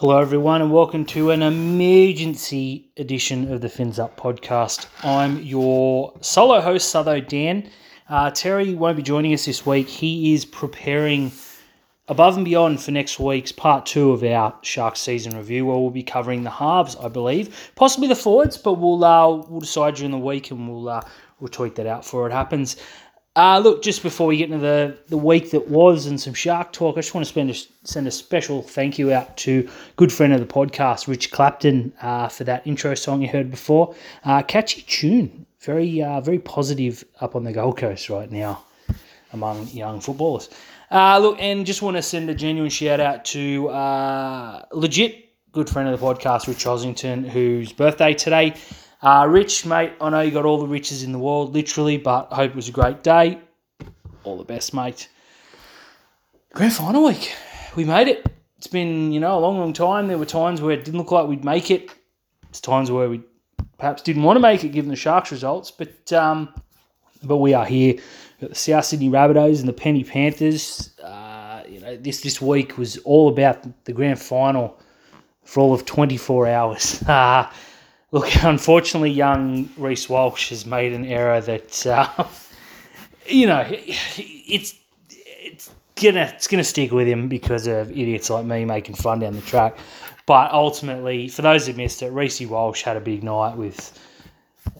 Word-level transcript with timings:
Hello, 0.00 0.18
everyone, 0.18 0.60
and 0.60 0.70
welcome 0.70 1.06
to 1.06 1.30
an 1.30 1.40
emergency 1.40 2.90
edition 2.98 3.50
of 3.50 3.62
the 3.62 3.68
Fins 3.70 3.98
Up 3.98 4.14
podcast. 4.20 4.84
I'm 5.02 5.40
your 5.40 6.12
solo 6.20 6.60
host, 6.60 6.94
Sutho 6.94 7.26
Dan. 7.26 7.70
Uh, 8.06 8.30
Terry 8.30 8.74
won't 8.74 8.98
be 8.98 9.02
joining 9.02 9.32
us 9.32 9.46
this 9.46 9.64
week. 9.64 9.88
He 9.88 10.34
is 10.34 10.44
preparing 10.44 11.32
above 12.08 12.36
and 12.36 12.44
beyond 12.44 12.82
for 12.82 12.90
next 12.90 13.18
week's 13.18 13.52
part 13.52 13.86
two 13.86 14.10
of 14.10 14.22
our 14.22 14.54
Shark 14.60 14.96
season 14.96 15.34
review, 15.34 15.64
where 15.64 15.78
we'll 15.78 15.88
be 15.88 16.02
covering 16.02 16.42
the 16.42 16.50
halves, 16.50 16.94
I 16.96 17.08
believe, 17.08 17.72
possibly 17.74 18.06
the 18.06 18.14
forwards, 18.14 18.58
but 18.58 18.74
we'll 18.74 19.02
uh, 19.02 19.28
we'll 19.48 19.60
decide 19.60 19.94
during 19.94 20.10
the 20.10 20.18
week 20.18 20.50
and 20.50 20.68
we'll 20.68 20.90
uh, 20.90 21.00
we'll 21.40 21.48
tweet 21.48 21.74
that 21.76 21.86
out 21.86 22.02
before 22.02 22.26
it 22.26 22.34
happens. 22.34 22.76
Uh, 23.36 23.58
look, 23.58 23.82
just 23.82 24.02
before 24.02 24.26
we 24.26 24.38
get 24.38 24.50
into 24.50 24.64
the, 24.64 24.96
the 25.08 25.16
week 25.16 25.50
that 25.50 25.68
was 25.68 26.06
and 26.06 26.18
some 26.18 26.32
shark 26.32 26.72
talk, 26.72 26.96
I 26.96 27.02
just 27.02 27.14
want 27.14 27.26
to 27.26 27.40
a, 27.40 27.54
send 27.84 28.06
a 28.06 28.10
special 28.10 28.62
thank 28.62 28.98
you 28.98 29.12
out 29.12 29.36
to 29.38 29.68
good 29.96 30.10
friend 30.10 30.32
of 30.32 30.40
the 30.40 30.46
podcast, 30.46 31.06
Rich 31.06 31.32
Clapton, 31.32 31.92
uh, 32.00 32.28
for 32.28 32.44
that 32.44 32.66
intro 32.66 32.94
song 32.94 33.20
you 33.20 33.28
heard 33.28 33.50
before. 33.50 33.94
Uh, 34.24 34.42
catchy 34.42 34.80
tune, 34.88 35.44
very 35.60 36.00
uh, 36.00 36.22
very 36.22 36.38
positive 36.38 37.04
up 37.20 37.36
on 37.36 37.44
the 37.44 37.52
Gold 37.52 37.76
Coast 37.76 38.08
right 38.08 38.32
now 38.32 38.64
among 39.34 39.68
young 39.68 40.00
footballers. 40.00 40.48
Uh, 40.90 41.18
look, 41.18 41.36
and 41.38 41.66
just 41.66 41.82
want 41.82 41.98
to 41.98 42.02
send 42.02 42.30
a 42.30 42.34
genuine 42.34 42.70
shout 42.70 43.00
out 43.00 43.26
to 43.26 43.68
uh, 43.68 44.64
legit 44.72 45.28
good 45.52 45.68
friend 45.68 45.90
of 45.90 46.00
the 46.00 46.06
podcast, 46.06 46.46
Rich 46.46 46.64
Ossington, 46.64 47.28
whose 47.28 47.70
birthday 47.70 48.14
today. 48.14 48.54
Uh, 49.02 49.26
Rich, 49.28 49.66
mate, 49.66 49.92
I 50.00 50.10
know 50.10 50.20
you 50.20 50.30
got 50.30 50.44
all 50.44 50.58
the 50.58 50.66
riches 50.66 51.02
in 51.02 51.12
the 51.12 51.18
world, 51.18 51.52
literally, 51.52 51.98
but 51.98 52.28
I 52.30 52.36
hope 52.36 52.50
it 52.50 52.56
was 52.56 52.68
a 52.68 52.72
great 52.72 53.02
day. 53.02 53.38
All 54.24 54.38
the 54.38 54.44
best, 54.44 54.72
mate. 54.72 55.08
Grand 56.52 56.72
final 56.72 57.04
week. 57.04 57.34
We 57.76 57.84
made 57.84 58.08
it. 58.08 58.26
It's 58.56 58.66
been, 58.66 59.12
you 59.12 59.20
know, 59.20 59.38
a 59.38 59.40
long, 59.40 59.58
long 59.58 59.74
time. 59.74 60.08
There 60.08 60.16
were 60.16 60.24
times 60.24 60.62
where 60.62 60.72
it 60.72 60.84
didn't 60.84 60.98
look 60.98 61.12
like 61.12 61.28
we'd 61.28 61.44
make 61.44 61.70
it. 61.70 61.90
It's 62.48 62.60
times 62.60 62.90
where 62.90 63.08
we 63.10 63.20
perhaps 63.78 64.02
didn't 64.02 64.22
want 64.22 64.36
to 64.36 64.40
make 64.40 64.64
it 64.64 64.70
given 64.70 64.88
the 64.88 64.96
Sharks 64.96 65.30
results, 65.30 65.70
but 65.70 66.10
um, 66.12 66.48
but 67.22 67.36
we 67.36 67.52
are 67.52 67.66
here. 67.66 67.96
The 68.40 68.54
South 68.54 68.86
Sydney 68.86 69.10
Rabbitohs 69.10 69.60
and 69.60 69.68
the 69.68 69.74
Penrith 69.74 70.08
Panthers. 70.08 70.98
Uh, 71.00 71.62
you 71.68 71.80
know, 71.80 71.96
this 71.96 72.22
this 72.22 72.40
week 72.40 72.78
was 72.78 72.96
all 72.98 73.28
about 73.28 73.84
the 73.84 73.92
grand 73.92 74.18
final 74.18 74.78
for 75.44 75.60
all 75.60 75.74
of 75.74 75.84
24 75.84 76.48
hours. 76.48 77.02
Uh, 77.02 77.50
look, 78.12 78.34
unfortunately, 78.44 79.10
young 79.10 79.68
Reece 79.76 80.08
Walsh 80.08 80.50
has 80.50 80.66
made 80.66 80.92
an 80.92 81.04
error 81.04 81.40
that, 81.40 81.86
uh, 81.86 82.24
you 83.26 83.46
know, 83.46 83.64
it's 83.68 84.74
it's 85.18 85.70
gonna 85.96 86.32
it's 86.34 86.46
gonna 86.46 86.64
stick 86.64 86.92
with 86.92 87.08
him 87.08 87.28
because 87.28 87.66
of 87.66 87.90
idiots 87.90 88.30
like 88.30 88.44
me 88.44 88.64
making 88.64 88.94
fun 88.94 89.20
down 89.20 89.34
the 89.34 89.42
track. 89.42 89.76
But 90.26 90.50
ultimately, 90.50 91.28
for 91.28 91.42
those 91.42 91.66
that 91.66 91.76
missed 91.76 92.02
it, 92.02 92.10
Reece 92.10 92.40
Walsh 92.42 92.82
had 92.82 92.96
a 92.96 93.00
big 93.00 93.22
night 93.22 93.56
with 93.56 93.96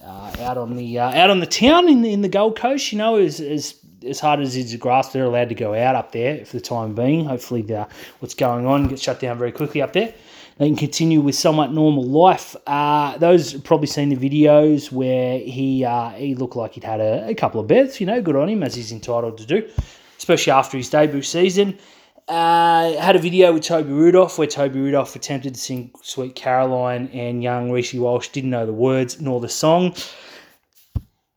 uh, 0.05 0.35
out 0.41 0.59
on 0.59 0.77
the 0.77 0.99
uh, 0.99 1.11
out 1.11 1.31
on 1.31 1.41
the 1.41 1.47
town 1.47 1.89
in 1.89 2.03
the, 2.03 2.13
in 2.13 2.23
the 2.23 2.29
Gold 2.29 2.59
Coast. 2.59 2.93
You 2.93 2.99
know, 2.99 3.17
as 3.17 3.41
as 3.41 3.77
as 4.05 4.21
hard 4.21 4.41
as 4.41 4.57
it's 4.57 4.75
grass, 4.77 5.13
they're 5.13 5.25
allowed 5.25 5.49
to 5.49 5.55
go 5.55 5.75
out 5.75 5.95
up 5.95 6.13
there 6.13 6.45
for 6.45 6.57
the 6.57 6.61
time 6.61 6.95
being. 6.95 7.25
Hopefully, 7.25 7.63
the, 7.63 7.87
what's 8.21 8.35
going 8.35 8.67
on 8.67 8.89
gets 8.89 9.03
shut 9.03 9.21
down 9.21 9.39
very 9.39 9.53
quickly 9.53 9.83
up 9.83 9.93
there. 9.93 10.13
They 10.59 10.69
can 10.69 10.77
continue 10.77 11.21
with 11.21 11.35
somewhat 11.35 11.73
normal 11.73 12.05
life. 12.05 12.57
Uh, 12.67 13.19
those 13.19 13.55
probably 13.61 13.89
seen 13.89 14.09
the 14.09 14.17
videos 14.17 14.91
where 14.91 15.39
he 15.39 15.85
uh, 15.85 16.11
he 16.11 16.35
looked 16.35 16.57
like 16.57 16.73
he'd 16.73 16.85
had 16.85 17.01
a, 17.01 17.29
a 17.29 17.35
couple 17.35 17.61
of 17.61 17.67
bets. 17.67 18.01
You 18.01 18.07
know, 18.07 18.23
good 18.23 18.37
on 18.37 18.49
him 18.49 18.63
as 18.63 18.75
he's 18.75 18.91
entitled 18.91 19.37
to 19.39 19.47
do, 19.47 19.69
especially 20.17 20.53
after 20.53 20.79
his 20.79 20.89
debut 20.89 21.23
season. 21.23 21.79
Uh, 22.27 22.97
had 22.99 23.15
a 23.15 23.21
video 23.21 23.53
with 23.53 23.63
Toby 23.63 23.93
Rudolf 23.93 24.37
where 24.39 24.49
Toby 24.49 24.81
Rudolf 24.81 25.15
attempted 25.15 25.55
to 25.55 25.61
sing 25.61 25.93
Sweet 26.03 26.35
Caroline 26.35 27.09
and 27.13 27.41
young 27.43 27.71
Reece 27.71 27.95
Walsh 27.95 28.29
didn't 28.29 28.51
know 28.51 28.67
the 28.67 28.73
words 28.73 29.21
nor 29.21 29.41
the 29.41 29.49
song. 29.49 29.95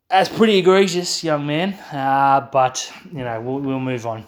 That's 0.09 0.29
pretty 0.29 0.57
egregious, 0.57 1.23
young 1.23 1.45
man, 1.45 1.73
uh, 1.91 2.49
but, 2.51 2.91
you 3.11 3.19
know, 3.19 3.39
we'll, 3.39 3.59
we'll 3.59 3.79
move 3.79 4.07
on. 4.07 4.25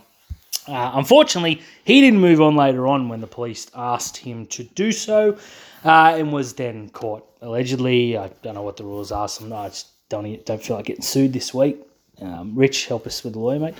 Uh, 0.71 0.91
unfortunately, 0.95 1.61
he 1.83 2.01
didn't 2.01 2.19
move 2.19 2.41
on 2.41 2.55
later 2.55 2.87
on 2.87 3.09
when 3.09 3.21
the 3.21 3.27
police 3.27 3.69
asked 3.75 4.17
him 4.17 4.45
to 4.47 4.63
do 4.63 4.91
so 4.91 5.37
uh, 5.83 6.15
and 6.17 6.31
was 6.31 6.53
then 6.53 6.89
caught. 6.89 7.27
Allegedly, 7.41 8.17
I 8.17 8.29
don't 8.41 8.55
know 8.55 8.61
what 8.61 8.77
the 8.77 8.83
rules 8.83 9.11
are, 9.11 9.27
so 9.27 9.45
I 9.53 9.67
just 9.67 9.87
don't, 10.09 10.45
don't 10.45 10.63
feel 10.63 10.77
like 10.77 10.85
getting 10.85 11.01
sued 11.01 11.33
this 11.33 11.53
week. 11.53 11.77
Um, 12.21 12.53
Rich, 12.55 12.85
help 12.85 13.07
us 13.07 13.23
with 13.23 13.33
the 13.33 13.39
lawyer, 13.39 13.59
mate 13.59 13.75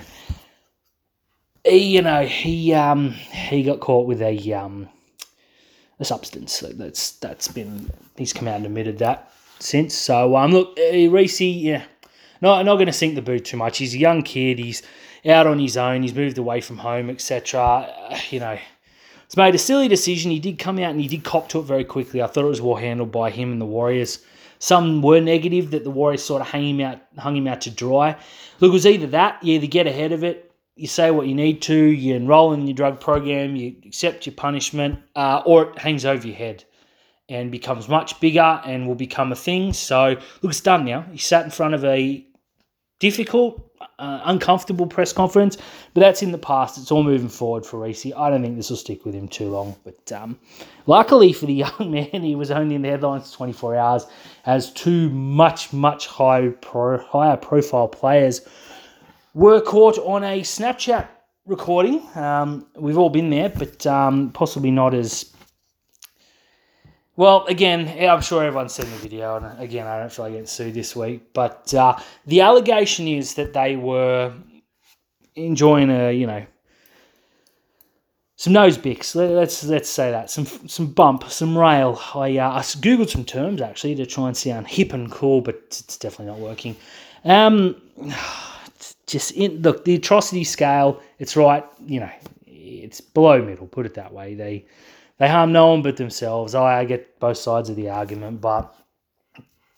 he, 1.64 1.96
you 1.96 2.02
know, 2.02 2.26
he 2.26 2.74
um, 2.74 3.12
he 3.12 3.64
got 3.64 3.80
caught 3.80 4.08
with 4.08 4.22
a 4.22 4.54
um, 4.54 4.90
a 6.00 6.06
substance. 6.06 6.60
That's 6.60 7.14
that's 7.14 7.48
been 7.48 7.92
he's 8.18 8.34
come 8.34 8.48
out 8.48 8.58
and 8.58 8.66
admitted 8.66 9.00
that 9.00 9.32
since. 9.60 9.96
So 9.96 10.36
um, 10.36 10.52
look, 10.52 10.78
uh, 10.80 11.10
Reece, 11.10 11.42
yeah, 11.42 11.84
not 12.42 12.66
not 12.66 12.76
going 12.76 12.88
to 12.88 12.94
sink 12.94 13.16
the 13.16 13.22
boot 13.22 13.46
too 13.46 13.58
much. 13.58 13.78
He's 13.78 13.94
a 13.94 14.00
young 14.00 14.24
kid. 14.24 14.60
He's 14.60 14.82
out 15.26 15.48
on 15.48 15.60
his 15.60 15.78
own. 15.78 16.02
He's 16.02 16.16
moved 16.16 16.38
away 16.38 16.62
from 16.62 16.78
home, 16.78 17.10
etc. 17.10 17.62
Uh, 17.62 18.20
you 18.30 18.40
know. 18.40 18.58
He's 19.28 19.38
made 19.38 19.56
a 19.56 19.60
silly 19.60 19.88
decision. 19.88 20.32
He 20.32 20.40
did 20.40 20.60
come 20.60 20.78
out 20.80 20.92
and 20.92 21.00
he 21.00 21.08
did 21.08 21.24
cop 21.24 21.48
to 21.50 21.60
it 21.60 21.64
very 21.64 21.86
quickly. 21.86 22.22
I 22.22 22.28
thought 22.28 22.44
it 22.44 22.50
was 22.50 22.62
well 22.62 22.76
handled 22.76 23.12
by 23.12 23.30
him 23.30 23.52
and 23.52 23.62
the 23.62 23.66
Warriors. 23.66 24.20
Some 24.60 25.02
were 25.02 25.22
negative 25.22 25.72
that 25.72 25.84
the 25.84 25.90
Warriors 25.90 26.24
sort 26.24 26.42
of 26.42 26.50
hung 26.50 26.64
him 26.64 26.82
out, 26.82 27.00
hung 27.18 27.38
him 27.38 27.48
out 27.48 27.62
to 27.62 27.72
dry. 27.72 28.18
Look, 28.60 28.70
it 28.70 28.74
was 28.74 28.86
either 28.86 29.08
that, 29.08 29.42
you 29.42 29.56
either 29.56 29.68
get 29.68 29.88
ahead 29.88 30.12
of 30.12 30.24
it 30.24 30.52
you 30.76 30.88
say 30.88 31.12
what 31.12 31.28
you 31.28 31.36
need 31.36 31.62
to, 31.62 31.76
you 31.76 32.16
enroll 32.16 32.54
in 32.54 32.66
your 32.66 32.76
drug 32.76 33.00
program, 33.00 33.56
you 33.56 33.76
accept 33.86 34.26
your 34.26 34.34
punishment, 34.34 35.00
uh, 35.16 35.44
or 35.46 35.70
it 35.70 35.78
hangs 35.78 36.06
over 36.06 36.26
your 36.26 36.36
head 36.36 36.64
and 37.30 37.52
becomes 37.52 37.88
much 37.88 38.20
bigger 38.20 38.62
and 38.66 38.88
will 38.88 38.96
become 38.96 39.32
a 39.32 39.36
thing. 39.36 39.74
So, 39.74 40.16
look, 40.42 40.52
it's 40.52 40.62
done 40.62 40.86
now. 40.86 41.02
He 41.12 41.18
sat 41.18 41.46
in 41.46 41.52
front 41.52 41.74
of 41.76 41.86
a 41.86 42.26
difficult, 43.00 43.71
uh, 44.00 44.22
uncomfortable 44.26 44.88
press 44.88 45.14
conference, 45.14 45.58
but 45.94 46.02
that's 46.02 46.22
in 46.22 46.32
the 46.32 46.38
past. 46.38 46.78
It's 46.78 46.92
all 46.92 47.04
moving 47.04 47.30
forward 47.30 47.66
for 47.66 47.80
Reece. 47.80 48.06
I 48.06 48.30
don't 48.30 48.42
think 48.42 48.58
this 48.58 48.70
will 48.70 48.78
stick 48.78 49.06
with 49.06 49.14
him 49.14 49.28
too 49.28 49.50
long. 49.50 49.76
But 49.84 50.12
um, 50.12 50.40
luckily 50.88 51.34
for 51.34 51.46
the 51.46 51.54
young 51.66 51.92
man, 51.92 52.22
he 52.22 52.36
was 52.36 52.52
only 52.52 52.76
in 52.76 52.82
the 52.82 52.90
headlines 52.90 53.32
24 53.32 53.76
hours 53.76 54.06
as 54.46 54.72
two 54.72 55.10
much, 55.10 55.74
much 55.74 56.08
high 56.08 56.50
pro, 56.62 56.98
higher 56.98 57.38
profile 57.38 57.88
players 57.88 58.42
were 59.34 59.62
caught 59.62 59.98
on 60.00 60.24
a 60.24 60.42
Snapchat 60.42 61.08
recording. 61.46 62.06
Um, 62.16 62.66
we've 62.76 62.98
all 62.98 63.10
been 63.10 63.30
there, 63.30 63.50
but 63.50 63.86
um, 63.86 64.32
possibly 64.32 64.72
not 64.72 64.94
as. 64.94 65.31
Well, 67.18 67.46
again, 67.48 67.90
I'm 68.10 68.22
sure 68.22 68.44
everyone's 68.44 68.74
seen 68.74 68.90
the 68.90 68.98
video, 68.98 69.36
and 69.36 69.60
again, 69.60 69.86
I 69.86 70.00
don't 70.00 70.12
feel 70.12 70.26
like 70.26 70.34
getting 70.34 70.48
sued 70.48 70.74
this 70.74 70.96
week. 70.96 71.34
But 71.34 71.74
uh, 71.74 72.00
the 72.26 72.42
allegation 72.42 73.08
is 73.08 73.34
that 73.36 73.54
they 73.54 73.76
were 73.76 74.34
enjoying 75.36 75.90
a, 75.90 76.12
you 76.12 76.26
know, 76.26 76.46
some 78.38 78.54
nose 78.54 78.78
bicks. 78.78 79.14
Let's 79.14 79.64
let's 79.66 79.90
say 79.90 80.10
that 80.10 80.30
some 80.32 80.46
some 80.46 80.88
bump, 80.88 81.30
some 81.30 81.56
rail. 81.58 82.02
I 82.16 82.38
uh, 82.38 82.54
I 82.54 82.62
googled 82.62 83.10
some 83.10 83.26
terms 83.26 83.62
actually 83.62 83.94
to 83.96 84.06
try 84.06 84.28
and 84.28 84.36
sound 84.36 84.68
hip 84.68 84.94
and 84.94 85.12
cool, 85.12 85.42
but 85.42 85.56
it's 85.68 85.98
definitely 85.98 86.28
not 86.28 86.40
working. 86.40 86.76
Um, 87.26 87.80
just 89.06 89.32
in 89.34 89.62
look 89.62 89.84
the 89.84 89.96
atrocity 89.96 90.46
scale. 90.46 91.02
It's 91.20 91.36
right, 91.36 91.64
you 91.86 92.00
know, 92.00 92.10
it's 92.48 93.02
below 93.02 93.44
middle. 93.44 93.68
Put 93.68 93.86
it 93.86 93.94
that 93.96 94.14
way. 94.14 94.34
They 94.34 94.66
they 95.22 95.30
harm 95.30 95.52
no 95.52 95.70
one 95.70 95.84
but 95.84 95.98
themselves. 95.98 96.56
I, 96.56 96.84
get 96.84 97.20
both 97.20 97.38
sides 97.38 97.70
of 97.70 97.76
the 97.76 97.92
argument, 97.92 98.42
but 98.42 98.74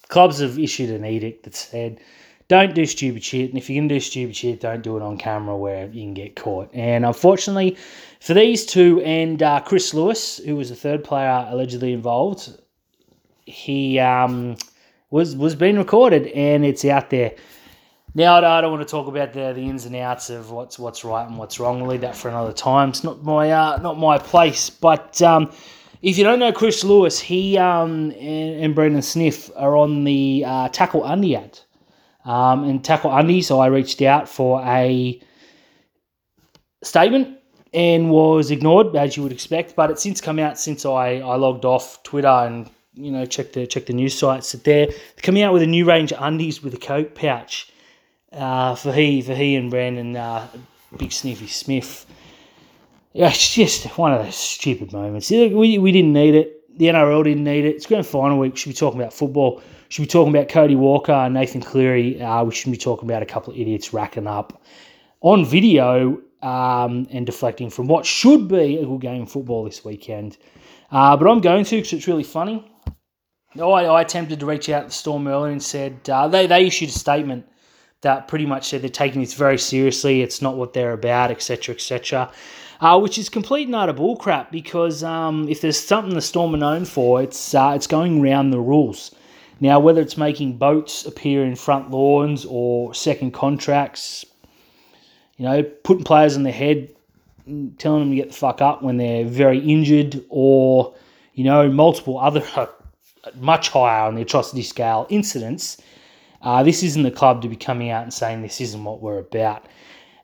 clubs 0.07 0.39
have 0.39 0.57
issued 0.57 0.89
an 0.89 1.03
edict 1.03 1.43
that 1.43 1.53
said 1.53 1.99
don't 2.47 2.73
do 2.73 2.85
stupid 2.85 3.21
shit. 3.21 3.49
And 3.49 3.57
if 3.57 3.69
you're 3.69 3.77
going 3.81 3.89
to 3.89 3.95
do 3.95 3.99
stupid 3.99 4.37
shit, 4.37 4.61
don't 4.61 4.81
do 4.81 4.95
it 4.95 5.03
on 5.03 5.17
camera 5.17 5.57
where 5.57 5.87
you 5.87 6.01
can 6.01 6.13
get 6.13 6.37
caught. 6.37 6.69
And 6.73 7.05
unfortunately, 7.05 7.75
for 8.21 8.33
these 8.33 8.65
two 8.65 9.01
and 9.01 9.43
uh, 9.43 9.59
Chris 9.59 9.93
Lewis, 9.93 10.37
who 10.37 10.55
was 10.55 10.69
the 10.69 10.77
third 10.77 11.03
player 11.03 11.45
allegedly 11.49 11.91
involved, 11.91 12.57
he 13.45 13.99
um, 13.99 14.55
was 15.09 15.35
was 15.35 15.55
being 15.55 15.77
recorded 15.77 16.27
and 16.27 16.63
it's 16.63 16.85
out 16.85 17.09
there. 17.09 17.35
Now, 18.15 18.35
I 18.35 18.61
don't 18.61 18.71
want 18.71 18.87
to 18.87 18.91
talk 18.91 19.07
about 19.07 19.33
the, 19.33 19.53
the 19.53 19.61
ins 19.61 19.85
and 19.85 19.95
outs 19.95 20.29
of 20.29 20.51
what's 20.51 20.77
what's 20.77 21.03
right 21.03 21.27
and 21.27 21.37
what's 21.37 21.59
wrong. 21.59 21.81
We'll 21.81 21.89
leave 21.89 22.01
that 22.01 22.15
for 22.15 22.29
another 22.29 22.53
time. 22.53 22.89
It's 22.89 23.03
not 23.03 23.23
my 23.23 23.51
uh, 23.51 23.77
not 23.77 23.97
my 23.97 24.19
place. 24.19 24.69
But 24.69 25.19
um, 25.23 25.51
if 26.03 26.17
you 26.19 26.23
don't 26.23 26.37
know 26.37 26.51
Chris 26.51 26.83
Lewis, 26.83 27.19
he 27.19 27.57
um, 27.57 28.11
and, 28.11 28.63
and 28.63 28.75
Brendan 28.75 29.01
Sniff 29.01 29.49
are 29.55 29.75
on 29.75 30.03
the 30.03 30.43
uh, 30.45 30.69
Tackle 30.69 31.03
Undy 31.03 31.35
ad. 31.35 31.59
Um, 32.25 32.63
and 32.63 32.83
Tackle 32.83 33.11
Undy, 33.11 33.41
so 33.41 33.59
I 33.59 33.67
reached 33.67 34.01
out 34.01 34.29
for 34.29 34.61
a 34.63 35.19
statement 36.83 37.39
and 37.73 38.11
was 38.11 38.51
ignored, 38.51 38.95
as 38.95 39.17
you 39.17 39.23
would 39.23 39.31
expect. 39.31 39.75
But 39.75 39.89
it's 39.89 40.03
since 40.03 40.21
come 40.21 40.37
out 40.37 40.59
since 40.59 40.85
I, 40.85 41.15
I 41.15 41.35
logged 41.35 41.65
off 41.65 42.01
Twitter 42.03 42.27
and 42.27 42.69
you 42.93 43.11
know 43.11 43.25
check 43.25 43.53
the 43.53 43.65
check 43.65 43.87
the 43.87 43.93
news 43.93 44.15
sites 44.15 44.51
that 44.51 44.63
they're 44.63 44.89
coming 45.23 45.41
out 45.41 45.51
with 45.51 45.63
a 45.63 45.67
new 45.67 45.83
range 45.83 46.11
of 46.11 46.21
undies 46.21 46.61
with 46.61 46.75
a 46.75 46.77
coat 46.77 47.15
pouch 47.15 47.72
uh, 48.33 48.75
for 48.75 48.91
he 48.91 49.21
for 49.21 49.35
he 49.35 49.55
and 49.55 49.69
Brandon 49.69 50.15
uh, 50.15 50.47
Big 50.97 51.11
Sniffy 51.11 51.47
Smith. 51.47 52.05
It's 53.13 53.53
just 53.53 53.85
one 53.97 54.13
of 54.13 54.25
those 54.25 54.35
stupid 54.35 54.91
moments. 54.91 55.29
We, 55.29 55.77
we 55.77 55.91
didn't 55.91 56.13
need 56.13 56.33
it. 56.33 56.77
The 56.79 56.85
NRL 56.87 57.23
didn't 57.23 57.43
need 57.43 57.65
it. 57.65 57.75
It's 57.75 57.85
grand 57.85 58.07
final 58.07 58.39
week. 58.39 58.53
We 58.53 58.59
should 58.59 58.69
be 58.69 58.75
talking 58.75 58.99
about 58.99 59.13
football. 59.13 59.57
We 59.57 59.63
should 59.89 60.01
be 60.01 60.07
talking 60.07 60.35
about 60.35 60.49
Cody 60.49 60.75
Walker, 60.75 61.29
Nathan 61.29 61.61
Cleary. 61.61 62.19
Uh, 62.19 62.43
we 62.43 62.55
shouldn't 62.55 62.73
be 62.73 62.83
talking 62.83 63.07
about 63.07 63.21
a 63.21 63.27
couple 63.27 63.53
of 63.53 63.59
idiots 63.59 63.93
racking 63.93 64.25
up 64.25 64.63
on 65.21 65.45
video 65.45 66.19
um, 66.41 67.07
and 67.11 67.27
deflecting 67.27 67.69
from 67.69 67.87
what 67.87 68.05
should 68.05 68.47
be 68.47 68.77
a 68.77 68.85
good 68.85 69.01
game 69.01 69.21
of 69.21 69.31
football 69.31 69.63
this 69.63 69.85
weekend. 69.85 70.37
Uh, 70.91 71.15
but 71.15 71.27
I'm 71.29 71.39
going 71.39 71.65
to 71.65 71.75
because 71.75 71.93
it's 71.93 72.07
really 72.07 72.23
funny. 72.23 72.69
I, 73.55 73.61
I 73.61 74.01
attempted 74.01 74.39
to 74.39 74.47
reach 74.47 74.69
out 74.69 74.81
to 74.81 74.87
the 74.87 74.93
Storm 74.93 75.27
earlier 75.27 75.51
and 75.51 75.61
said 75.61 76.09
uh, 76.09 76.27
they, 76.27 76.47
they 76.47 76.65
issued 76.65 76.89
a 76.89 76.93
statement 76.93 77.45
that 78.03 78.27
pretty 78.27 78.45
much 78.45 78.69
said 78.69 78.81
they're 78.81 78.89
taking 78.89 79.21
this 79.21 79.33
very 79.33 79.57
seriously. 79.57 80.21
It's 80.21 80.41
not 80.41 80.55
what 80.55 80.73
they're 80.73 80.93
about, 80.93 81.31
etc., 81.31 81.75
etc. 81.75 82.31
Uh, 82.79 82.99
which 82.99 83.17
is 83.17 83.29
complete 83.29 83.67
and 83.67 83.75
utter 83.75 83.93
bullcrap 83.93 84.51
because 84.51 85.03
um, 85.03 85.47
if 85.49 85.61
there's 85.61 85.79
something 85.79 86.13
the 86.13 86.21
Storm 86.21 86.53
are 86.53 86.57
known 86.57 86.85
for, 86.85 87.21
it's 87.21 87.53
uh, 87.53 87.73
it's 87.75 87.87
going 87.87 88.21
around 88.21 88.51
the 88.51 88.59
rules. 88.59 89.15
Now, 89.59 89.79
whether 89.79 90.01
it's 90.01 90.17
making 90.17 90.57
boats 90.57 91.05
appear 91.05 91.45
in 91.45 91.55
front 91.55 91.91
lawns 91.91 92.45
or 92.45 92.93
second 92.93 93.31
contracts, 93.31 94.25
you 95.37 95.45
know, 95.45 95.63
putting 95.63 96.03
players 96.03 96.35
on 96.35 96.43
their 96.43 96.53
head, 96.53 96.89
telling 97.77 98.01
them 98.01 98.09
to 98.09 98.15
get 98.15 98.27
the 98.29 98.33
fuck 98.33 98.61
up 98.61 98.81
when 98.83 98.97
they're 98.97 99.25
very 99.25 99.59
injured, 99.59 100.23
or 100.29 100.93
you 101.33 101.43
know, 101.43 101.69
multiple 101.71 102.19
other 102.19 102.43
much 103.39 103.69
higher 103.69 104.05
on 104.05 104.15
the 104.15 104.21
atrocity 104.23 104.63
scale 104.63 105.07
incidents. 105.09 105.77
Uh, 106.43 106.61
this 106.61 106.83
isn't 106.83 107.03
the 107.03 107.11
club 107.11 107.41
to 107.41 107.47
be 107.47 107.55
coming 107.55 107.89
out 107.89 108.03
and 108.03 108.13
saying 108.13 108.41
this 108.41 108.61
isn't 108.61 108.83
what 108.83 109.01
we're 109.01 109.19
about, 109.19 109.65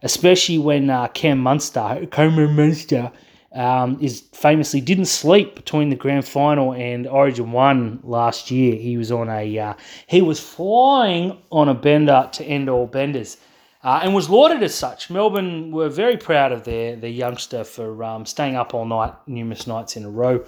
especially 0.04 0.57
when 0.57 0.89
uh, 0.89 1.07
Cam 1.07 1.39
Munster, 1.39 2.06
Cameron 2.12 2.56
Munster, 2.56 3.12
um, 3.54 3.98
is 4.00 4.21
famously 4.33 4.80
didn't 4.80 5.06
sleep 5.06 5.56
between 5.56 5.89
the 5.89 5.95
grand 5.95 6.25
final 6.25 6.74
and 6.74 7.07
Origin 7.07 7.51
One 7.51 8.00
last 8.04 8.51
year. 8.51 8.75
He 8.75 8.98
was 8.98 9.12
on 9.12 9.30
a 9.30 9.57
uh, 9.57 9.74
he 10.06 10.21
was 10.21 10.39
flying 10.39 11.38
on 11.51 11.68
a 11.69 11.74
bender 11.74 12.30
to 12.33 12.44
end 12.44 12.69
all 12.69 12.86
benders 12.86 13.38
uh, 13.83 14.01
and 14.04 14.13
was 14.13 14.30
lauded 14.30 14.62
as 14.62 14.75
such. 14.75 15.10
Melbourne 15.10 15.72
were 15.72 15.89
very 15.89 16.18
proud 16.18 16.51
of 16.51 16.63
their, 16.63 16.95
their 16.95 17.10
youngster 17.10 17.63
for 17.63 18.04
um, 18.04 18.25
staying 18.25 18.56
up 18.56 18.74
all 18.74 18.86
night, 18.86 19.13
numerous 19.25 19.68
nights 19.68 19.95
in 19.95 20.04
a 20.04 20.10
row. 20.10 20.45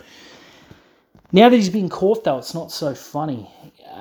Now 1.32 1.48
that 1.48 1.56
he's 1.56 1.70
been 1.70 1.90
caught, 1.90 2.26
though, 2.26 2.38
it's 2.38 2.54
not 2.54 2.72
so 2.72 2.94
funny. 2.94 3.50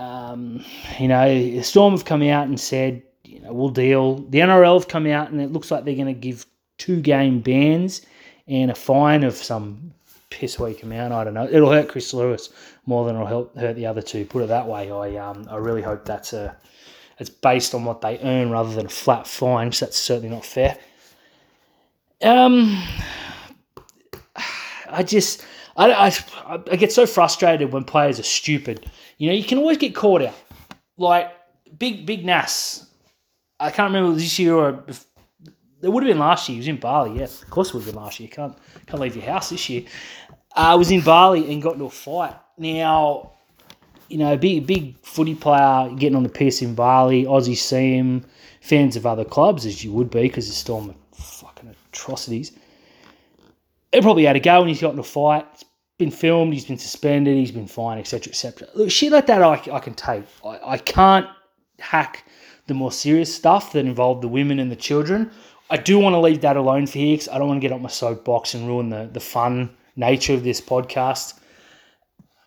Um, 0.00 0.64
you 0.98 1.08
know, 1.08 1.60
Storm 1.60 1.92
have 1.92 2.06
come 2.06 2.22
out 2.22 2.46
and 2.48 2.58
said, 2.58 3.02
you 3.24 3.40
know, 3.40 3.52
we'll 3.52 3.68
deal. 3.68 4.16
The 4.30 4.38
NRL 4.38 4.78
have 4.78 4.88
come 4.88 5.06
out 5.06 5.30
and 5.30 5.40
it 5.40 5.52
looks 5.52 5.70
like 5.70 5.84
they're 5.84 5.94
going 5.94 6.06
to 6.06 6.14
give 6.14 6.46
two 6.78 7.00
game 7.00 7.40
bans 7.40 8.06
and 8.48 8.70
a 8.70 8.74
fine 8.74 9.24
of 9.24 9.34
some 9.34 9.92
piss 10.30 10.58
weak 10.58 10.82
amount. 10.82 11.12
I 11.12 11.24
don't 11.24 11.34
know. 11.34 11.48
It'll 11.50 11.70
hurt 11.70 11.88
Chris 11.88 12.14
Lewis 12.14 12.48
more 12.86 13.04
than 13.04 13.16
it'll 13.16 13.26
help, 13.26 13.58
hurt 13.58 13.76
the 13.76 13.84
other 13.84 14.00
two. 14.00 14.24
Put 14.24 14.42
it 14.42 14.48
that 14.48 14.66
way. 14.66 14.90
I 14.90 15.16
um, 15.16 15.46
I 15.50 15.56
really 15.56 15.82
hope 15.82 16.06
that's 16.06 16.32
a 16.32 16.56
it's 17.18 17.28
based 17.28 17.74
on 17.74 17.84
what 17.84 18.00
they 18.00 18.18
earn 18.20 18.50
rather 18.50 18.72
than 18.72 18.86
a 18.86 18.88
flat 18.90 19.26
fine, 19.26 19.68
that's 19.70 19.98
certainly 19.98 20.30
not 20.30 20.44
fair. 20.44 20.78
Um, 22.22 22.82
I 24.88 25.02
just, 25.02 25.44
I, 25.76 25.92
I, 25.92 26.60
I 26.70 26.76
get 26.76 26.92
so 26.92 27.04
frustrated 27.04 27.72
when 27.72 27.84
players 27.84 28.18
are 28.18 28.24
stupid. 28.24 28.90
You 29.20 29.28
know, 29.28 29.34
you 29.34 29.44
can 29.44 29.58
always 29.58 29.76
get 29.76 29.94
caught 29.94 30.22
out. 30.22 30.34
Like, 30.96 31.30
big, 31.78 32.06
big 32.06 32.24
Nas. 32.24 32.86
I 33.60 33.70
can't 33.70 33.92
remember 33.92 34.16
this 34.16 34.38
year 34.38 34.54
or 34.54 34.82
it 35.82 35.88
would 35.88 36.02
have 36.02 36.10
been 36.10 36.18
last 36.18 36.48
year. 36.48 36.54
He 36.54 36.60
was 36.60 36.68
in 36.68 36.80
Bali. 36.80 37.18
Yeah, 37.18 37.24
of 37.24 37.50
course 37.50 37.68
it 37.68 37.74
would 37.74 37.84
have 37.84 37.92
been 37.92 38.02
last 38.02 38.18
year. 38.18 38.30
Can't, 38.30 38.56
can't 38.86 38.98
leave 38.98 39.14
your 39.14 39.26
house 39.26 39.50
this 39.50 39.68
year. 39.68 39.84
I 40.56 40.72
uh, 40.72 40.78
was 40.78 40.90
in 40.90 41.02
Bali 41.02 41.52
and 41.52 41.60
got 41.60 41.74
into 41.74 41.84
a 41.84 41.90
fight. 41.90 42.34
Now, 42.56 43.32
you 44.08 44.16
know, 44.16 44.34
big 44.38 44.66
big 44.66 44.98
footy 45.04 45.34
player 45.34 45.90
getting 45.96 46.16
on 46.16 46.22
the 46.22 46.30
piss 46.30 46.62
in 46.62 46.74
Bali. 46.74 47.26
Aussie 47.26 47.58
see 47.58 47.96
him, 47.96 48.24
fans 48.62 48.96
of 48.96 49.04
other 49.04 49.26
clubs 49.26 49.66
as 49.66 49.84
you 49.84 49.92
would 49.92 50.10
be 50.10 50.22
because 50.22 50.48
the 50.48 50.54
Storm 50.54 50.88
are 50.88 50.94
fucking 51.14 51.74
atrocities. 51.92 52.52
He 53.92 54.00
probably 54.00 54.24
had 54.24 54.36
a 54.36 54.40
go 54.40 54.60
when 54.60 54.68
he's 54.68 54.80
got 54.80 54.94
in 54.94 54.98
a 54.98 55.02
fight. 55.02 55.46
It's 55.52 55.64
been 56.00 56.10
filmed. 56.10 56.52
He's 56.52 56.64
been 56.64 56.78
suspended. 56.78 57.36
He's 57.36 57.52
been 57.52 57.68
fined, 57.68 58.00
etc., 58.00 58.30
etc. 58.32 58.66
Look, 58.74 58.90
shit 58.90 59.12
like 59.12 59.26
that, 59.26 59.42
I, 59.42 59.52
I 59.72 59.78
can 59.78 59.94
take. 59.94 60.24
I, 60.44 60.58
I 60.64 60.78
can't 60.78 61.28
hack 61.78 62.24
the 62.66 62.74
more 62.74 62.90
serious 62.90 63.32
stuff 63.32 63.72
that 63.72 63.84
involved 63.84 64.22
the 64.22 64.28
women 64.28 64.58
and 64.58 64.70
the 64.70 64.76
children. 64.76 65.30
I 65.70 65.76
do 65.76 66.00
want 66.00 66.14
to 66.14 66.18
leave 66.18 66.40
that 66.40 66.56
alone 66.56 66.86
for 66.86 66.98
here 66.98 67.14
because 67.14 67.28
I 67.28 67.38
don't 67.38 67.46
want 67.46 67.60
to 67.60 67.68
get 67.68 67.72
on 67.72 67.82
my 67.82 67.88
soapbox 67.88 68.54
and 68.54 68.66
ruin 68.66 68.88
the, 68.88 69.08
the 69.12 69.20
fun 69.20 69.70
nature 69.94 70.34
of 70.34 70.42
this 70.42 70.60
podcast. 70.60 71.38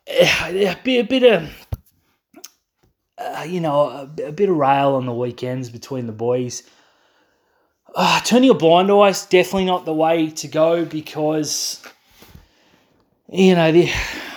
Eh, 0.08 0.76
be 0.84 1.00
a 1.00 1.04
bit 1.04 1.24
of 1.24 1.50
uh, 3.18 3.46
you 3.48 3.62
know 3.62 3.84
a, 3.88 4.24
a, 4.24 4.32
bit 4.32 4.50
of 4.50 4.58
rail 4.58 4.96
on 4.96 5.06
the 5.06 5.14
weekends 5.14 5.70
between 5.70 6.08
the 6.08 6.14
boys. 6.14 6.64
Uh, 7.96 8.20
turning 8.22 8.50
a 8.50 8.54
blind 8.54 8.92
eye 8.92 9.10
is 9.10 9.26
definitely 9.26 9.66
not 9.66 9.86
the 9.86 9.94
way 9.94 10.30
to 10.30 10.48
go 10.48 10.84
because 10.84 11.82
you 13.34 13.56
know 13.56 13.72
the, 13.72 13.90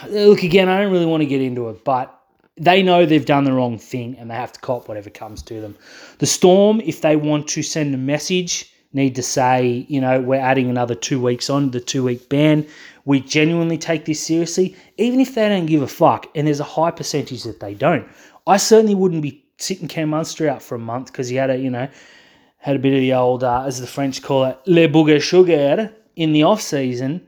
look 0.08 0.42
again. 0.42 0.68
I 0.68 0.80
don't 0.80 0.92
really 0.92 1.06
want 1.06 1.22
to 1.22 1.26
get 1.26 1.40
into 1.40 1.68
it, 1.68 1.84
but 1.84 2.12
they 2.56 2.82
know 2.82 3.04
they've 3.04 3.24
done 3.24 3.44
the 3.44 3.52
wrong 3.52 3.78
thing 3.78 4.16
and 4.18 4.30
they 4.30 4.34
have 4.34 4.52
to 4.52 4.60
cop 4.60 4.88
whatever 4.88 5.10
comes 5.10 5.42
to 5.42 5.60
them. 5.60 5.76
The 6.18 6.26
Storm, 6.26 6.80
if 6.80 7.02
they 7.02 7.16
want 7.16 7.48
to 7.48 7.62
send 7.62 7.94
a 7.94 7.98
message, 7.98 8.72
need 8.92 9.14
to 9.16 9.22
say, 9.22 9.84
you 9.88 10.00
know, 10.00 10.20
we're 10.20 10.40
adding 10.40 10.70
another 10.70 10.94
two 10.94 11.20
weeks 11.20 11.50
on 11.50 11.70
the 11.70 11.80
two 11.80 12.02
week 12.02 12.28
ban 12.30 12.66
we 13.06 13.20
genuinely 13.20 13.78
take 13.78 14.04
this 14.04 14.20
seriously, 14.20 14.76
even 14.98 15.20
if 15.20 15.34
they 15.34 15.48
don't 15.48 15.66
give 15.66 15.80
a 15.80 15.86
fuck, 15.86 16.26
and 16.34 16.46
there's 16.46 16.60
a 16.60 16.64
high 16.64 16.90
percentage 16.90 17.44
that 17.44 17.60
they 17.60 17.72
don't. 17.72 18.06
I 18.46 18.58
certainly 18.58 18.96
wouldn't 18.96 19.22
be 19.22 19.44
sitting 19.58 19.88
Cam 19.88 20.10
Munster 20.10 20.48
out 20.50 20.60
for 20.60 20.74
a 20.74 20.80
month 20.80 21.12
because 21.12 21.28
he 21.28 21.36
had 21.36 21.48
a, 21.48 21.56
you 21.56 21.70
know, 21.70 21.88
had 22.58 22.76
a 22.76 22.80
bit 22.80 22.92
of 22.92 23.00
the 23.00 23.14
old, 23.14 23.44
uh, 23.44 23.62
as 23.64 23.80
the 23.80 23.86
French 23.86 24.22
call 24.22 24.44
it, 24.44 24.58
le 24.66 24.88
bouger 24.88 25.20
sugar 25.20 25.92
in 26.16 26.32
the 26.32 26.42
off 26.42 26.60
season. 26.60 27.24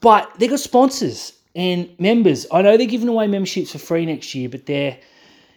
But 0.00 0.30
they 0.38 0.48
got 0.48 0.60
sponsors 0.60 1.32
and 1.54 1.88
members. 1.98 2.46
I 2.52 2.62
know 2.62 2.76
they're 2.76 2.86
giving 2.86 3.08
away 3.08 3.26
memberships 3.26 3.72
for 3.72 3.78
free 3.78 4.06
next 4.06 4.34
year, 4.34 4.48
but 4.48 4.66
they're, 4.66 4.98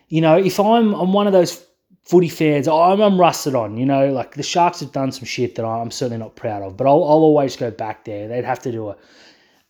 you 0.10 0.22
know, 0.22 0.38
if 0.38 0.60
I'm 0.60 0.94
I'm 0.94 1.13
one 1.13 1.27
of 1.27 1.34
those 1.34 1.65
footy 2.04 2.30
fans, 2.30 2.68
I'm, 2.68 3.01
I'm 3.01 3.20
rusted 3.20 3.56
on. 3.56 3.77
You 3.77 3.86
know, 3.86 4.12
like 4.12 4.36
the 4.36 4.44
Sharks 4.44 4.80
have 4.82 4.92
done 4.92 5.12
some 5.12 5.25
shit 5.25 5.56
that 5.56 5.65
I'm 5.65 5.92
certainly 5.92 6.20
not 6.20 6.36
proud 6.36 6.63
of, 6.63 6.77
but 6.77 6.86
I'll, 6.86 7.04
I'll 7.04 7.24
always 7.24 7.56
go 7.56 7.72
back 7.72 8.06
there. 8.06 8.27
They'd 8.27 8.46
have 8.46 8.60
to 8.63 8.72
do 8.72 8.89
a 8.89 8.98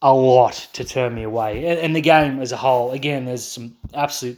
a 0.02 0.14
lot 0.14 0.68
to 0.74 0.84
turn 0.84 1.16
me 1.16 1.24
away. 1.24 1.66
And, 1.66 1.80
and 1.80 1.96
the 1.96 2.02
game 2.02 2.40
as 2.40 2.52
a 2.52 2.58
whole, 2.58 2.92
again, 2.92 3.26
there's 3.26 3.44
some 3.44 3.76
absolute 3.94 4.38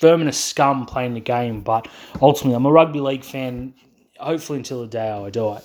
verminous 0.00 0.42
scum 0.42 0.86
playing 0.86 1.14
the 1.14 1.20
game, 1.20 1.60
but 1.60 1.86
ultimately, 2.20 2.56
I'm 2.56 2.66
a 2.66 2.72
rugby 2.72 3.00
league 3.00 3.24
fan, 3.24 3.74
hopefully 4.18 4.58
until 4.58 4.80
the 4.80 4.88
day 4.88 5.10
I 5.10 5.30
die. 5.30 5.60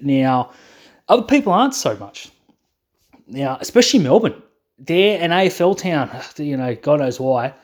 Now, 0.00 0.52
other 1.08 1.22
people 1.22 1.52
aren't 1.52 1.74
so 1.74 1.96
much. 1.96 2.30
Now, 3.26 3.58
especially 3.60 4.00
Melbourne. 4.00 4.42
They're 4.78 5.20
an 5.20 5.30
AFL 5.30 5.78
town, 5.78 6.10
you 6.44 6.56
know, 6.56 6.74
God 6.74 7.00
knows 7.00 7.18
why. 7.18 7.54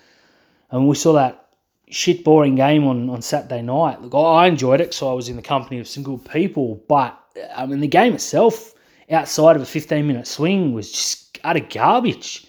And 0.70 0.88
we 0.88 0.94
saw 0.94 1.12
that 1.12 1.48
shit 1.90 2.24
boring 2.24 2.54
game 2.54 2.86
on, 2.86 3.10
on 3.10 3.22
Saturday 3.22 3.62
night. 3.62 4.00
Look, 4.00 4.14
I 4.14 4.46
enjoyed 4.46 4.80
it, 4.80 4.94
so 4.94 5.10
I 5.10 5.14
was 5.14 5.28
in 5.28 5.36
the 5.36 5.42
company 5.42 5.78
of 5.78 5.86
some 5.86 6.02
good 6.02 6.24
people, 6.24 6.82
but 6.88 7.18
I 7.54 7.66
mean, 7.66 7.80
the 7.80 7.88
game 7.88 8.14
itself 8.14 8.74
outside 9.10 9.56
of 9.56 9.62
a 9.62 9.66
15 9.66 10.06
minute 10.06 10.26
swing 10.26 10.72
was 10.72 10.90
just 10.90 11.38
utter 11.44 11.60
garbage. 11.60 12.46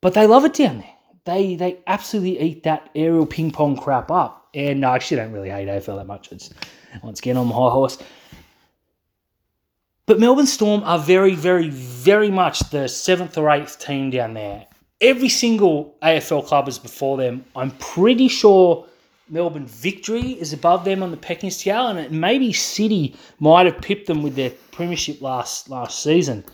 But 0.00 0.14
they 0.14 0.26
love 0.26 0.44
it 0.44 0.54
down 0.54 0.78
there. 0.78 0.92
They 1.24 1.56
they 1.56 1.78
absolutely 1.86 2.40
eat 2.40 2.62
that 2.64 2.90
aerial 2.94 3.26
ping 3.26 3.50
pong 3.50 3.76
crap 3.76 4.10
up. 4.10 4.48
And 4.54 4.84
I 4.84 4.94
actually 4.94 5.18
don't 5.18 5.32
really 5.32 5.50
hate 5.50 5.68
AFL 5.68 5.98
that 5.98 6.06
much. 6.06 6.32
It's 6.32 6.50
once 7.02 7.18
again 7.18 7.36
on 7.36 7.48
my 7.48 7.54
high 7.54 7.70
horse. 7.70 7.98
But 10.06 10.20
Melbourne 10.20 10.46
Storm 10.46 10.84
are 10.84 11.00
very, 11.00 11.34
very, 11.34 11.68
very 11.68 12.30
much 12.30 12.60
the 12.70 12.86
seventh 12.86 13.36
or 13.36 13.50
eighth 13.50 13.80
team 13.80 14.10
down 14.10 14.34
there. 14.34 14.64
Every 15.00 15.28
single 15.28 15.96
AFL 16.00 16.46
club 16.46 16.68
is 16.68 16.78
before 16.78 17.16
them. 17.16 17.44
I'm 17.56 17.72
pretty 17.72 18.28
sure 18.28 18.86
Melbourne 19.28 19.66
victory 19.66 20.34
is 20.40 20.52
above 20.52 20.84
them 20.84 21.02
on 21.02 21.10
the 21.10 21.16
pecking 21.16 21.50
scale, 21.50 21.88
and 21.88 22.20
maybe 22.20 22.52
City 22.52 23.16
might 23.40 23.66
have 23.66 23.82
pipped 23.82 24.06
them 24.06 24.22
with 24.22 24.36
their 24.36 24.50
premiership 24.70 25.20
last 25.20 25.68
last 25.68 26.04
season. 26.04 26.44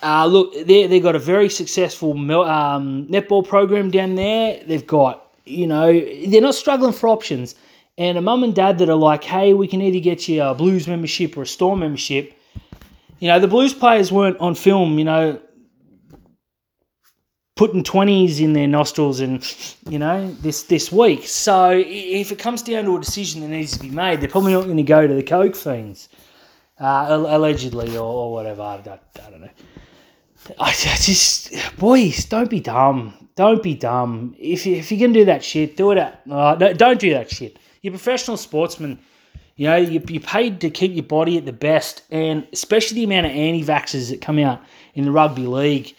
Uh, 0.00 0.26
look, 0.26 0.54
they 0.54 0.86
they've 0.86 1.02
got 1.02 1.16
a 1.16 1.18
very 1.34 1.48
successful 1.48 2.12
um, 2.12 3.08
netball 3.08 3.44
program 3.44 3.90
down 3.90 4.14
there. 4.14 4.62
They've 4.64 4.86
got 4.86 5.34
you 5.44 5.66
know 5.66 5.92
they're 6.28 6.40
not 6.40 6.54
struggling 6.54 6.92
for 6.92 7.08
options, 7.08 7.56
and 7.98 8.16
a 8.16 8.22
mum 8.22 8.44
and 8.44 8.54
dad 8.54 8.78
that 8.78 8.88
are 8.88 8.94
like, 8.94 9.24
hey, 9.24 9.52
we 9.52 9.66
can 9.66 9.82
either 9.82 9.98
get 9.98 10.28
you 10.28 10.44
a 10.44 10.54
Blues 10.54 10.86
membership 10.86 11.36
or 11.36 11.42
a 11.42 11.46
Storm 11.46 11.80
membership. 11.80 12.38
You 13.22 13.28
know 13.28 13.38
the 13.38 13.48
Blues 13.48 13.72
players 13.72 14.10
weren't 14.10 14.38
on 14.38 14.54
film. 14.54 14.98
You 14.98 15.04
know 15.04 15.40
putting 17.54 17.84
20s 17.84 18.40
in 18.40 18.54
their 18.54 18.66
nostrils 18.66 19.20
and 19.20 19.38
you 19.88 19.98
know 19.98 20.32
this 20.40 20.62
this 20.64 20.90
week 20.90 21.26
so 21.26 21.70
if 21.70 22.32
it 22.32 22.38
comes 22.38 22.62
down 22.62 22.82
to 22.84 22.96
a 22.96 22.98
decision 22.98 23.42
that 23.42 23.48
needs 23.48 23.72
to 23.72 23.78
be 23.78 23.90
made 23.90 24.18
they're 24.20 24.28
probably 24.28 24.54
not 24.54 24.64
going 24.64 24.78
to 24.78 24.82
go 24.82 25.06
to 25.06 25.12
the 25.12 25.22
coke 25.22 25.54
fiends 25.54 26.08
uh, 26.82 27.06
allegedly 27.28 27.96
or, 27.96 28.04
or 28.04 28.32
whatever. 28.32 28.62
I, 28.62 28.74
I, 28.74 28.98
I 29.26 29.30
don't 29.30 29.40
know. 29.40 29.50
I, 30.58 30.72
just, 30.72 31.52
boys, 31.78 32.24
don't 32.24 32.50
be 32.50 32.60
dumb. 32.60 33.28
Don't 33.36 33.62
be 33.62 33.74
dumb. 33.74 34.34
If 34.38 34.66
you, 34.66 34.76
if 34.76 34.90
you 34.90 34.98
can 34.98 35.12
do 35.12 35.24
that 35.24 35.44
shit, 35.44 35.76
do 35.76 35.92
it. 35.92 35.98
At, 35.98 36.22
uh, 36.30 36.54
don't 36.56 36.98
do 36.98 37.10
that 37.10 37.30
shit. 37.30 37.58
You're 37.80 37.92
professional 37.92 38.36
sportsman. 38.36 38.98
You 39.56 39.68
know, 39.68 39.76
you, 39.76 40.02
you're 40.08 40.20
paid 40.20 40.60
to 40.62 40.70
keep 40.70 40.92
your 40.92 41.04
body 41.04 41.36
at 41.38 41.44
the 41.44 41.52
best, 41.52 42.02
and 42.10 42.46
especially 42.52 42.96
the 42.96 43.04
amount 43.04 43.26
of 43.26 43.32
anti-vaxxers 43.32 44.10
that 44.10 44.20
come 44.20 44.38
out 44.38 44.62
in 44.94 45.04
the 45.04 45.12
rugby 45.12 45.46
league, 45.46 45.94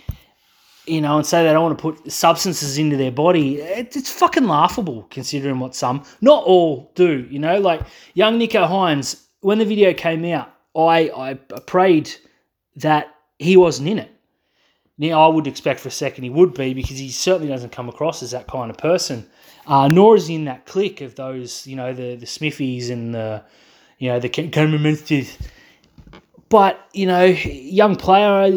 you 0.86 1.02
know, 1.02 1.18
and 1.18 1.26
say 1.26 1.44
they 1.44 1.54
don't 1.54 1.64
want 1.64 1.78
to 1.78 1.82
put 1.82 2.12
substances 2.12 2.78
into 2.78 2.98
their 2.98 3.12
body. 3.12 3.58
It, 3.58 3.96
it's 3.96 4.12
fucking 4.12 4.46
laughable 4.46 5.04
considering 5.10 5.60
what 5.60 5.76
some, 5.76 6.04
not 6.22 6.44
all, 6.44 6.92
do. 6.96 7.28
You 7.30 7.40
know, 7.40 7.60
like 7.60 7.82
young 8.16 8.40
Nicho 8.40 8.68
Hynes, 8.68 9.24
when 9.42 9.60
the 9.60 9.66
video 9.66 9.94
came 9.94 10.26
out, 10.26 10.54
I 10.76 11.12
I 11.16 11.34
prayed 11.36 12.12
that 12.78 13.14
he 13.40 13.56
wasn't 13.56 13.90
in 13.90 14.00
it. 14.00 14.10
Now, 14.98 15.24
I 15.24 15.28
would 15.28 15.48
expect 15.48 15.80
for 15.80 15.90
a 15.90 15.92
second 15.92 16.24
he 16.24 16.30
would 16.30 16.54
be 16.54 16.74
because 16.74 16.98
he 16.98 17.10
certainly 17.10 17.48
doesn't 17.48 17.72
come 17.72 17.90
across 17.90 18.24
as 18.24 18.32
that 18.32 18.48
kind 18.48 18.70
of 18.70 18.78
person. 18.78 19.30
Uh, 19.66 19.88
nor 19.88 20.16
is 20.16 20.30
in 20.30 20.46
that 20.46 20.66
clique 20.66 21.02
of 21.02 21.16
those, 21.16 21.66
you 21.66 21.76
know, 21.76 21.94
the 21.94 22.16
the 22.16 22.26
Smithies 22.26 22.90
and 22.90 23.16
the, 23.16 23.44
you 23.98 24.10
know, 24.10 24.20
the 24.20 24.30
Cameron 24.30 24.84
Munsters. 24.84 25.38
But 26.50 26.88
you 26.94 27.06
know, 27.06 27.26
young 27.26 27.96
player 27.96 28.52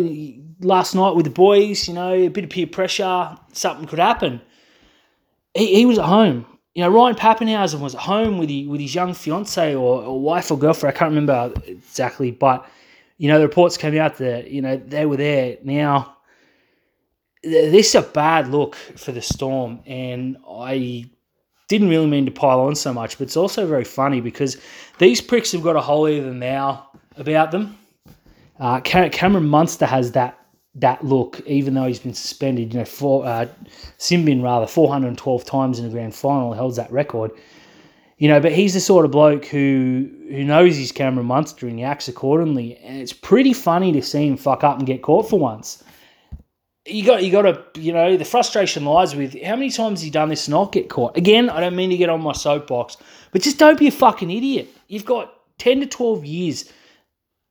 last 0.60 0.94
night 0.94 1.14
with 1.14 1.25
the 1.25 1.30
boys, 1.30 1.88
you 1.88 1.94
know, 1.94 2.12
a 2.12 2.28
bit 2.28 2.44
of 2.44 2.50
peer 2.50 2.66
pressure, 2.66 3.36
something 3.52 3.86
could 3.86 3.98
happen. 3.98 4.40
He, 5.54 5.76
he 5.76 5.86
was 5.86 5.98
at 5.98 6.04
home. 6.04 6.46
You 6.75 6.82
know, 6.82 6.90
Ryan 6.90 7.16
Papenhuyzen 7.16 7.80
was 7.80 7.94
at 7.94 8.02
home 8.02 8.36
with 8.36 8.50
he, 8.50 8.66
with 8.66 8.80
his 8.80 8.94
young 8.94 9.14
fiance 9.14 9.75
or, 9.75 10.02
or 10.02 10.20
wife 10.20 10.50
or 10.50 10.58
girlfriend. 10.58 10.94
I 10.94 10.98
can't 10.98 11.10
remember 11.10 11.54
exactly, 11.66 12.30
but 12.32 12.68
you 13.16 13.28
know, 13.28 13.38
the 13.38 13.46
reports 13.46 13.78
came 13.78 13.96
out 13.96 14.18
that 14.18 14.50
you 14.50 14.60
know 14.60 14.76
they 14.76 15.06
were 15.06 15.16
there. 15.16 15.56
Now, 15.62 16.15
this 17.46 17.88
is 17.88 17.94
a 17.94 18.02
bad 18.02 18.48
look 18.48 18.74
for 18.74 19.12
the 19.12 19.22
Storm, 19.22 19.80
and 19.86 20.36
I 20.48 21.08
didn't 21.68 21.88
really 21.88 22.06
mean 22.06 22.26
to 22.26 22.32
pile 22.32 22.60
on 22.60 22.74
so 22.74 22.92
much, 22.92 23.18
but 23.18 23.24
it's 23.24 23.36
also 23.36 23.66
very 23.66 23.84
funny 23.84 24.20
because 24.20 24.56
these 24.98 25.20
pricks 25.20 25.52
have 25.52 25.62
got 25.62 25.76
a 25.76 25.80
holier 25.80 26.22
than 26.22 26.40
thou 26.40 26.86
about 27.16 27.50
them. 27.50 27.76
Uh, 28.58 28.80
Cameron 28.80 29.48
Munster 29.48 29.86
has 29.86 30.12
that 30.12 30.38
that 30.78 31.02
look, 31.02 31.40
even 31.46 31.72
though 31.72 31.86
he's 31.86 32.00
been 32.00 32.14
suspended. 32.14 32.72
You 32.72 32.80
know, 32.80 32.84
for 32.84 33.24
uh, 33.24 33.46
Simbin 33.98 34.42
rather 34.42 34.66
four 34.66 34.88
hundred 34.88 35.08
and 35.08 35.18
twelve 35.18 35.44
times 35.44 35.78
in 35.78 35.86
the 35.86 35.92
grand 35.92 36.14
final, 36.14 36.54
holds 36.54 36.76
that 36.76 36.90
record. 36.90 37.30
You 38.18 38.28
know, 38.28 38.40
but 38.40 38.52
he's 38.52 38.72
the 38.72 38.80
sort 38.80 39.04
of 39.04 39.10
bloke 39.10 39.44
who 39.44 40.10
who 40.30 40.44
knows 40.44 40.76
he's 40.76 40.92
Cameron 40.92 41.26
Munster 41.26 41.68
and 41.68 41.78
he 41.78 41.84
acts 41.84 42.08
accordingly, 42.08 42.76
and 42.78 42.98
it's 42.98 43.12
pretty 43.12 43.52
funny 43.52 43.92
to 43.92 44.02
see 44.02 44.26
him 44.26 44.36
fuck 44.36 44.64
up 44.64 44.78
and 44.78 44.86
get 44.86 45.02
caught 45.02 45.28
for 45.28 45.38
once 45.38 45.82
you 46.87 47.05
got 47.05 47.25
you 47.25 47.33
got 47.33 47.43
to 47.43 47.81
you 47.81 47.93
know 47.93 48.16
the 48.16 48.25
frustration 48.25 48.85
lies 48.85 49.14
with 49.14 49.40
how 49.43 49.57
many 49.57 49.71
times 49.71 50.00
has 50.00 50.02
he 50.02 50.11
done 50.11 50.28
this 50.28 50.47
and 50.47 50.52
not 50.52 50.73
get 50.73 50.88
caught. 50.88 51.16
Again, 51.16 51.50
I 51.50 51.61
don't 51.61 51.76
mean 51.76 51.90
to 51.90 51.97
get 51.97 52.09
on 52.09 52.23
my 52.23 52.33
soapbox, 52.33 52.97
but 53.33 53.43
just 53.43 53.59
don't 53.59 53.78
be 53.78 53.88
a 53.88 53.93
fucking 53.93 54.31
idiot. 54.31 54.69
You've 54.88 55.05
got 55.05 55.35
ten 55.59 55.81
to 55.81 55.87
twelve 55.87 56.25
years 56.25 56.73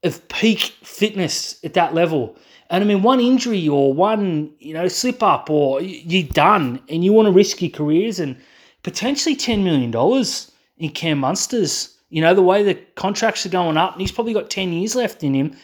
of 0.03 0.27
peak 0.29 0.59
fitness 0.83 1.63
at 1.63 1.73
that 1.73 1.93
level, 1.93 2.37
and 2.69 2.83
I 2.83 2.87
mean 2.87 3.01
one 3.01 3.19
injury 3.19 3.67
or 3.67 3.93
one 3.93 4.51
you 4.59 4.73
know 4.73 4.87
slip 4.87 5.21
up 5.21 5.49
or 5.49 5.81
you're 5.81 6.27
done, 6.27 6.81
and 6.89 7.03
you 7.03 7.11
want 7.11 7.27
to 7.27 7.31
risk 7.31 7.61
your 7.61 7.71
careers 7.71 8.19
and 8.19 8.37
potentially 8.83 9.35
ten 9.35 9.63
million 9.63 9.91
dollars 9.91 10.51
in 10.77 10.91
Cam 10.91 11.19
Munsters. 11.19 11.91
You 12.09 12.21
know 12.21 12.33
the 12.33 12.41
way 12.41 12.63
the 12.63 12.75
contracts 12.95 13.45
are 13.45 13.49
going 13.49 13.77
up, 13.77 13.93
and 13.93 14.01
he's 14.01 14.11
probably 14.11 14.33
got 14.33 14.49
ten 14.49 14.71
years 14.71 14.95
left 14.95 15.23
in 15.23 15.33
him. 15.33 15.55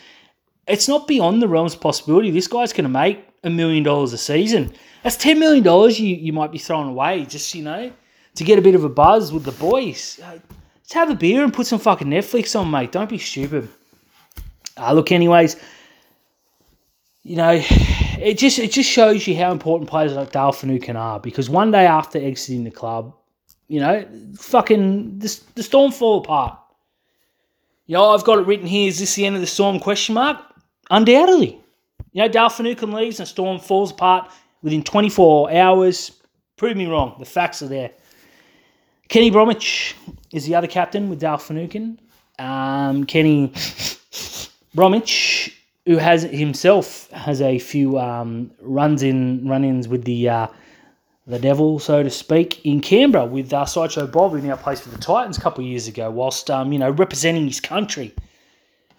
It's 0.67 0.87
not 0.87 1.07
beyond 1.07 1.41
the 1.41 1.47
realms 1.47 1.73
of 1.73 1.81
possibility. 1.81 2.31
This 2.31 2.47
guy's 2.47 2.73
going 2.73 2.83
to 2.83 2.89
make 2.89 3.25
a 3.43 3.49
million 3.49 3.83
dollars 3.83 4.13
a 4.13 4.17
season. 4.17 4.73
That's 5.03 5.17
ten 5.17 5.39
million 5.39 5.63
dollars 5.63 5.99
you, 5.99 6.15
you 6.15 6.33
might 6.33 6.51
be 6.51 6.59
throwing 6.59 6.89
away 6.89 7.25
just 7.25 7.53
you 7.55 7.63
know 7.63 7.91
to 8.35 8.43
get 8.43 8.59
a 8.59 8.61
bit 8.61 8.75
of 8.75 8.83
a 8.83 8.89
buzz 8.89 9.33
with 9.33 9.43
the 9.43 9.51
boys. 9.53 10.19
Uh, 10.23 10.37
let's 10.77 10.93
have 10.93 11.09
a 11.09 11.15
beer 11.15 11.43
and 11.43 11.53
put 11.53 11.67
some 11.67 11.79
fucking 11.79 12.07
Netflix 12.07 12.57
on, 12.59 12.69
mate. 12.69 12.91
Don't 12.91 13.09
be 13.09 13.17
stupid. 13.17 13.67
Uh, 14.77 14.93
look, 14.93 15.11
anyways, 15.11 15.57
you 17.23 17.35
know, 17.35 17.59
it 17.59 18.37
just 18.37 18.59
it 18.59 18.71
just 18.71 18.89
shows 18.89 19.27
you 19.27 19.35
how 19.35 19.51
important 19.51 19.89
players 19.89 20.13
like 20.13 20.31
Dale 20.31 20.51
Finucane 20.51 20.95
are 20.95 21.19
because 21.19 21.49
one 21.49 21.71
day 21.71 21.85
after 21.85 22.19
exiting 22.19 22.63
the 22.63 22.71
club, 22.71 23.13
you 23.67 23.79
know, 23.79 24.05
fucking 24.35 25.19
the, 25.19 25.39
the 25.55 25.63
storm 25.63 25.91
fall 25.91 26.19
apart. 26.19 26.57
You 27.87 27.97
know, 27.97 28.11
I've 28.11 28.23
got 28.23 28.39
it 28.39 28.45
written 28.47 28.67
here. 28.67 28.87
Is 28.87 28.99
this 28.99 29.15
the 29.15 29.25
end 29.25 29.35
of 29.35 29.41
the 29.41 29.47
storm? 29.47 29.79
Question 29.79 30.15
mark. 30.15 30.37
Undoubtedly. 30.91 31.57
You 32.11 32.23
know, 32.23 32.27
Dale 32.27 32.49
leaves 32.91 33.19
and 33.19 33.27
Storm 33.27 33.59
falls 33.59 33.91
apart 33.91 34.29
within 34.61 34.83
24 34.83 35.51
hours. 35.53 36.11
Prove 36.57 36.75
me 36.75 36.85
wrong. 36.85 37.15
The 37.17 37.25
facts 37.25 37.61
are 37.61 37.67
there. 37.67 37.91
Kenny 39.07 39.31
Bromwich 39.31 39.95
is 40.33 40.45
the 40.45 40.55
other 40.55 40.67
captain 40.67 41.09
with 41.09 41.19
Dale. 41.19 41.39
Um, 42.39 43.05
Kenny 43.05 43.53
Bromwich, 44.75 45.57
who 45.85 45.95
has 45.95 46.23
himself 46.23 47.09
has 47.11 47.41
a 47.41 47.57
few 47.57 47.97
um, 47.97 48.51
runs 48.61 49.01
in 49.01 49.47
run-ins 49.47 49.87
with 49.87 50.03
the 50.03 50.27
uh, 50.27 50.47
the 51.27 51.39
devil, 51.39 51.79
so 51.79 52.03
to 52.03 52.09
speak, 52.09 52.65
in 52.65 52.81
Canberra 52.81 53.25
with 53.25 53.53
uh, 53.53 53.65
Sideshow 53.65 54.07
Bob, 54.07 54.31
who 54.31 54.41
now 54.41 54.55
plays 54.57 54.81
for 54.81 54.89
the 54.89 54.97
Titans 54.97 55.37
a 55.37 55.41
couple 55.41 55.63
of 55.63 55.69
years 55.69 55.87
ago, 55.87 56.11
whilst 56.11 56.49
um, 56.49 56.73
you 56.73 56.79
know 56.79 56.89
representing 56.89 57.45
his 57.45 57.61
country 57.61 58.13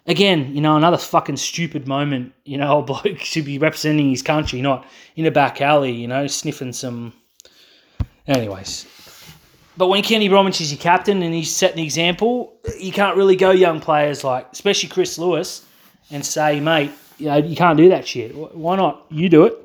again, 0.07 0.53
you 0.53 0.61
know, 0.61 0.75
another 0.75 0.97
fucking 0.97 1.37
stupid 1.37 1.87
moment. 1.87 2.33
You 2.45 2.57
know, 2.57 2.79
a 2.79 2.81
bloke 2.81 3.19
should 3.19 3.45
be 3.45 3.57
representing 3.57 4.09
his 4.09 4.21
country, 4.21 4.61
not 4.61 4.85
in 5.15 5.25
a 5.25 5.31
back 5.31 5.61
alley, 5.61 5.91
you 5.91 6.07
know, 6.07 6.27
sniffing 6.27 6.73
some. 6.73 7.13
Anyways. 8.27 8.87
But 9.75 9.87
when 9.87 10.03
Kenny 10.03 10.29
Bromwich 10.29 10.61
is 10.61 10.71
your 10.71 10.79
captain 10.79 11.23
and 11.23 11.33
he's 11.33 11.53
setting 11.53 11.77
the 11.77 11.83
example, 11.83 12.53
you 12.79 12.91
can't 12.91 13.17
really 13.17 13.35
go 13.35 13.51
young 13.51 13.79
players 13.79 14.23
like, 14.23 14.47
especially 14.51 14.87
Chris 14.87 15.17
Lewis, 15.17 15.65
and 16.11 16.23
say, 16.23 16.59
mate, 16.59 16.91
you 17.17 17.25
know, 17.25 17.37
you 17.37 17.55
can't 17.55 17.75
do 17.75 17.89
that 17.89 18.07
shit. 18.07 18.35
Why 18.35 18.75
not? 18.75 19.05
You 19.09 19.29
do 19.29 19.45
it. 19.45 19.57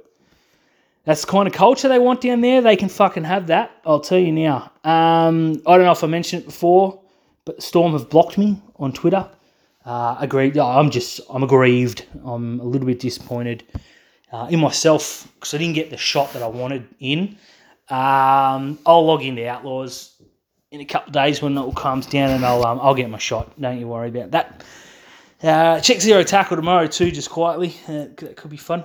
That's 1.04 1.22
the 1.22 1.26
kind 1.26 1.46
of 1.46 1.54
culture 1.54 1.88
they 1.88 1.98
want 1.98 2.20
down 2.20 2.40
there. 2.40 2.60
They 2.60 2.76
can 2.76 2.88
fucking 2.88 3.24
have 3.24 3.46
that. 3.48 3.70
I'll 3.84 4.00
tell 4.00 4.18
you 4.18 4.32
now. 4.32 4.72
Um, 4.82 5.62
I 5.66 5.76
don't 5.76 5.84
know 5.84 5.92
if 5.92 6.04
I 6.04 6.06
mentioned 6.06 6.42
it 6.42 6.46
before, 6.46 7.00
but 7.44 7.62
Storm 7.62 7.92
have 7.92 8.08
blocked 8.08 8.38
me 8.38 8.60
on 8.76 8.92
Twitter. 8.92 9.28
Uh, 9.88 10.18
agreed. 10.20 10.58
I'm 10.58 10.90
just 10.90 11.18
I'm 11.30 11.42
aggrieved. 11.42 12.04
I'm 12.22 12.60
a 12.60 12.64
little 12.64 12.86
bit 12.86 13.00
disappointed 13.00 13.64
uh, 14.30 14.46
in 14.50 14.60
myself 14.60 15.26
because 15.32 15.54
I 15.54 15.56
didn't 15.56 15.76
get 15.76 15.88
the 15.88 15.96
shot 15.96 16.30
that 16.34 16.42
I 16.42 16.46
wanted 16.46 16.86
in. 17.00 17.38
Um, 17.88 18.78
I'll 18.84 19.06
log 19.06 19.22
into 19.22 19.48
Outlaws 19.48 20.20
in 20.70 20.82
a 20.82 20.84
couple 20.84 21.08
of 21.08 21.14
days 21.14 21.40
when 21.40 21.56
it 21.56 21.60
all 21.62 21.72
calms 21.72 22.04
down, 22.04 22.32
and 22.32 22.44
I'll 22.44 22.66
um, 22.66 22.80
I'll 22.82 22.94
get 22.94 23.08
my 23.08 23.16
shot. 23.16 23.58
Don't 23.58 23.80
you 23.80 23.88
worry 23.88 24.10
about 24.10 24.32
that. 24.32 24.62
Uh, 25.42 25.80
check 25.80 26.02
zero 26.02 26.22
tackle 26.22 26.56
tomorrow 26.56 26.86
too, 26.86 27.10
just 27.10 27.30
quietly. 27.30 27.74
Uh, 27.88 28.08
that 28.18 28.34
could 28.36 28.50
be 28.50 28.58
fun. 28.58 28.84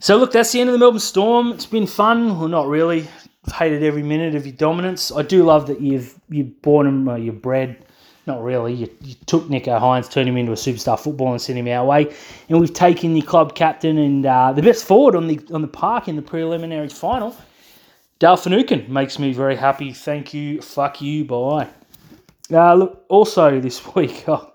So 0.00 0.16
look, 0.16 0.32
that's 0.32 0.50
the 0.52 0.62
end 0.62 0.70
of 0.70 0.72
the 0.72 0.78
Melbourne 0.78 0.98
Storm. 0.98 1.52
It's 1.52 1.66
been 1.66 1.86
fun. 1.86 2.38
Well, 2.38 2.48
not 2.48 2.68
really. 2.68 3.06
I've 3.46 3.52
hated 3.52 3.82
every 3.82 4.02
minute 4.02 4.34
of 4.34 4.46
your 4.46 4.56
dominance. 4.56 5.12
I 5.12 5.20
do 5.20 5.42
love 5.42 5.66
that 5.66 5.82
you've 5.82 6.18
you've 6.30 6.62
born 6.62 6.86
them, 6.86 7.06
uh, 7.06 7.16
you're 7.16 7.34
bred 7.34 7.84
not 8.26 8.42
really. 8.42 8.72
You, 8.72 8.88
you, 9.00 9.14
took 9.26 9.44
Nicho 9.44 9.80
Hynes, 9.80 10.10
turned 10.10 10.28
him 10.28 10.36
into 10.36 10.52
a 10.52 10.56
superstar 10.56 10.98
footballer, 10.98 11.32
and 11.32 11.40
sent 11.40 11.58
him 11.58 11.68
our 11.68 11.84
way. 11.84 12.14
And 12.48 12.60
we've 12.60 12.72
taken 12.72 13.14
the 13.14 13.22
club 13.22 13.54
captain 13.54 13.98
and 13.98 14.24
uh, 14.24 14.52
the 14.52 14.62
best 14.62 14.84
forward 14.84 15.16
on 15.16 15.26
the 15.26 15.40
on 15.52 15.62
the 15.62 15.68
park 15.68 16.08
in 16.08 16.16
the 16.16 16.22
preliminary 16.22 16.88
final. 16.88 17.36
Finucane 18.20 18.92
makes 18.92 19.18
me 19.18 19.32
very 19.32 19.56
happy. 19.56 19.92
Thank 19.92 20.32
you. 20.32 20.62
Fuck 20.62 21.02
you. 21.02 21.24
Bye. 21.24 21.68
Uh, 22.52 22.74
look, 22.74 23.04
also 23.08 23.60
this 23.60 23.84
week, 23.96 24.24
oh, 24.28 24.52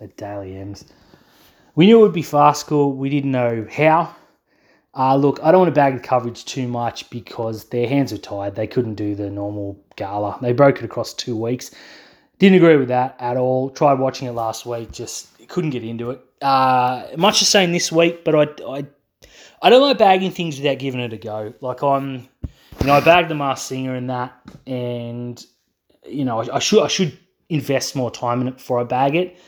the 0.00 0.06
Dally 0.08 0.56
M's. 0.56 0.86
We 1.74 1.86
knew 1.86 1.98
it 1.98 2.02
would 2.02 2.14
be 2.14 2.22
Farcical. 2.22 2.94
We 2.94 3.10
didn't 3.10 3.32
know 3.32 3.66
how. 3.70 4.16
Uh, 4.94 5.14
look, 5.14 5.38
I 5.42 5.50
don't 5.50 5.60
want 5.60 5.68
to 5.68 5.78
bag 5.78 5.94
the 5.94 6.00
coverage 6.00 6.46
too 6.46 6.66
much 6.66 7.10
because 7.10 7.64
their 7.64 7.86
hands 7.86 8.14
are 8.14 8.18
tied. 8.18 8.54
They 8.54 8.66
couldn't 8.66 8.94
do 8.94 9.14
the 9.14 9.28
normal 9.28 9.78
gala. 9.96 10.38
They 10.40 10.52
broke 10.52 10.78
it 10.78 10.86
across 10.86 11.12
two 11.12 11.36
weeks. 11.36 11.72
Didn't 12.38 12.56
agree 12.56 12.76
with 12.76 12.88
that 12.88 13.16
at 13.18 13.36
all. 13.36 13.70
Tried 13.70 13.98
watching 13.98 14.28
it 14.28 14.32
last 14.32 14.66
week, 14.66 14.92
just 14.92 15.28
couldn't 15.48 15.70
get 15.70 15.84
into 15.84 16.10
it. 16.10 16.20
Uh, 16.42 17.06
much 17.16 17.38
the 17.40 17.46
same 17.46 17.72
this 17.72 17.90
week, 17.90 18.24
but 18.24 18.34
I, 18.34 18.64
I, 18.68 18.86
I 19.62 19.70
don't 19.70 19.80
like 19.80 19.98
bagging 19.98 20.30
things 20.30 20.58
without 20.58 20.78
giving 20.78 21.00
it 21.00 21.12
a 21.12 21.16
go. 21.16 21.54
Like 21.60 21.82
I'm, 21.82 22.28
you 22.80 22.86
know, 22.86 22.92
I 22.92 23.00
bagged 23.00 23.30
the 23.30 23.34
Masked 23.34 23.68
Singer 23.68 23.94
and 23.94 24.10
that, 24.10 24.34
and 24.66 25.44
you 26.06 26.24
know, 26.24 26.42
I, 26.42 26.56
I, 26.56 26.58
should 26.58 26.82
I 26.82 26.88
should 26.88 27.16
invest 27.48 27.96
more 27.96 28.10
time 28.10 28.42
in 28.42 28.48
it 28.48 28.58
before 28.58 28.80
I 28.80 28.84
bag 28.84 29.16
it. 29.16 29.38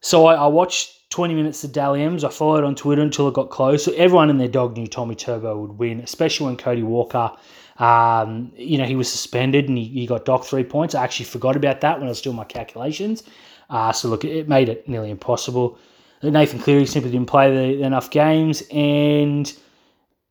So 0.00 0.26
I, 0.26 0.34
I 0.34 0.46
watched 0.46 1.10
20 1.10 1.34
minutes 1.34 1.64
of 1.64 1.72
Dally 1.72 2.02
M's. 2.02 2.22
I 2.22 2.28
followed 2.28 2.62
on 2.62 2.74
Twitter 2.74 3.02
until 3.02 3.26
it 3.28 3.34
got 3.34 3.50
close. 3.50 3.84
So 3.84 3.92
everyone 3.92 4.30
and 4.30 4.40
their 4.40 4.48
dog 4.48 4.76
knew 4.76 4.86
Tommy 4.86 5.14
Turbo 5.14 5.58
would 5.58 5.78
win, 5.78 6.00
especially 6.00 6.46
when 6.46 6.56
Cody 6.56 6.82
Walker 6.82 7.32
um, 7.78 8.52
you 8.56 8.78
know, 8.78 8.84
he 8.84 8.96
was 8.96 9.10
suspended 9.10 9.68
and 9.68 9.76
he, 9.76 9.84
he 9.84 10.06
got 10.06 10.24
docked 10.24 10.46
three 10.46 10.64
points. 10.64 10.94
I 10.94 11.02
actually 11.02 11.26
forgot 11.26 11.56
about 11.56 11.80
that 11.80 11.98
when 11.98 12.06
I 12.06 12.10
was 12.10 12.20
doing 12.20 12.36
my 12.36 12.44
calculations. 12.44 13.24
Uh, 13.70 13.92
so 13.92 14.08
look, 14.08 14.24
it 14.24 14.48
made 14.48 14.68
it 14.68 14.88
nearly 14.88 15.10
impossible. 15.10 15.78
Nathan 16.22 16.58
Cleary 16.58 16.86
simply 16.86 17.10
didn't 17.10 17.26
play 17.26 17.54
the, 17.54 17.82
enough 17.82 18.10
games, 18.10 18.62
and 18.70 19.52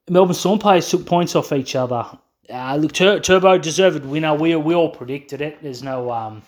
Melbourne 0.10 0.34
Storm 0.34 0.58
players 0.58 0.90
took 0.90 1.06
points 1.06 1.36
off 1.36 1.52
each 1.52 1.76
other. 1.76 2.06
Uh, 2.50 2.76
look, 2.78 2.94
Tur- 2.94 3.20
Turbo 3.20 3.58
deserved 3.58 4.04
winner. 4.06 4.34
We 4.34 4.56
we 4.56 4.74
all 4.74 4.90
predicted 4.90 5.42
it. 5.42 5.62
There's 5.62 5.84
no 5.84 6.12
um, 6.12 6.42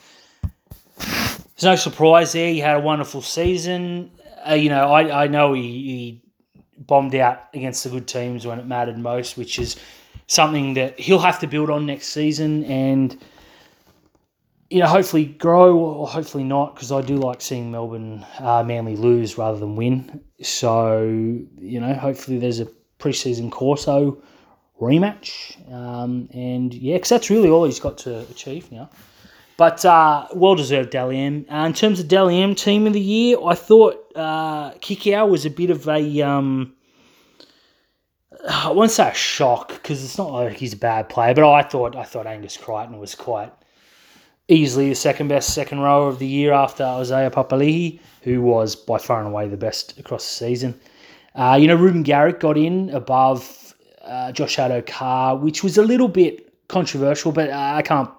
there's 0.97 1.63
no 1.63 1.75
surprise 1.75 2.33
there. 2.33 2.49
He 2.49 2.59
had 2.59 2.77
a 2.77 2.79
wonderful 2.79 3.21
season. 3.21 4.11
Uh, 4.47 4.53
you 4.53 4.69
know, 4.69 4.91
I, 4.91 5.23
I 5.23 5.27
know 5.27 5.53
he, 5.53 5.61
he 5.61 6.21
bombed 6.77 7.15
out 7.15 7.43
against 7.53 7.83
the 7.83 7.89
good 7.89 8.07
teams 8.07 8.45
when 8.45 8.59
it 8.59 8.65
mattered 8.65 8.97
most, 8.97 9.37
which 9.37 9.57
is 9.57 9.77
something 10.27 10.73
that 10.73 10.99
he'll 10.99 11.19
have 11.19 11.39
to 11.39 11.47
build 11.47 11.69
on 11.69 11.85
next 11.85 12.07
season 12.07 12.63
and 12.65 13.17
you 14.69 14.79
know 14.79 14.87
hopefully 14.87 15.25
grow 15.25 15.77
or 15.77 16.07
hopefully 16.07 16.43
not 16.43 16.75
because 16.75 16.91
I 16.91 17.01
do 17.01 17.17
like 17.17 17.41
seeing 17.41 17.71
Melbourne 17.71 18.25
uh, 18.39 18.63
Manly 18.63 18.95
lose 18.95 19.37
rather 19.37 19.59
than 19.59 19.75
win. 19.75 20.21
So 20.41 21.03
you 21.03 21.79
know 21.79 21.93
hopefully 21.93 22.39
there's 22.39 22.59
a 22.59 22.67
preseason 22.99 23.51
Corso 23.51 24.21
rematch 24.81 25.55
and 26.33 26.73
yeah 26.73 26.95
because 26.95 27.09
that's 27.09 27.29
really 27.29 27.49
all 27.49 27.65
he's 27.65 27.79
got 27.79 27.97
to 27.99 28.19
achieve 28.29 28.71
now. 28.71 28.89
But 29.57 29.85
uh, 29.85 30.27
well 30.33 30.55
deserved 30.55 30.89
Dally. 30.89 31.25
Uh, 31.25 31.65
in 31.65 31.73
terms 31.73 31.99
of 31.99 32.09
Dally 32.09 32.53
team 32.55 32.87
of 32.87 32.93
the 32.93 32.99
year, 32.99 33.37
I 33.41 33.55
thought 33.55 34.11
uh, 34.15 34.71
Kikau 34.73 35.29
was 35.29 35.45
a 35.45 35.49
bit 35.49 35.69
of 35.69 35.87
a 35.87 36.21
um, 36.21 36.75
I 38.47 38.71
won't 38.71 38.91
say 38.91 39.09
a 39.09 39.13
shock 39.13 39.69
because 39.69 40.03
it's 40.03 40.17
not 40.17 40.31
like 40.31 40.57
he's 40.57 40.73
a 40.73 40.77
bad 40.77 41.09
player, 41.09 41.33
but 41.33 41.51
I 41.51 41.63
thought 41.63 41.95
I 41.95 42.03
thought 42.03 42.27
Angus 42.27 42.57
Crichton 42.57 42.99
was 42.99 43.15
quite 43.15 43.51
easily 44.47 44.89
the 44.89 44.95
second 44.95 45.27
best 45.27 45.53
second 45.53 45.79
rower 45.79 46.07
of 46.07 46.19
the 46.19 46.27
year 46.27 46.53
after 46.53 46.83
Isaiah 46.83 47.31
Papali'i, 47.31 47.99
who 48.21 48.41
was 48.41 48.75
by 48.75 48.99
far 48.99 49.19
and 49.19 49.27
away 49.27 49.47
the 49.47 49.57
best 49.57 49.97
across 49.99 50.27
the 50.27 50.45
season. 50.45 50.79
Uh, 51.33 51.57
you 51.59 51.67
know, 51.67 51.75
Reuben 51.75 52.03
Garrick 52.03 52.39
got 52.39 52.57
in 52.57 52.89
above 52.91 53.73
uh, 54.03 54.31
Josh 54.31 54.57
Addo-Carr, 54.57 55.37
which 55.37 55.63
was 55.63 55.77
a 55.77 55.83
little 55.83 56.07
bit 56.07 56.53
controversial, 56.67 57.31
but 57.31 57.49
uh, 57.49 57.73
I 57.75 57.81
can't. 57.81 58.09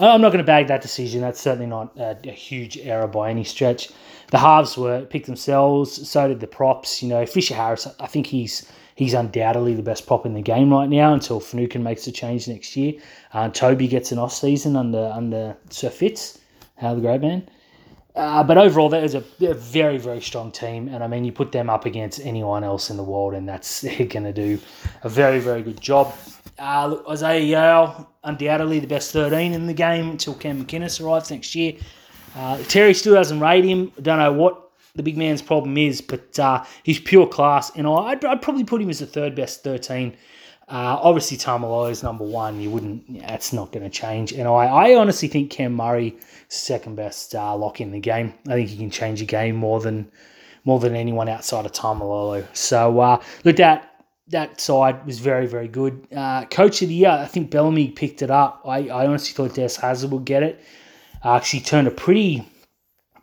I'm 0.00 0.20
not 0.20 0.28
going 0.28 0.38
to 0.38 0.44
bag 0.44 0.68
that 0.68 0.80
decision. 0.80 1.20
That's 1.20 1.40
certainly 1.40 1.66
not 1.66 1.96
a, 1.98 2.16
a, 2.24 2.30
huge 2.30 2.78
error 2.78 3.08
by 3.08 3.30
any 3.30 3.42
stretch. 3.42 3.90
The 4.30 4.38
halves 4.38 4.78
were 4.78 5.04
picked 5.04 5.26
themselves. 5.26 6.08
So 6.08 6.28
did 6.28 6.38
the 6.38 6.46
props. 6.46 7.02
You 7.02 7.08
know, 7.08 7.26
Fisher 7.26 7.56
Harris. 7.56 7.86
I 7.98 8.06
think 8.06 8.28
he's 8.28 8.70
He's 8.98 9.14
undoubtedly 9.14 9.74
the 9.74 9.82
best 9.82 10.08
prop 10.08 10.26
in 10.26 10.34
the 10.34 10.42
game 10.42 10.72
right 10.72 10.88
now 10.88 11.14
until 11.14 11.38
Finucane 11.38 11.84
makes 11.84 12.04
a 12.08 12.10
change 12.10 12.48
next 12.48 12.76
year. 12.76 12.94
Uh, 13.32 13.48
Toby 13.48 13.86
gets 13.86 14.10
an 14.10 14.18
off 14.18 14.32
season 14.32 14.74
under 14.74 15.12
under 15.14 15.56
Sir 15.70 15.88
Fitz, 15.88 16.40
how 16.78 16.96
the 16.96 17.00
great 17.00 17.20
man. 17.20 17.48
Uh, 18.16 18.42
but 18.42 18.58
overall, 18.58 18.88
that 18.88 19.04
is 19.04 19.14
a, 19.14 19.22
a, 19.42 19.54
very, 19.54 19.98
very 19.98 20.20
strong 20.20 20.50
team. 20.50 20.88
And 20.88 21.04
I 21.04 21.06
mean, 21.06 21.24
you 21.24 21.30
put 21.30 21.52
them 21.52 21.70
up 21.70 21.86
against 21.86 22.18
anyone 22.26 22.64
else 22.64 22.90
in 22.90 22.96
the 22.96 23.04
world, 23.04 23.34
and 23.34 23.48
that's 23.48 23.84
going 23.98 24.24
to 24.24 24.32
do 24.32 24.58
a 25.04 25.08
very, 25.08 25.38
very 25.38 25.62
good 25.62 25.80
job. 25.80 26.12
Uh, 26.58 26.96
Isaah 27.08 27.38
Yeo, 27.38 28.08
undoubtedly 28.24 28.80
the 28.80 28.88
best 28.88 29.12
13 29.12 29.52
in 29.52 29.68
the 29.68 29.74
game 29.74 30.10
until 30.10 30.34
Cam 30.34 30.64
McInnes 30.64 31.00
arrives 31.00 31.30
next 31.30 31.54
year. 31.54 31.74
Uh, 32.34 32.60
Terry 32.64 32.94
still 32.94 33.14
doesn't 33.14 33.38
rate 33.38 33.64
him. 33.64 33.92
Don't 34.02 34.18
know 34.18 34.32
what 34.32 34.67
the 34.98 35.02
big 35.02 35.16
man's 35.16 35.40
problem 35.40 35.78
is, 35.78 36.00
but 36.00 36.38
uh, 36.38 36.64
he's 36.82 36.98
pure 36.98 37.26
class, 37.26 37.70
and 37.74 37.86
I'd, 37.86 38.22
I'd, 38.24 38.42
probably 38.42 38.64
put 38.64 38.82
him 38.82 38.90
as 38.90 38.98
the 38.98 39.06
third 39.06 39.34
best 39.34 39.62
13. 39.62 40.14
Uh, 40.68 40.98
obviously, 41.00 41.38
Taumalolo 41.38 41.90
is 41.90 42.02
number 42.02 42.24
one. 42.24 42.60
You 42.60 42.68
wouldn't. 42.68 43.22
That's 43.26 43.52
not 43.52 43.72
going 43.72 43.84
to 43.84 43.90
change. 43.90 44.32
And 44.32 44.46
I, 44.46 44.66
I 44.66 44.94
honestly 44.96 45.28
think 45.28 45.50
Cam 45.50 45.72
Murray 45.72 46.18
second 46.48 46.96
best 46.96 47.34
uh, 47.34 47.56
lock 47.56 47.80
in 47.80 47.92
the 47.92 48.00
game. 48.00 48.34
I 48.48 48.54
think 48.54 48.68
he 48.68 48.76
can 48.76 48.90
change 48.90 49.22
a 49.22 49.24
game 49.24 49.56
more 49.56 49.80
than 49.80 50.10
more 50.64 50.80
than 50.80 50.94
anyone 50.94 51.28
outside 51.28 51.64
of 51.64 51.72
Taumalolo. 51.72 52.44
So 52.54 53.00
uh, 53.00 53.22
look, 53.44 53.56
that 53.56 54.04
that 54.26 54.60
side 54.60 55.06
was 55.06 55.20
very 55.20 55.46
very 55.46 55.68
good. 55.68 56.06
Uh, 56.14 56.44
Coach 56.46 56.82
of 56.82 56.88
the 56.88 56.94
year, 56.94 57.10
I 57.10 57.26
think 57.26 57.50
Bellamy 57.50 57.92
picked 57.92 58.20
it 58.20 58.30
up. 58.30 58.62
I, 58.66 58.88
I 58.88 59.06
honestly 59.06 59.32
thought 59.32 59.54
Des 59.54 59.80
Hasler 59.80 60.10
would 60.10 60.26
get 60.26 60.42
it. 60.42 60.60
Uh, 61.24 61.36
actually 61.36 61.60
turned 61.60 61.88
a 61.88 61.92
pretty 61.92 62.46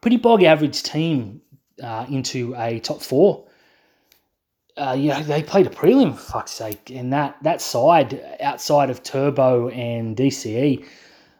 pretty 0.01 0.17
bog 0.17 0.43
average 0.43 0.83
team 0.83 1.41
uh, 1.81 2.05
into 2.09 2.55
a 2.57 2.79
top 2.79 3.01
four. 3.01 3.45
Uh, 4.77 4.95
you 4.97 5.09
know, 5.09 5.23
they 5.23 5.41
played 5.41 5.67
a 5.67 5.69
prelim, 5.69 6.17
fuck's 6.17 6.51
sake, 6.51 6.91
and 6.91 7.13
that, 7.13 7.38
that 7.43 7.61
side 7.61 8.21
outside 8.41 8.89
of 8.89 9.01
Turbo 9.03 9.69
and 9.69 10.17
DCE, 10.17 10.85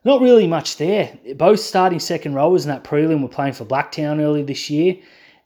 not 0.06 0.21
really 0.21 0.48
much 0.48 0.78
there. 0.78 1.17
Both 1.36 1.60
starting 1.60 2.00
second 2.00 2.36
rowers 2.36 2.63
in 2.63 2.69
that 2.69 2.86
prelim 2.86 3.21
were 3.21 3.28
playing 3.28 3.54
for 3.54 3.65
Blacktown 3.65 4.21
earlier 4.21 4.45
this 4.45 4.69
year. 4.69 4.98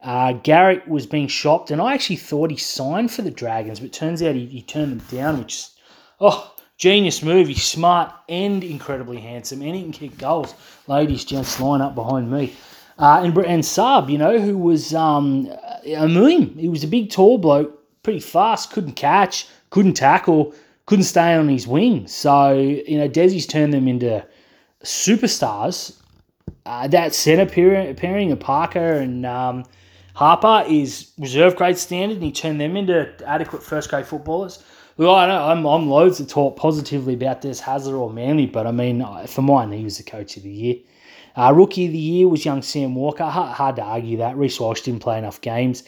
Uh, 0.02 0.34
Garrick 0.34 0.86
was 0.88 1.08
being 1.08 1.28
shopped, 1.28 1.72
and 1.72 1.82
I 1.82 1.94
actually 1.94 2.18
thought 2.18 2.52
he 2.52 2.58
signed 2.58 3.12
for 3.12 3.22
the 3.22 3.32
Dragons, 3.32 3.80
but 3.80 3.92
turns 3.92 4.22
out 4.22 4.36
he, 4.36 4.46
he 4.46 4.62
turned 4.62 4.92
them 4.92 5.06
down, 5.10 5.40
which 5.40 5.56
is, 5.56 5.72
oh, 6.22 6.54
genius 6.78 7.22
move. 7.22 7.48
He's 7.48 7.64
smart 7.64 8.14
and 8.30 8.64
incredibly 8.64 9.20
handsome, 9.20 9.62
and 9.62 9.76
he 9.76 9.82
can 9.82 9.92
kick 9.92 10.18
goals. 10.18 10.54
Ladies, 10.88 11.26
gents, 11.26 11.60
line 11.60 11.82
up 11.82 11.96
behind 11.96 12.32
me. 12.32 12.56
Uh, 13.00 13.22
and, 13.24 13.38
and 13.38 13.64
Saab, 13.64 14.12
you 14.12 14.18
know, 14.18 14.40
who 14.40 14.58
was 14.58 14.94
um, 14.94 15.50
a 15.86 16.08
million. 16.08 16.50
He 16.58 16.68
was 16.68 16.84
a 16.84 16.88
big, 16.88 17.10
tall 17.10 17.38
bloke, 17.38 17.80
pretty 18.04 18.20
fast, 18.20 18.72
couldn't 18.72 18.94
catch, 18.94 19.48
couldn't 19.70 19.94
tackle, 19.94 20.54
couldn't 20.86 21.06
stay 21.06 21.34
on 21.34 21.48
his 21.48 21.66
wing. 21.66 22.08
So, 22.08 22.54
you 22.54 22.98
know, 22.98 23.08
Desi's 23.08 23.48
turned 23.48 23.74
them 23.74 23.88
into 23.88 24.26
superstars. 24.84 25.96
Uh, 26.66 26.88
that 26.88 27.16
centre 27.16 27.46
pairing, 27.46 27.96
pairing 27.96 28.32
of 28.34 28.40
Parker 28.40 28.96
and 28.96 29.26
um, 29.26 29.64
Harper 30.14 30.66
is 30.68 31.12
reserve 31.18 31.56
grade 31.56 31.78
standard, 31.78 32.16
and 32.16 32.24
he 32.24 32.32
turned 32.32 32.60
them 32.60 32.76
into 32.76 33.10
adequate 33.26 33.64
first 33.64 33.90
grade 33.90 34.06
footballers. 34.06 34.62
Well, 35.00 35.16
I 35.16 35.28
know 35.28 35.42
I'm, 35.46 35.66
I'm 35.66 35.88
loads 35.88 36.18
to 36.18 36.28
talk 36.28 36.58
positively 36.58 37.14
about 37.14 37.40
Des 37.40 37.62
Hasler 37.62 37.98
or 37.98 38.12
Manly, 38.12 38.48
but 38.48 38.68
I 38.68 38.72
mean, 38.72 39.02
for 39.28 39.42
mine, 39.42 39.72
he 39.72 39.86
was 39.86 39.98
the 39.98 40.04
coach 40.04 40.36
of 40.36 40.44
the 40.44 40.50
year. 40.50 40.76
Uh, 41.38 41.54
rookie 41.56 41.86
of 41.86 41.94
the 41.94 41.98
year 41.98 42.28
was 42.28 42.44
young 42.44 42.62
Sam 42.62 42.96
Walker. 42.96 43.24
Hard, 43.24 43.56
hard 43.56 43.76
to 43.78 43.82
argue 43.82 44.18
that. 44.18 44.36
Reece 44.36 44.60
Walsh 44.60 44.82
didn't 44.82 45.00
play 45.00 45.18
enough 45.18 45.40
games. 45.40 45.84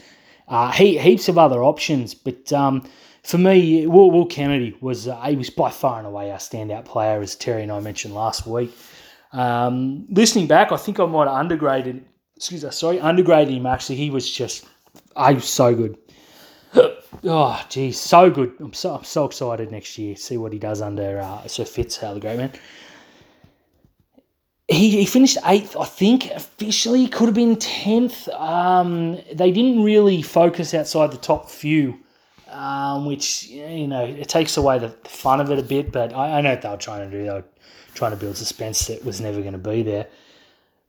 Uh, 0.48 0.72
he, 0.72 0.98
heaps 0.98 1.28
of 1.28 1.38
other 1.38 1.62
options, 1.62 2.14
but 2.14 2.54
um, 2.54 2.88
for 3.22 3.38
me, 3.38 3.86
Will, 3.86 4.12
Will 4.12 4.28
Kennedy 4.28 4.78
was 4.80 5.10
uh, 5.10 5.22
he 5.24 5.36
was 5.36 5.50
by 5.50 5.72
far 5.72 5.98
and 5.98 6.08
away 6.08 6.32
our 6.32 6.38
standout 6.38 6.86
player, 6.86 7.20
as 7.20 7.36
Terry 7.36 7.64
and 7.64 7.72
I 7.74 7.82
mentioned 7.82 8.14
last 8.14 8.48
week. 8.48 8.74
Um, 9.34 10.06
listening 10.10 10.48
back, 10.48 10.72
I 10.72 10.78
think 10.78 11.02
I 11.02 11.06
might 11.06 11.28
have 11.28 11.46
undergraded. 11.46 12.02
Excuse 12.38 12.64
me, 12.64 12.72
sorry, 12.72 12.98
undergraded 13.00 13.58
him. 13.58 13.66
Actually, 13.66 13.98
he 13.98 14.10
was 14.10 14.32
just, 14.32 14.66
I 15.18 15.34
was 15.34 15.50
so 15.50 15.76
good. 15.76 15.98
Oh, 16.76 17.66
geez, 17.70 18.00
so 18.00 18.30
good. 18.30 18.54
I'm 18.60 18.74
so 18.74 18.96
I'm 18.96 19.04
so 19.04 19.26
excited 19.26 19.72
next 19.72 19.98
year. 19.98 20.16
See 20.16 20.38
what 20.38 20.54
he 20.54 20.60
does 20.60 20.82
under 20.82 21.20
uh, 21.20 21.48
Sir 21.48 21.66
Fitz, 21.66 21.98
how 21.98 22.14
the 22.14 22.20
great 22.20 22.38
man 22.38 22.52
he, 24.72 24.92
he 24.92 25.06
finished 25.06 25.38
eighth, 25.46 25.76
I 25.78 25.86
think. 25.86 26.32
Officially, 26.32 27.08
could 27.08 27.26
have 27.26 27.36
been 27.36 27.58
tenth. 27.58 28.28
Um, 28.30 29.20
they 29.34 29.52
didn't 29.52 29.84
really 29.84 30.22
focus 30.22 30.74
outside 30.74 31.12
the 31.12 31.18
top 31.18 31.50
few, 31.50 32.00
um, 32.48 33.06
which 33.06 33.48
you 33.48 33.88
know 33.88 34.06
it 34.06 34.30
takes 34.30 34.58
away 34.58 34.80
the 34.80 34.90
fun 35.06 35.42
of 35.42 35.52
it 35.52 35.60
a 35.60 35.64
bit. 35.64 35.92
But 35.92 36.14
I, 36.14 36.38
I 36.38 36.42
know 36.42 36.52
what 36.52 36.62
they 36.62 36.70
were 36.70 36.78
trying 36.78 37.10
to 37.10 37.18
do. 37.18 37.24
They 37.24 37.32
were 37.32 37.46
trying 37.94 38.12
to 38.12 38.18
build 38.18 38.38
suspense 38.38 38.88
that 38.88 39.04
was 39.04 39.20
never 39.20 39.42
going 39.42 39.54
to 39.54 39.58
be 39.60 39.84
there. 39.84 40.08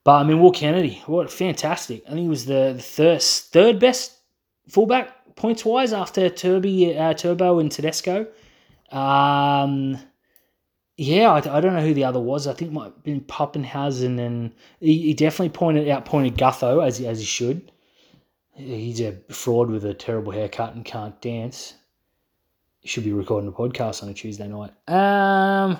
But 0.04 0.20
I 0.20 0.24
mean, 0.24 0.40
Will 0.40 0.52
Kennedy, 0.52 1.02
what 1.06 1.30
fantastic! 1.30 2.04
I 2.06 2.10
think 2.10 2.20
he 2.20 2.28
was 2.28 2.46
the, 2.46 2.74
the 2.76 2.82
third 2.82 3.22
third 3.22 3.78
best 3.80 4.18
fullback 4.68 5.08
points 5.36 5.64
wise 5.64 5.92
after 5.92 6.28
Turby, 6.28 6.98
uh, 6.98 7.14
Turbo 7.14 7.58
and 7.58 7.70
Tedesco. 7.70 8.26
Um, 8.90 9.98
yeah, 10.96 11.32
I, 11.32 11.38
I, 11.38 11.60
don't 11.60 11.74
know 11.74 11.80
who 11.80 11.94
the 11.94 12.04
other 12.04 12.20
was. 12.20 12.46
I 12.46 12.52
think 12.52 12.70
it 12.70 12.74
might 12.74 12.84
have 12.84 13.02
been 13.02 13.22
Papenhuyzen, 13.22 14.18
and 14.18 14.52
he, 14.80 14.98
he 14.98 15.14
definitely 15.14 15.48
pointed 15.48 15.88
out 15.88 16.04
pointed 16.04 16.36
Gutho 16.36 16.86
as 16.86 17.00
as 17.00 17.18
he 17.18 17.24
should. 17.24 17.72
He's 18.54 19.00
a 19.00 19.16
fraud 19.30 19.70
with 19.70 19.84
a 19.86 19.94
terrible 19.94 20.32
haircut 20.32 20.74
and 20.74 20.84
can't 20.84 21.18
dance. 21.22 21.74
Should 22.84 23.04
be 23.04 23.12
recording 23.12 23.48
a 23.48 23.52
podcast 23.52 24.02
on 24.02 24.10
a 24.10 24.14
Tuesday 24.14 24.48
night. 24.48 24.72
Um, 24.88 25.78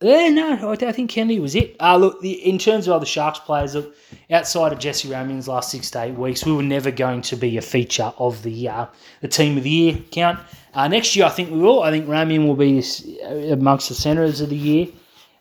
yeah, 0.00 0.28
no, 0.28 0.72
I, 0.72 0.92
think 0.92 1.10
Kennedy 1.10 1.40
was 1.40 1.54
it. 1.54 1.76
Uh, 1.80 1.96
look, 1.96 2.20
the, 2.20 2.32
in 2.32 2.58
terms 2.58 2.86
of 2.86 2.94
other 2.94 3.06
Sharks 3.06 3.38
players, 3.38 3.74
look, 3.74 3.94
outside 4.30 4.72
of 4.72 4.78
Jesse 4.78 5.08
Ramien's 5.08 5.48
last 5.48 5.70
six 5.70 5.90
to 5.92 6.02
eight 6.02 6.14
weeks, 6.14 6.44
we 6.44 6.52
were 6.52 6.62
never 6.62 6.90
going 6.90 7.22
to 7.22 7.36
be 7.36 7.56
a 7.56 7.62
feature 7.62 8.12
of 8.18 8.42
the 8.42 8.68
uh, 8.68 8.86
the 9.20 9.28
team 9.28 9.56
of 9.56 9.64
the 9.64 9.70
year 9.70 9.98
count. 10.10 10.40
Uh, 10.74 10.88
next 10.88 11.14
year, 11.14 11.24
I 11.24 11.30
think 11.30 11.50
we 11.50 11.58
will. 11.58 11.82
I 11.82 11.90
think 11.90 12.06
Ramien 12.06 12.46
will 12.46 12.56
be 12.56 12.82
amongst 13.50 13.88
the 13.88 13.94
centres 13.94 14.40
of 14.40 14.50
the 14.50 14.56
year. 14.56 14.88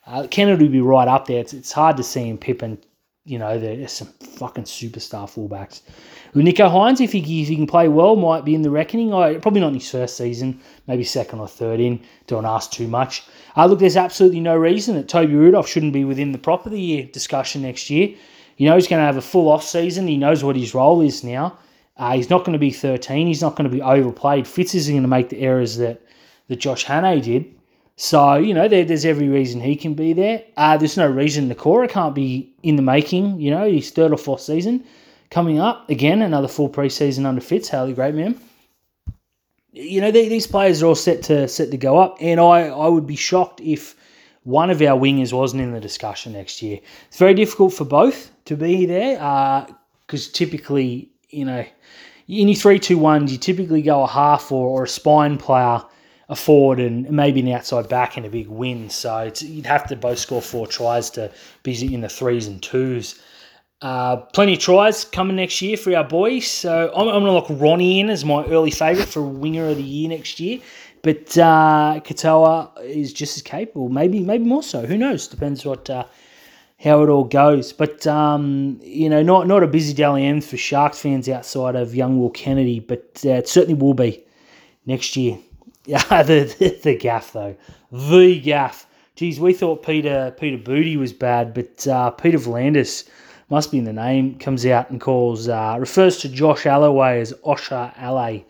Uh, 0.05 0.27
Kennedy 0.29 0.65
will 0.65 0.71
be 0.71 0.81
right 0.81 1.07
up 1.07 1.25
there. 1.25 1.39
It's, 1.39 1.53
it's 1.53 1.71
hard 1.71 1.97
to 1.97 2.03
see 2.03 2.29
him 2.29 2.37
Pippin. 2.37 2.77
You 3.25 3.39
know, 3.39 3.57
there's 3.57 3.93
some 3.93 4.09
fucking 4.19 4.65
superstar 4.65 5.29
fullbacks. 5.29 5.81
Nicho 6.35 6.69
Hynes, 6.69 6.99
if 6.99 7.13
he, 7.13 7.41
if 7.41 7.47
he 7.47 7.55
can 7.55 7.67
play 7.67 7.87
well, 7.87 8.17
might 8.17 8.43
be 8.43 8.53
in 8.53 8.63
the 8.63 8.69
reckoning. 8.69 9.13
I, 9.13 9.35
probably 9.35 9.61
not 9.61 9.69
in 9.69 9.75
his 9.75 9.89
first 9.89 10.17
season, 10.17 10.59
maybe 10.87 11.05
second 11.05 11.39
or 11.39 11.47
third 11.47 11.79
in. 11.79 12.01
Don't 12.27 12.45
ask 12.45 12.71
too 12.71 12.87
much. 12.87 13.23
Uh, 13.55 13.65
look, 13.65 13.79
there's 13.79 13.95
absolutely 13.95 14.41
no 14.41 14.57
reason 14.57 14.95
that 14.95 15.07
Toby 15.07 15.35
Rudolf 15.35 15.69
shouldn't 15.69 15.93
be 15.93 16.03
within 16.03 16.33
the 16.33 16.37
prop 16.37 16.65
of 16.65 16.73
the 16.73 16.81
year 16.81 17.05
discussion 17.05 17.61
next 17.61 17.89
year. 17.89 18.13
You 18.57 18.67
know 18.67 18.75
he's 18.75 18.87
going 18.87 18.99
to 18.99 19.05
have 19.05 19.17
a 19.17 19.21
full 19.21 19.49
off 19.49 19.63
season. 19.63 20.05
He 20.07 20.17
knows 20.17 20.43
what 20.43 20.57
his 20.57 20.73
role 20.73 20.99
is 21.01 21.23
now. 21.23 21.57
Uh, 21.95 22.15
he's 22.15 22.29
not 22.29 22.39
going 22.39 22.53
to 22.53 22.59
be 22.59 22.71
13. 22.71 23.27
He's 23.27 23.41
not 23.41 23.55
going 23.55 23.69
to 23.69 23.75
be 23.75 23.81
overplayed. 23.81 24.47
Fitz 24.47 24.75
isn't 24.75 24.93
going 24.93 25.03
to 25.03 25.07
make 25.07 25.29
the 25.29 25.39
errors 25.39 25.77
that, 25.77 26.01
that 26.47 26.57
Josh 26.57 26.85
Hannay 26.85 27.21
did. 27.21 27.53
So, 27.95 28.35
you 28.35 28.53
know, 28.53 28.67
there, 28.67 28.83
there's 28.83 29.05
every 29.05 29.27
reason 29.27 29.61
he 29.61 29.75
can 29.75 29.93
be 29.93 30.13
there. 30.13 30.43
Uh, 30.57 30.77
there's 30.77 30.97
no 30.97 31.07
reason 31.07 31.49
Nikora 31.49 31.89
can't 31.89 32.15
be 32.15 32.53
in 32.63 32.75
the 32.75 32.81
making. 32.81 33.39
You 33.39 33.51
know, 33.51 33.69
his 33.69 33.91
third 33.91 34.11
or 34.11 34.17
fourth 34.17 34.41
season 34.41 34.83
coming 35.29 35.59
up. 35.59 35.89
Again, 35.89 36.21
another 36.21 36.47
full 36.47 36.69
preseason 36.69 37.25
under 37.25 37.41
Fitz. 37.41 37.69
Haley, 37.69 37.93
great 37.93 38.15
man. 38.15 38.39
You 39.71 40.01
know, 40.01 40.11
they, 40.11 40.29
these 40.29 40.47
players 40.47 40.81
are 40.81 40.87
all 40.87 40.95
set 40.95 41.23
to 41.23 41.47
set 41.47 41.71
to 41.71 41.77
go 41.77 41.99
up. 41.99 42.17
And 42.19 42.39
I, 42.39 42.67
I 42.67 42.87
would 42.87 43.07
be 43.07 43.15
shocked 43.15 43.61
if 43.61 43.95
one 44.43 44.69
of 44.69 44.81
our 44.81 44.99
wingers 44.99 45.33
wasn't 45.33 45.61
in 45.61 45.71
the 45.71 45.79
discussion 45.79 46.33
next 46.33 46.61
year. 46.61 46.79
It's 47.07 47.17
very 47.17 47.33
difficult 47.33 47.73
for 47.73 47.85
both 47.85 48.31
to 48.45 48.55
be 48.55 48.85
there 48.85 49.15
because 50.05 50.27
uh, 50.27 50.31
typically, 50.33 51.09
you 51.29 51.45
know, 51.45 51.65
in 52.27 52.47
your 52.47 52.55
three 52.55 52.79
two 52.79 52.97
ones, 52.97 53.31
you 53.31 53.37
typically 53.37 53.81
go 53.81 54.03
a 54.03 54.07
half 54.07 54.51
or, 54.51 54.67
or 54.67 54.83
a 54.83 54.87
spine 54.87 55.37
player, 55.37 55.81
a 56.33 56.35
forward, 56.35 56.79
and 56.79 57.09
maybe 57.09 57.39
an 57.39 57.47
outside 57.49 57.87
back 57.87 58.17
in 58.17 58.25
a 58.25 58.29
big 58.29 58.47
win. 58.47 58.89
So 58.89 59.31
you'd 59.39 59.65
have 59.65 59.87
to 59.87 59.95
both 59.95 60.19
score 60.19 60.41
four 60.41 60.67
tries 60.67 61.09
to 61.11 61.31
be 61.63 61.93
in 61.93 62.01
the 62.01 62.09
threes 62.09 62.47
and 62.47 62.61
twos. 62.61 63.21
Uh, 63.81 64.17
plenty 64.17 64.53
of 64.53 64.59
tries 64.59 65.03
coming 65.05 65.35
next 65.35 65.61
year 65.61 65.75
for 65.75 65.95
our 65.95 66.03
boys. 66.03 66.47
So 66.47 66.91
I'm, 66.95 67.07
I'm 67.07 67.23
going 67.23 67.25
to 67.25 67.31
lock 67.31 67.47
Ronnie 67.49 67.99
in 67.99 68.09
as 68.09 68.23
my 68.23 68.45
early 68.45 68.71
favourite 68.71 69.09
for 69.09 69.21
winger 69.21 69.67
of 69.69 69.77
the 69.77 69.83
year 69.83 70.09
next 70.09 70.39
year. 70.39 70.59
But 71.01 71.37
uh, 71.37 71.99
Katoa 72.03 72.81
is 72.81 73.11
just 73.11 73.35
as 73.35 73.43
capable, 73.43 73.89
maybe 73.89 74.21
maybe 74.21 74.45
more 74.45 74.63
so. 74.63 74.85
Who 74.85 74.97
knows? 74.97 75.27
Depends 75.27 75.65
what 75.65 75.89
uh, 75.89 76.05
how 76.79 77.03
it 77.03 77.09
all 77.09 77.25
goes. 77.25 77.73
But 77.73 78.07
um, 78.07 78.79
you 78.81 79.09
know, 79.09 79.21
not 79.21 79.47
not 79.47 79.63
a 79.63 79.67
busy 79.67 79.93
Dally 79.93 80.25
M 80.25 80.39
for 80.39 80.55
Sharks 80.55 81.01
fans 81.01 81.27
outside 81.27 81.75
of 81.75 81.93
young 81.93 82.19
Will 82.19 82.29
Kennedy, 82.29 82.79
but 82.79 83.21
uh, 83.25 83.31
it 83.31 83.49
certainly 83.49 83.79
will 83.79 83.93
be 83.93 84.23
next 84.85 85.17
year. 85.17 85.37
Yeah, 85.85 86.23
the, 86.23 86.55
the, 86.59 86.79
the 86.81 86.97
gaff 86.97 87.33
though, 87.33 87.55
the 87.91 88.39
gaff. 88.39 88.87
Geez, 89.15 89.39
we 89.39 89.53
thought 89.53 89.83
Peter 89.83 90.33
Peter 90.39 90.57
Beattie 90.57 90.97
was 90.97 91.13
bad, 91.13 91.53
but 91.53 91.87
uh, 91.87 92.09
Peter 92.11 92.37
V'landys 92.37 93.07
must 93.49 93.71
be 93.71 93.77
in 93.77 93.83
the 93.83 93.93
name. 93.93 94.37
Comes 94.39 94.65
out 94.65 94.89
and 94.89 94.99
calls 94.99 95.47
uh, 95.47 95.77
refers 95.79 96.17
to 96.19 96.29
Josh 96.29 96.65
Alloway 96.65 97.21
as 97.21 97.33
Osha 97.45 97.93
Alley. 97.97 98.45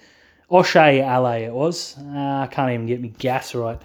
Oshay 0.51 1.03
Alley 1.03 1.43
it 1.43 1.53
was. 1.53 1.97
Uh, 1.97 2.41
I 2.43 2.47
can't 2.51 2.71
even 2.71 2.85
get 2.85 3.01
me 3.01 3.09
gas 3.17 3.55
right 3.55 3.81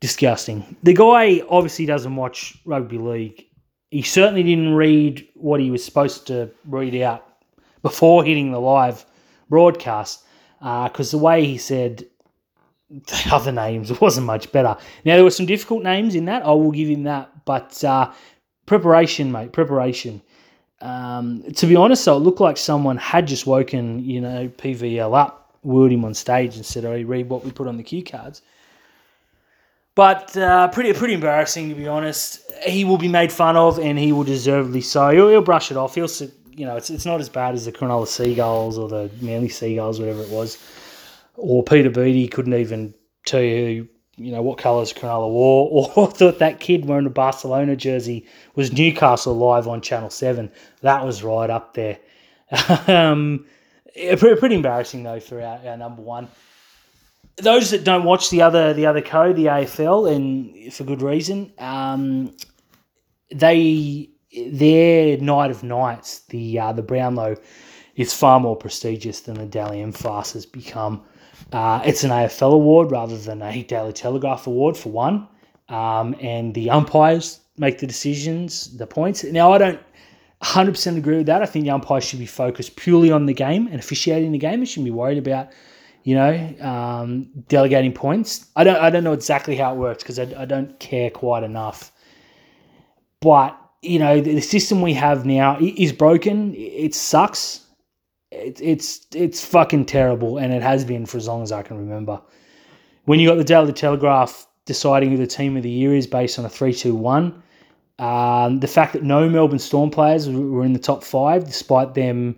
disgusting. 0.00 0.76
The 0.82 0.94
guy 0.94 1.42
obviously 1.48 1.86
doesn't 1.86 2.16
watch 2.16 2.58
rugby 2.64 2.98
league. 2.98 3.46
He 3.90 4.02
certainly 4.02 4.42
didn't 4.42 4.74
read 4.74 5.26
what 5.34 5.60
he 5.60 5.70
was 5.70 5.84
supposed 5.84 6.26
to 6.26 6.50
read 6.66 7.00
out 7.02 7.26
before 7.82 8.24
hitting 8.24 8.50
the 8.50 8.60
live 8.60 9.06
broadcast 9.48 10.24
because 10.62 11.12
uh, 11.12 11.18
the 11.18 11.22
way 11.22 11.44
he 11.44 11.58
said 11.58 12.06
the 12.92 13.28
other 13.32 13.52
names 13.52 13.98
wasn't 14.00 14.26
much 14.26 14.52
better. 14.52 14.76
Now, 15.04 15.16
there 15.16 15.24
were 15.24 15.30
some 15.30 15.46
difficult 15.46 15.82
names 15.82 16.14
in 16.14 16.26
that. 16.26 16.44
I 16.44 16.52
will 16.52 16.70
give 16.70 16.88
him 16.88 17.02
that. 17.04 17.44
But 17.44 17.82
uh, 17.82 18.12
preparation, 18.66 19.32
mate, 19.32 19.52
preparation. 19.52 20.22
Um, 20.80 21.42
to 21.54 21.66
be 21.66 21.76
honest, 21.76 22.04
though, 22.04 22.16
it 22.16 22.20
looked 22.20 22.40
like 22.40 22.56
someone 22.56 22.96
had 22.96 23.26
just 23.26 23.46
woken, 23.46 24.04
you 24.04 24.20
know, 24.20 24.48
PVL 24.48 25.16
up, 25.16 25.56
wheeled 25.62 25.92
him 25.92 26.04
on 26.04 26.14
stage 26.14 26.56
and 26.56 26.66
said, 26.66 26.84
"I 26.84 27.02
read 27.02 27.28
what 27.28 27.44
we 27.44 27.50
put 27.50 27.68
on 27.68 27.76
the 27.76 27.82
cue 27.82 28.02
cards." 28.02 28.42
But 29.94 30.36
uh, 30.36 30.68
pretty 30.68 30.92
pretty 30.92 31.14
embarrassing 31.14 31.68
to 31.68 31.74
be 31.74 31.86
honest. 31.86 32.40
He 32.66 32.84
will 32.84 32.98
be 32.98 33.08
made 33.08 33.30
fun 33.30 33.56
of, 33.56 33.78
and 33.78 33.98
he 33.98 34.12
will 34.12 34.24
deservedly 34.24 34.80
so. 34.80 35.10
He'll, 35.10 35.28
he'll 35.28 35.42
brush 35.42 35.70
it 35.70 35.76
off. 35.76 35.94
He'll 35.94 36.08
you 36.54 36.66
know 36.66 36.76
it's 36.76 36.90
it's 36.90 37.06
not 37.06 37.20
as 37.20 37.28
bad 37.28 37.54
as 37.54 37.64
the 37.64 37.72
Cronulla 37.72 38.06
Seagulls 38.06 38.78
or 38.78 38.88
the 38.88 39.10
Manly 39.20 39.48
Seagulls, 39.48 39.98
whatever 39.98 40.22
it 40.22 40.30
was, 40.30 40.58
or 41.36 41.62
Peter 41.62 41.90
Beattie 41.90 42.28
couldn't 42.28 42.54
even 42.54 42.94
tell 43.26 43.42
you 43.42 43.88
you 44.16 44.30
know 44.30 44.42
what 44.42 44.58
colours 44.58 44.92
Cronulla 44.92 45.30
wore, 45.30 45.90
or 45.96 46.10
thought 46.10 46.38
that 46.38 46.60
kid 46.60 46.84
wearing 46.86 47.06
a 47.06 47.10
Barcelona 47.10 47.76
jersey 47.76 48.26
was 48.54 48.72
Newcastle 48.72 49.34
live 49.34 49.66
on 49.68 49.80
Channel 49.80 50.10
Seven. 50.10 50.50
That 50.80 51.04
was 51.04 51.22
right 51.22 51.50
up 51.50 51.74
there. 51.74 51.98
um, 52.86 53.46
pretty 53.94 54.54
embarrassing 54.54 55.02
though 55.02 55.20
for 55.20 55.40
our, 55.40 55.58
our 55.66 55.76
number 55.76 56.02
one 56.02 56.28
those 57.36 57.70
that 57.70 57.84
don't 57.84 58.04
watch 58.04 58.30
the 58.30 58.42
other 58.42 58.72
the 58.74 58.86
other 58.86 59.00
code, 59.00 59.36
the 59.36 59.46
AFL, 59.46 60.14
and 60.14 60.72
for 60.72 60.84
good 60.84 61.02
reason, 61.02 61.52
um, 61.58 62.34
they 63.30 64.10
their 64.50 65.18
night 65.18 65.50
of 65.50 65.62
nights, 65.62 66.20
the 66.30 66.58
uh, 66.58 66.72
the 66.72 66.82
Brownlow, 66.82 67.36
is 67.96 68.14
far 68.14 68.40
more 68.40 68.56
prestigious 68.56 69.20
than 69.20 69.34
the 69.34 69.46
Dally 69.46 69.80
M 69.80 69.92
Fast 69.92 70.34
has 70.34 70.46
become. 70.46 71.02
Uh, 71.52 71.82
it's 71.84 72.04
an 72.04 72.10
AFL 72.10 72.52
award 72.52 72.90
rather 72.90 73.16
than 73.16 73.42
a 73.42 73.62
Daily 73.62 73.92
Telegraph 73.92 74.46
award 74.46 74.76
for 74.76 74.90
one, 74.90 75.28
um, 75.68 76.14
and 76.20 76.54
the 76.54 76.70
umpires 76.70 77.40
make 77.58 77.78
the 77.78 77.86
decisions, 77.86 78.76
the 78.78 78.86
points. 78.86 79.24
Now 79.24 79.52
I 79.52 79.58
don't 79.58 79.80
100% 80.42 80.96
agree 80.96 81.18
with 81.18 81.26
that. 81.26 81.42
I 81.42 81.46
think 81.46 81.64
the 81.64 81.70
umpires 81.70 82.04
should 82.04 82.18
be 82.18 82.26
focused 82.26 82.76
purely 82.76 83.12
on 83.12 83.26
the 83.26 83.34
game 83.34 83.66
and 83.66 83.76
officiating 83.76 84.32
the 84.32 84.38
game. 84.38 84.60
They 84.60 84.66
shouldn't 84.66 84.86
be 84.86 84.90
worried 84.90 85.18
about 85.18 85.50
you 86.04 86.16
know, 86.16 86.54
um, 86.60 87.28
delegating 87.48 87.92
points. 87.92 88.46
I 88.56 88.64
don't 88.64 88.76
I 88.76 88.90
don't 88.90 89.04
know 89.04 89.12
exactly 89.12 89.56
how 89.56 89.74
it 89.74 89.78
works 89.78 90.02
because 90.02 90.18
I, 90.18 90.34
I 90.36 90.44
don't 90.44 90.78
care 90.80 91.10
quite 91.10 91.44
enough. 91.44 91.92
But 93.20 93.56
you 93.82 93.98
know, 93.98 94.20
the, 94.20 94.40
system 94.40 94.80
we 94.80 94.94
have 94.94 95.26
now 95.26 95.58
is 95.60 95.92
broken. 95.92 96.54
It 96.56 96.94
sucks. 96.94 97.60
It, 98.30 98.60
it's 98.62 99.06
it's 99.14 99.44
fucking 99.44 99.86
terrible, 99.86 100.38
and 100.38 100.54
it 100.54 100.62
has 100.62 100.84
been 100.84 101.04
for 101.04 101.18
as 101.18 101.28
long 101.28 101.42
as 101.42 101.52
I 101.52 101.62
can 101.62 101.76
remember. 101.76 102.20
When 103.04 103.18
you 103.18 103.28
got 103.28 103.36
the 103.36 103.44
Daily 103.44 103.72
Telegraph 103.72 104.46
deciding 104.64 105.10
who 105.10 105.16
the 105.16 105.26
team 105.26 105.56
of 105.56 105.64
the 105.64 105.70
year 105.70 105.94
is 105.94 106.06
based 106.06 106.38
on 106.38 106.44
a 106.44 106.48
three-two-one, 106.48 107.42
um, 107.98 108.60
the 108.60 108.68
fact 108.68 108.92
that 108.92 109.02
no 109.02 109.28
Melbourne 109.28 109.58
Storm 109.58 109.90
players 109.90 110.28
were 110.28 110.64
in 110.64 110.72
the 110.72 110.78
top 110.78 111.02
five, 111.02 111.44
despite 111.44 111.94
them 111.94 112.36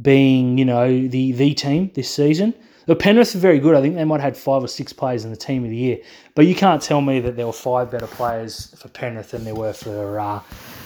being, 0.00 0.56
you 0.56 0.64
know, 0.64 1.08
the 1.08 1.32
the 1.32 1.54
team 1.54 1.90
this 1.94 2.08
season, 2.08 2.54
the 2.86 2.94
Penrith 2.94 3.34
are 3.34 3.38
very 3.38 3.58
good. 3.58 3.74
I 3.74 3.80
think 3.80 3.96
they 3.96 4.04
might 4.04 4.20
have 4.20 4.34
had 4.34 4.36
five 4.36 4.62
or 4.62 4.68
six 4.68 4.92
players 4.92 5.24
in 5.24 5.30
the 5.30 5.36
team 5.36 5.64
of 5.64 5.70
the 5.70 5.76
year. 5.76 5.98
But 6.34 6.46
you 6.46 6.54
can't 6.54 6.80
tell 6.80 7.00
me 7.00 7.20
that 7.20 7.36
there 7.36 7.46
were 7.46 7.52
five 7.52 7.90
better 7.90 8.06
players 8.06 8.74
for 8.78 8.88
Penrith 8.88 9.32
than 9.32 9.44
there 9.44 9.54
were 9.54 9.72
for 9.72 10.20
uh, 10.20 10.40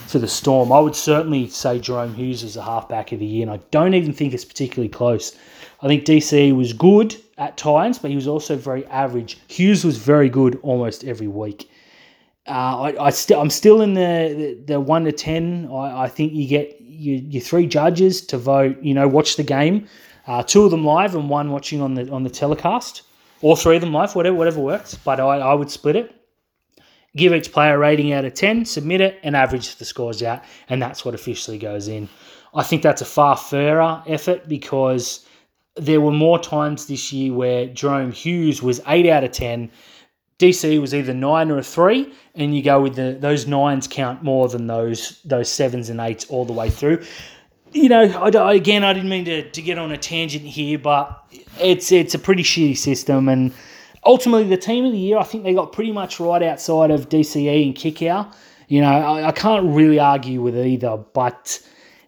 for 0.08 0.18
the 0.18 0.28
Storm. 0.28 0.72
I 0.72 0.80
would 0.80 0.96
certainly 0.96 1.48
say 1.48 1.78
Jahrome 1.78 2.14
Hughes 2.14 2.42
is 2.42 2.56
a 2.56 2.62
halfback 2.62 3.12
of 3.12 3.18
the 3.18 3.26
year, 3.26 3.42
and 3.42 3.50
I 3.50 3.60
don't 3.70 3.94
even 3.94 4.12
think 4.12 4.32
it's 4.32 4.44
particularly 4.44 4.88
close. 4.88 5.36
I 5.82 5.86
think 5.86 6.04
DC 6.04 6.54
was 6.56 6.72
good 6.72 7.16
at 7.36 7.56
times, 7.56 7.98
but 7.98 8.10
he 8.10 8.16
was 8.16 8.26
also 8.26 8.56
very 8.56 8.84
average. 8.86 9.38
Hughes 9.48 9.84
was 9.84 9.98
very 9.98 10.28
good 10.28 10.58
almost 10.62 11.04
every 11.04 11.28
week. 11.28 11.70
Uh, 12.46 12.90
I, 12.90 13.06
I 13.06 13.10
st- 13.10 13.38
I'm 13.38 13.50
still 13.50 13.82
in 13.82 13.94
the, 13.94 14.56
the, 14.66 14.72
the 14.72 14.80
one 14.80 15.04
to 15.04 15.12
ten. 15.12 15.68
I, 15.70 16.04
I 16.04 16.08
think 16.08 16.32
you 16.32 16.48
get 16.48 16.76
your, 16.80 17.18
your 17.18 17.42
three 17.42 17.66
judges 17.66 18.24
to 18.26 18.38
vote. 18.38 18.82
You 18.82 18.94
know, 18.94 19.06
watch 19.06 19.36
the 19.36 19.42
game 19.42 19.86
uh, 20.28 20.42
two 20.42 20.62
of 20.64 20.70
them 20.70 20.84
live 20.84 21.14
and 21.14 21.28
one 21.28 21.50
watching 21.50 21.80
on 21.80 21.94
the 21.94 22.08
on 22.12 22.22
the 22.22 22.30
telecast, 22.30 23.02
or 23.40 23.56
three 23.56 23.76
of 23.76 23.80
them 23.80 23.92
live, 23.92 24.14
whatever 24.14 24.36
whatever 24.36 24.60
works. 24.60 24.94
But 24.94 25.18
I, 25.18 25.38
I 25.38 25.54
would 25.54 25.70
split 25.70 25.96
it. 25.96 26.14
Give 27.18 27.34
each 27.34 27.52
player 27.52 27.74
a 27.74 27.78
rating 27.78 28.12
out 28.12 28.24
of 28.24 28.34
ten, 28.34 28.64
submit 28.64 29.00
it, 29.00 29.18
and 29.22 29.36
average 29.36 29.76
the 29.76 29.84
scores 29.84 30.22
out, 30.22 30.42
and 30.68 30.80
that's 30.80 31.04
what 31.04 31.14
officially 31.14 31.58
goes 31.58 31.88
in. 31.88 32.08
I 32.54 32.62
think 32.62 32.82
that's 32.82 33.02
a 33.02 33.06
far 33.06 33.36
fairer 33.36 34.02
effort 34.06 34.48
because 34.48 35.26
there 35.76 36.00
were 36.00 36.12
more 36.12 36.38
times 36.38 36.86
this 36.86 37.12
year 37.12 37.34
where 37.34 37.66
Jahrome 37.68 38.12
Hughes 38.12 38.62
was 38.62 38.80
eight 38.86 39.06
out 39.06 39.24
of 39.24 39.32
ten. 39.32 39.70
DC 40.38 40.80
was 40.80 40.94
either 40.94 41.12
nine 41.12 41.50
or 41.50 41.58
a 41.58 41.62
three, 41.62 42.12
and 42.34 42.56
you 42.56 42.62
go 42.62 42.80
with 42.80 42.94
the 42.94 43.16
those 43.20 43.46
nines 43.46 43.86
count 43.86 44.22
more 44.22 44.48
than 44.48 44.66
those 44.66 45.20
those 45.24 45.50
sevens 45.50 45.90
and 45.90 46.00
eights 46.00 46.24
all 46.26 46.44
the 46.44 46.52
way 46.52 46.70
through 46.70 47.04
you 47.72 47.88
know, 47.88 48.02
I, 48.02 48.54
again, 48.54 48.84
I 48.84 48.92
didn't 48.92 49.08
mean 49.08 49.24
to, 49.26 49.50
to 49.50 49.62
get 49.62 49.78
on 49.78 49.92
a 49.92 49.98
tangent 49.98 50.44
here, 50.44 50.78
but 50.78 51.24
it's 51.60 51.92
it's 51.92 52.14
a 52.14 52.18
pretty 52.18 52.42
shitty 52.42 52.76
system. 52.76 53.28
And 53.28 53.52
ultimately, 54.04 54.48
the 54.48 54.56
team 54.56 54.84
of 54.84 54.92
the 54.92 54.98
year, 54.98 55.18
I 55.18 55.24
think 55.24 55.44
they 55.44 55.54
got 55.54 55.72
pretty 55.72 55.92
much 55.92 56.20
right 56.20 56.42
outside 56.42 56.90
of 56.90 57.08
DCE 57.08 57.66
and 57.66 57.74
Kikau. 57.74 58.32
You 58.68 58.80
know, 58.80 58.88
I, 58.88 59.28
I 59.28 59.32
can't 59.32 59.74
really 59.74 59.98
argue 59.98 60.42
with 60.42 60.56
either, 60.56 60.96
but 60.96 61.60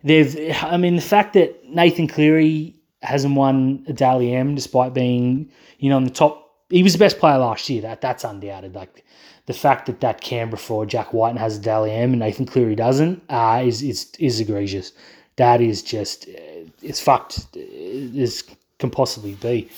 they've, 0.05 0.55
I 0.63 0.77
mean, 0.77 0.97
the 0.97 1.03
fact 1.03 1.33
that 1.35 1.69
Nathan 1.69 2.07
Cleary 2.07 2.75
hasn't 3.03 3.35
won 3.35 3.85
a 3.89 3.93
Dally 3.93 4.35
M 4.35 4.55
despite 4.55 4.93
being, 4.93 5.51
you 5.79 5.89
know, 5.89 5.97
on 5.97 6.05
the 6.05 6.11
top, 6.11 6.49
he 6.69 6.83
was 6.83 6.93
the 6.93 6.99
best 6.99 7.19
player 7.19 7.39
last 7.39 7.69
year. 7.69 7.83
That 7.83 8.01
That's 8.01 8.25
undoubted. 8.25 8.75
Like, 8.75 9.05
the 9.47 9.55
fact 9.55 9.87
that 9.87 10.01
that 10.01 10.21
Canberra 10.21 10.59
for 10.59 10.87
Jack 10.87 11.13
Wighton 11.13 11.39
has 11.39 11.57
a 11.57 11.61
Dally 11.61 11.91
M 11.91 12.11
and 12.11 12.21
Nathan 12.21 12.47
Cleary 12.47 12.77
doesn't 12.77 13.23
uh, 13.29 13.63
is, 13.65 13.83
is, 13.83 14.13
is 14.19 14.39
egregious 14.39 14.93
that 15.41 15.63
is 15.63 15.83
just 15.83 16.29
it's 16.83 17.01
fucked 17.01 17.57
as 17.57 18.45
can 18.79 18.91
possibly 18.91 19.35
be. 19.35 19.71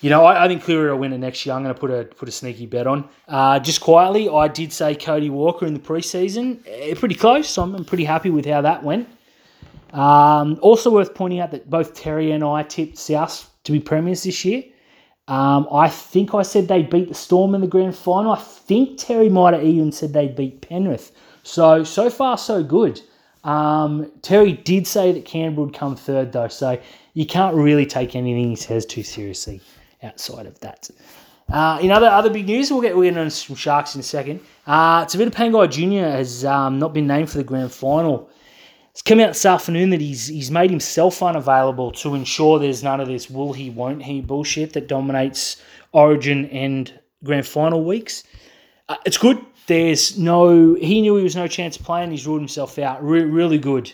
You 0.00 0.10
know, 0.10 0.24
I, 0.24 0.44
I 0.44 0.48
think 0.48 0.62
Cleary 0.62 0.90
will 0.90 0.98
win 0.98 1.12
it 1.12 1.18
next 1.18 1.44
year. 1.44 1.56
I'm 1.56 1.64
going 1.64 1.74
to 1.74 1.80
put 1.80 1.90
a 1.90 2.04
put 2.04 2.28
a 2.28 2.32
sneaky 2.32 2.66
bet 2.66 2.86
on. 2.86 3.08
Uh, 3.26 3.58
just 3.58 3.80
quietly, 3.80 4.28
I 4.28 4.46
did 4.46 4.72
say 4.72 4.94
Cody 4.94 5.28
Walker 5.28 5.66
in 5.66 5.74
the 5.74 5.80
preseason. 5.80 6.60
Eh, 6.66 6.94
pretty 6.94 7.16
close. 7.16 7.48
So 7.48 7.62
I'm, 7.62 7.84
pretty 7.84 8.04
happy 8.04 8.30
with 8.30 8.46
how 8.46 8.60
that 8.60 8.84
went. 8.84 9.08
Um, 9.92 10.58
also 10.62 10.90
worth 10.90 11.14
pointing 11.14 11.40
out 11.40 11.50
that 11.50 11.68
both 11.68 11.94
Terry 11.94 12.30
and 12.30 12.44
I 12.44 12.62
tipped 12.62 12.96
South 12.96 13.50
to 13.64 13.72
be 13.72 13.80
premiers 13.80 14.22
this 14.22 14.44
year. 14.44 14.62
Um, 15.26 15.66
I 15.72 15.88
think 15.88 16.32
I 16.32 16.42
said 16.42 16.68
they 16.68 16.82
beat 16.82 17.08
the 17.08 17.14
Storm 17.14 17.54
in 17.54 17.60
the 17.60 17.66
grand 17.66 17.96
final. 17.96 18.32
I 18.32 18.38
think 18.38 18.98
Terry 18.98 19.28
might 19.28 19.54
have 19.54 19.64
even 19.64 19.90
said 19.90 20.12
they 20.12 20.28
beat 20.28 20.60
Penrith. 20.60 21.10
So 21.42 21.82
so 21.82 22.08
far 22.08 22.38
so 22.38 22.62
good. 22.62 23.00
Um, 23.42 24.12
Terry 24.22 24.52
did 24.52 24.86
say 24.86 25.10
that 25.10 25.24
Canberra 25.24 25.66
would 25.66 25.74
come 25.74 25.96
third 25.96 26.32
though, 26.32 26.48
so 26.48 26.78
you 27.14 27.26
can't 27.26 27.56
really 27.56 27.86
take 27.86 28.14
anything 28.14 28.50
he 28.50 28.56
says 28.56 28.86
too 28.86 29.02
seriously 29.02 29.60
outside 30.02 30.46
of 30.46 30.58
that. 30.60 30.90
Uh, 31.48 31.78
in 31.80 31.90
other 31.90 32.08
other 32.08 32.28
big 32.28 32.46
news, 32.46 32.70
we'll 32.70 32.82
get 32.82 32.94
we'll 32.94 33.10
get 33.10 33.18
on 33.18 33.30
some 33.30 33.56
Sharks 33.56 33.94
in 33.94 34.00
a 34.00 34.04
second. 34.04 34.40
Uh, 34.66 35.04
Tevita 35.06 35.30
Pangai 35.30 35.70
Jr. 35.70 36.10
has 36.10 36.44
um, 36.44 36.78
not 36.78 36.92
been 36.92 37.06
named 37.06 37.30
for 37.30 37.38
the 37.38 37.44
grand 37.44 37.72
final. 37.72 38.28
It's 38.90 39.00
come 39.00 39.20
out 39.20 39.28
this 39.28 39.46
afternoon 39.46 39.90
that 39.90 40.00
he's 40.00 40.26
he's 40.26 40.50
made 40.50 40.70
himself 40.70 41.22
unavailable 41.22 41.92
to 41.92 42.14
ensure 42.14 42.58
there's 42.58 42.82
none 42.82 43.00
of 43.00 43.08
this 43.08 43.30
will 43.30 43.52
he 43.54 43.70
won't 43.70 44.02
he 44.02 44.20
bullshit 44.20 44.74
that 44.74 44.88
dominates 44.88 45.62
Origin 45.92 46.46
and 46.46 46.92
grand 47.24 47.46
final 47.46 47.82
weeks. 47.84 48.24
Uh, 48.88 48.96
it's 49.06 49.16
good. 49.16 49.38
There's 49.68 50.18
no 50.18 50.74
he 50.74 51.00
knew 51.00 51.16
he 51.16 51.22
was 51.22 51.36
no 51.36 51.46
chance 51.46 51.78
of 51.78 51.84
playing. 51.84 52.10
He's 52.10 52.26
ruled 52.26 52.40
himself 52.40 52.78
out. 52.78 53.02
Re- 53.02 53.22
really 53.22 53.58
good. 53.58 53.90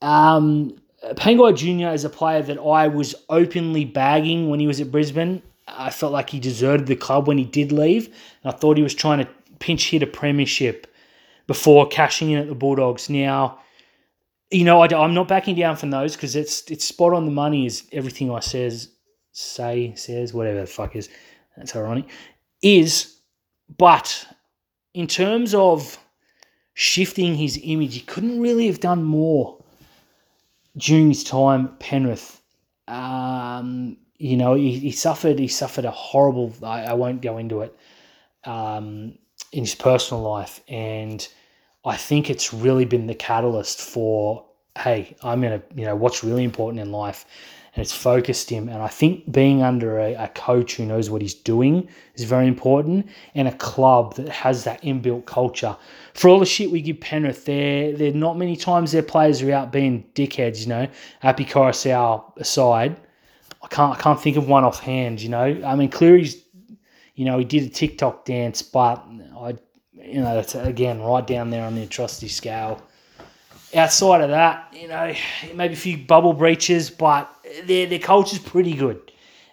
Um, 0.00 0.78
Pangai 1.14 1.56
Jr. 1.56 1.94
is 1.94 2.04
a 2.04 2.10
player 2.10 2.42
that 2.42 2.58
I 2.58 2.88
was 2.88 3.14
openly 3.28 3.84
bagging 3.84 4.48
when 4.48 4.60
he 4.60 4.66
was 4.66 4.80
at 4.80 4.90
Brisbane. 4.90 5.42
I 5.68 5.90
felt 5.90 6.12
like 6.12 6.30
he 6.30 6.40
deserted 6.40 6.86
the 6.86 6.96
club 6.96 7.26
when 7.26 7.38
he 7.38 7.44
did 7.44 7.72
leave. 7.72 8.06
And 8.06 8.52
I 8.52 8.56
thought 8.56 8.76
he 8.76 8.82
was 8.82 8.94
trying 8.94 9.18
to 9.18 9.28
pinch 9.58 9.90
hit 9.90 10.02
a 10.02 10.06
premiership 10.06 10.86
before 11.46 11.88
cashing 11.88 12.30
in 12.30 12.38
at 12.38 12.48
the 12.48 12.54
Bulldogs. 12.54 13.08
Now, 13.10 13.60
you 14.50 14.64
know, 14.64 14.80
I, 14.80 15.04
am 15.04 15.14
not 15.14 15.28
backing 15.28 15.56
down 15.56 15.76
from 15.76 15.90
those 15.90 16.14
because 16.14 16.36
it's 16.36 16.62
it's 16.70 16.84
spot 16.84 17.12
on 17.12 17.24
the 17.24 17.32
money. 17.32 17.66
Is 17.66 17.84
everything 17.92 18.30
I 18.30 18.40
says, 18.40 18.90
say, 19.32 19.94
says, 19.96 20.32
whatever 20.32 20.60
the 20.60 20.66
fuck 20.66 20.94
is. 20.96 21.08
That's 21.56 21.74
ironic. 21.74 22.06
Is, 22.62 23.16
but 23.76 24.26
in 24.94 25.06
terms 25.06 25.54
of 25.54 25.98
shifting 26.74 27.34
his 27.34 27.58
image, 27.62 27.94
he 27.94 28.00
couldn't 28.00 28.40
really 28.40 28.66
have 28.66 28.80
done 28.80 29.02
more 29.02 29.55
during 30.76 31.08
his 31.08 31.24
time 31.24 31.76
Penrith. 31.78 32.40
Um, 32.88 33.96
you 34.18 34.36
know, 34.36 34.54
he, 34.54 34.78
he, 34.78 34.92
suffered 34.92 35.38
he 35.38 35.48
suffered 35.48 35.84
a 35.84 35.90
horrible. 35.90 36.54
I, 36.62 36.84
I 36.84 36.92
won't 36.94 37.20
go 37.22 37.38
into 37.38 37.62
it. 37.62 37.76
Um, 38.44 39.18
in 39.52 39.64
his 39.64 39.74
personal 39.74 40.22
life, 40.22 40.62
and 40.68 41.26
I 41.84 41.96
think 41.96 42.30
it's 42.30 42.52
really 42.52 42.84
been 42.84 43.06
the 43.06 43.14
catalyst 43.14 43.80
for, 43.80 44.44
hey, 44.78 45.16
I'm 45.22 45.40
to, 45.42 45.62
you 45.74 45.84
know, 45.84 45.94
what's 45.94 46.24
really 46.24 46.44
important 46.44 46.80
in 46.80 46.90
life. 46.90 47.26
And 47.76 47.82
it's 47.82 47.92
focused 47.92 48.48
him. 48.48 48.68
And 48.68 48.82
I 48.82 48.88
think 48.88 49.30
being 49.30 49.62
under 49.62 49.98
a, 49.98 50.14
a 50.14 50.28
coach 50.28 50.76
who 50.76 50.86
knows 50.86 51.10
what 51.10 51.20
he's 51.20 51.34
doing 51.34 51.88
is 52.14 52.24
very 52.24 52.48
important 52.48 53.06
and 53.34 53.46
a 53.46 53.52
club 53.52 54.14
that 54.14 54.30
has 54.30 54.64
that 54.64 54.82
inbuilt 54.82 55.26
culture. 55.26 55.76
For 56.14 56.28
all 56.28 56.40
the 56.40 56.46
shit 56.46 56.70
we 56.70 56.80
give 56.80 57.00
Penrith, 57.00 57.44
there, 57.44 57.92
there 57.92 58.12
not 58.12 58.38
many 58.38 58.56
times 58.56 58.92
their 58.92 59.02
players 59.02 59.42
are 59.42 59.52
out 59.52 59.72
being 59.72 60.06
dickheads, 60.14 60.62
you 60.62 60.68
know. 60.68 60.88
Api 61.22 61.44
Koroisau 61.44 62.36
aside, 62.38 62.96
I 63.62 63.68
can't, 63.68 63.96
I 63.96 64.00
can't 64.00 64.20
think 64.20 64.38
of 64.38 64.48
one 64.48 64.64
offhand, 64.64 65.20
you 65.20 65.28
know. 65.28 65.62
I 65.64 65.76
mean, 65.76 65.90
Cleary's, 65.90 66.42
you 67.14 67.26
know, 67.26 67.38
he 67.38 67.44
did 67.44 67.62
a 67.62 67.68
TikTok 67.68 68.24
dance, 68.24 68.62
but 68.62 69.06
I 69.38 69.56
you 70.06 70.20
know, 70.20 70.34
that's 70.34 70.54
again 70.54 71.00
right 71.00 71.26
down 71.26 71.50
there 71.50 71.64
on 71.64 71.74
the 71.74 71.82
atrocity 71.82 72.28
scale. 72.28 72.80
Outside 73.74 74.20
of 74.22 74.30
that, 74.30 74.72
you 74.72 74.88
know, 74.88 75.12
maybe 75.54 75.74
a 75.74 75.76
few 75.76 75.98
bubble 75.98 76.32
breaches, 76.32 76.88
but 76.88 77.30
their 77.64 77.86
their 77.86 77.98
culture's 77.98 78.38
pretty 78.38 78.74
good. 78.74 79.12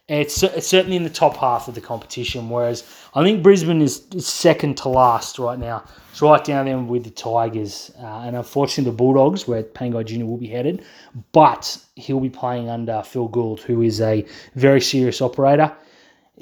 It's, 0.10 0.44
it's 0.44 0.68
certainly 0.68 0.98
in 0.98 1.04
the 1.04 1.10
top 1.10 1.38
half 1.38 1.70
of 1.70 1.76
the 1.76 1.82
competition, 1.82 2.50
whereas 2.50 2.84
I 3.16 3.24
think 3.24 3.42
Brisbane 3.42 3.82
is, 3.82 4.06
is 4.14 4.28
second 4.28 4.76
to 4.80 4.90
last 4.90 5.40
right 5.40 5.58
now. 5.58 5.86
It's 6.12 6.22
right 6.22 6.44
down 6.44 6.66
there 6.66 6.78
with 6.78 7.06
the 7.06 7.10
Tigers. 7.10 7.90
Uh, 7.98 8.24
and 8.26 8.36
unfortunately, 8.36 8.92
the 8.92 8.98
Bulldogs, 8.98 9.48
where 9.48 9.64
Pangai 9.64 10.06
Jr. 10.06 10.26
will 10.26 10.38
be 10.38 10.48
headed, 10.48 10.84
but 11.32 11.78
he'll 11.96 12.20
be 12.20 12.30
playing 12.30 12.70
under 12.70 13.02
Phil 13.02 13.30
Gould, 13.30 13.62
who 13.62 13.82
is 13.82 14.02
a 14.02 14.26
very 14.56 14.82
serious 14.82 15.22
operator 15.22 15.74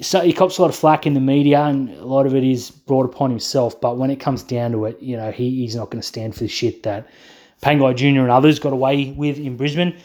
so 0.00 0.20
he 0.20 0.32
cops 0.32 0.58
a 0.58 0.62
lot 0.62 0.68
of 0.68 0.76
flack 0.76 1.06
in 1.06 1.14
the 1.14 1.20
media, 1.20 1.62
and 1.62 1.90
a 1.90 2.06
lot 2.06 2.26
of 2.26 2.34
it 2.34 2.44
is 2.44 2.70
brought 2.70 3.04
upon 3.04 3.30
himself. 3.30 3.80
But 3.80 3.98
when 3.98 4.10
it 4.10 4.20
comes 4.20 4.42
down 4.42 4.72
to 4.72 4.86
it, 4.86 5.00
you 5.00 5.16
know, 5.16 5.30
he, 5.30 5.50
he's 5.50 5.76
not 5.76 5.90
going 5.90 6.00
to 6.00 6.06
stand 6.06 6.34
for 6.34 6.40
the 6.40 6.48
shit 6.48 6.82
that 6.84 7.06
Pangai 7.62 7.96
Jr. 7.96 8.20
and 8.20 8.30
others 8.30 8.58
got 8.58 8.72
away 8.72 9.12
with 9.12 9.38
in 9.38 9.56
Brisbane. 9.56 9.96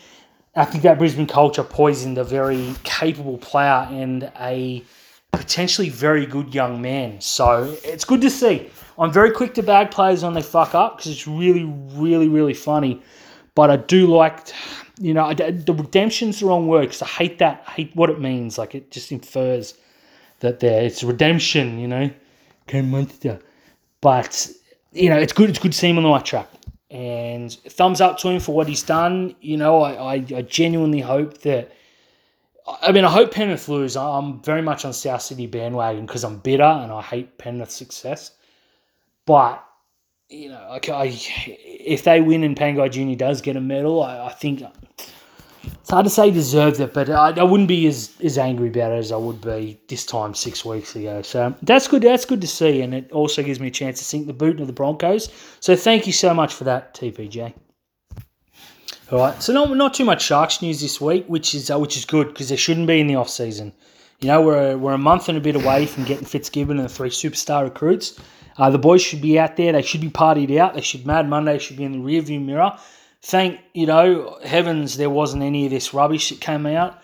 I 0.55 0.65
think 0.65 0.83
that 0.83 0.97
Brisbane 0.97 1.27
culture 1.27 1.63
poisoned 1.63 2.17
a 2.17 2.23
very 2.23 2.73
capable 2.83 3.37
player 3.37 3.87
and 3.91 4.31
a 4.39 4.83
potentially 5.31 5.89
very 5.89 6.25
good 6.25 6.53
young 6.53 6.81
man. 6.81 7.19
So 7.21 7.75
it's 7.83 8.05
good 8.05 8.21
to 8.21 8.29
see. 8.29 8.69
I'm 8.97 9.11
very 9.11 9.31
quick 9.31 9.53
to 9.55 9.63
bag 9.63 9.91
players 9.91 10.23
when 10.23 10.33
they 10.33 10.41
fuck 10.41 10.73
up 10.73 10.97
because 10.97 11.11
it's 11.11 11.27
really, 11.27 11.65
really, 11.65 12.27
really 12.27 12.53
funny. 12.53 13.01
But 13.53 13.69
I 13.69 13.77
do 13.77 14.07
like 14.07 14.53
you 14.99 15.13
know, 15.13 15.33
the 15.33 15.73
redemption's 15.73 16.39
the 16.39 16.47
wrong 16.47 16.67
word 16.67 16.81
because 16.81 17.01
I 17.01 17.07
hate 17.07 17.39
that. 17.39 17.63
I 17.67 17.71
hate 17.71 17.95
what 17.95 18.09
it 18.09 18.19
means. 18.19 18.57
Like 18.57 18.73
it 18.75 18.91
just 18.91 19.11
infers 19.11 19.75
that 20.39 20.59
there 20.59 20.83
it's 20.83 21.03
redemption. 21.03 21.79
You 21.79 21.87
know, 21.87 22.09
Ken 22.67 22.89
Munster. 22.89 23.39
But 24.01 24.49
you 24.91 25.09
know, 25.09 25.17
it's 25.17 25.33
good. 25.33 25.49
It's 25.49 25.59
good 25.59 25.71
to 25.71 25.77
see 25.77 25.89
him 25.89 25.97
on 25.97 26.03
the 26.03 26.09
right 26.09 26.25
track. 26.25 26.49
And 26.89 27.51
thumbs 27.51 27.99
up 27.99 28.17
to 28.19 28.29
him 28.29 28.39
for 28.39 28.55
what 28.55 28.67
he's 28.67 28.83
done. 28.83 29.35
You 29.41 29.57
know, 29.57 29.81
I, 29.81 29.91
I, 29.91 30.13
I 30.35 30.41
genuinely 30.43 31.01
hope 31.01 31.39
that. 31.39 31.71
I 32.81 32.91
mean, 32.91 33.05
I 33.05 33.09
hope 33.09 33.31
Penrith 33.31 33.67
lose. 33.67 33.95
I'm 33.97 34.41
very 34.41 34.61
much 34.61 34.85
on 34.85 34.93
South 34.93 35.21
City 35.21 35.47
bandwagon 35.47 36.05
because 36.05 36.23
I'm 36.23 36.39
bitter 36.39 36.63
and 36.63 36.91
I 36.91 37.01
hate 37.01 37.37
Penrith's 37.37 37.75
success. 37.75 38.31
But 39.25 39.63
you 40.29 40.49
know, 40.49 40.67
like 40.69 40.89
I, 40.89 41.11
if 41.47 42.03
they 42.03 42.21
win 42.21 42.43
and 42.43 42.55
Pangai 42.55 42.91
Junior 42.91 43.15
does 43.15 43.41
get 43.41 43.55
a 43.55 43.61
medal, 43.61 44.03
I, 44.03 44.27
I 44.27 44.33
think 44.33 44.61
it's 45.67 45.89
hard 45.89 46.05
to 46.05 46.09
say 46.09 46.31
deserved 46.31 46.79
it, 46.79 46.93
but 46.93 47.09
I, 47.09 47.29
I, 47.31 47.43
wouldn't 47.43 47.69
be 47.69 47.87
as, 47.87 48.13
as 48.23 48.37
angry 48.37 48.69
about 48.69 48.91
it 48.91 48.97
as 48.97 49.11
I 49.11 49.17
would 49.17 49.41
be 49.41 49.79
this 49.87 50.05
time 50.05 50.33
six 50.33 50.65
weeks 50.65 50.95
ago. 50.95 51.21
So 51.21 51.55
that's 51.61 51.87
good. 51.87 52.01
That's 52.01 52.25
good 52.25 52.41
to 52.41 52.47
see, 52.47 52.81
and 52.81 52.93
it 52.93 53.11
also 53.11 53.43
gives 53.43 53.59
me 53.59 53.67
a 53.67 53.71
chance 53.71 53.99
to 53.99 54.05
sink 54.05 54.27
the 54.27 54.33
boot 54.33 54.51
into 54.51 54.65
the 54.65 54.73
Broncos. 54.73 55.31
So 55.59 55.75
thank 55.75 56.07
you 56.07 56.13
so 56.13 56.33
much 56.33 56.53
for 56.53 56.63
that, 56.65 56.93
TPJ. 56.93 57.53
All 59.11 59.19
right, 59.19 59.41
so 59.41 59.53
not 59.53 59.75
not 59.77 59.93
too 59.93 60.03
much 60.03 60.21
Sharks 60.21 60.61
news 60.61 60.81
this 60.81 60.99
week, 60.99 61.25
which 61.27 61.55
is 61.55 61.71
uh, 61.71 61.79
which 61.79 61.95
is 61.95 62.03
good 62.03 62.27
because 62.27 62.49
there 62.49 62.57
shouldn't 62.57 62.87
be 62.87 62.99
in 62.99 63.07
the 63.07 63.15
off 63.15 63.29
season. 63.29 63.71
You 64.19 64.27
know, 64.27 64.41
we're 64.41 64.77
we're 64.77 64.93
a 64.93 64.97
month 64.97 65.29
and 65.29 65.37
a 65.37 65.41
bit 65.41 65.55
away 65.55 65.85
from 65.85 66.03
getting 66.03 66.25
Fitzgibbon 66.25 66.77
and 66.77 66.89
the 66.89 66.93
three 66.93 67.09
superstar 67.09 67.63
recruits. 67.63 68.19
Uh, 68.57 68.69
the 68.69 68.79
boys 68.79 69.01
should 69.01 69.21
be 69.21 69.39
out 69.39 69.55
there. 69.55 69.71
They 69.71 69.81
should 69.81 70.01
be 70.01 70.09
partied 70.09 70.57
out. 70.57 70.73
They 70.73 70.81
should 70.81 71.05
Mad 71.05 71.29
Monday 71.29 71.57
should 71.59 71.77
be 71.77 71.83
in 71.85 71.93
the 71.93 71.99
rearview 71.99 72.43
mirror 72.43 72.77
thank 73.21 73.59
you 73.73 73.85
know 73.85 74.37
heavens 74.43 74.97
there 74.97 75.09
wasn't 75.09 75.43
any 75.43 75.65
of 75.65 75.71
this 75.71 75.93
rubbish 75.93 76.29
that 76.29 76.41
came 76.41 76.65
out. 76.65 77.01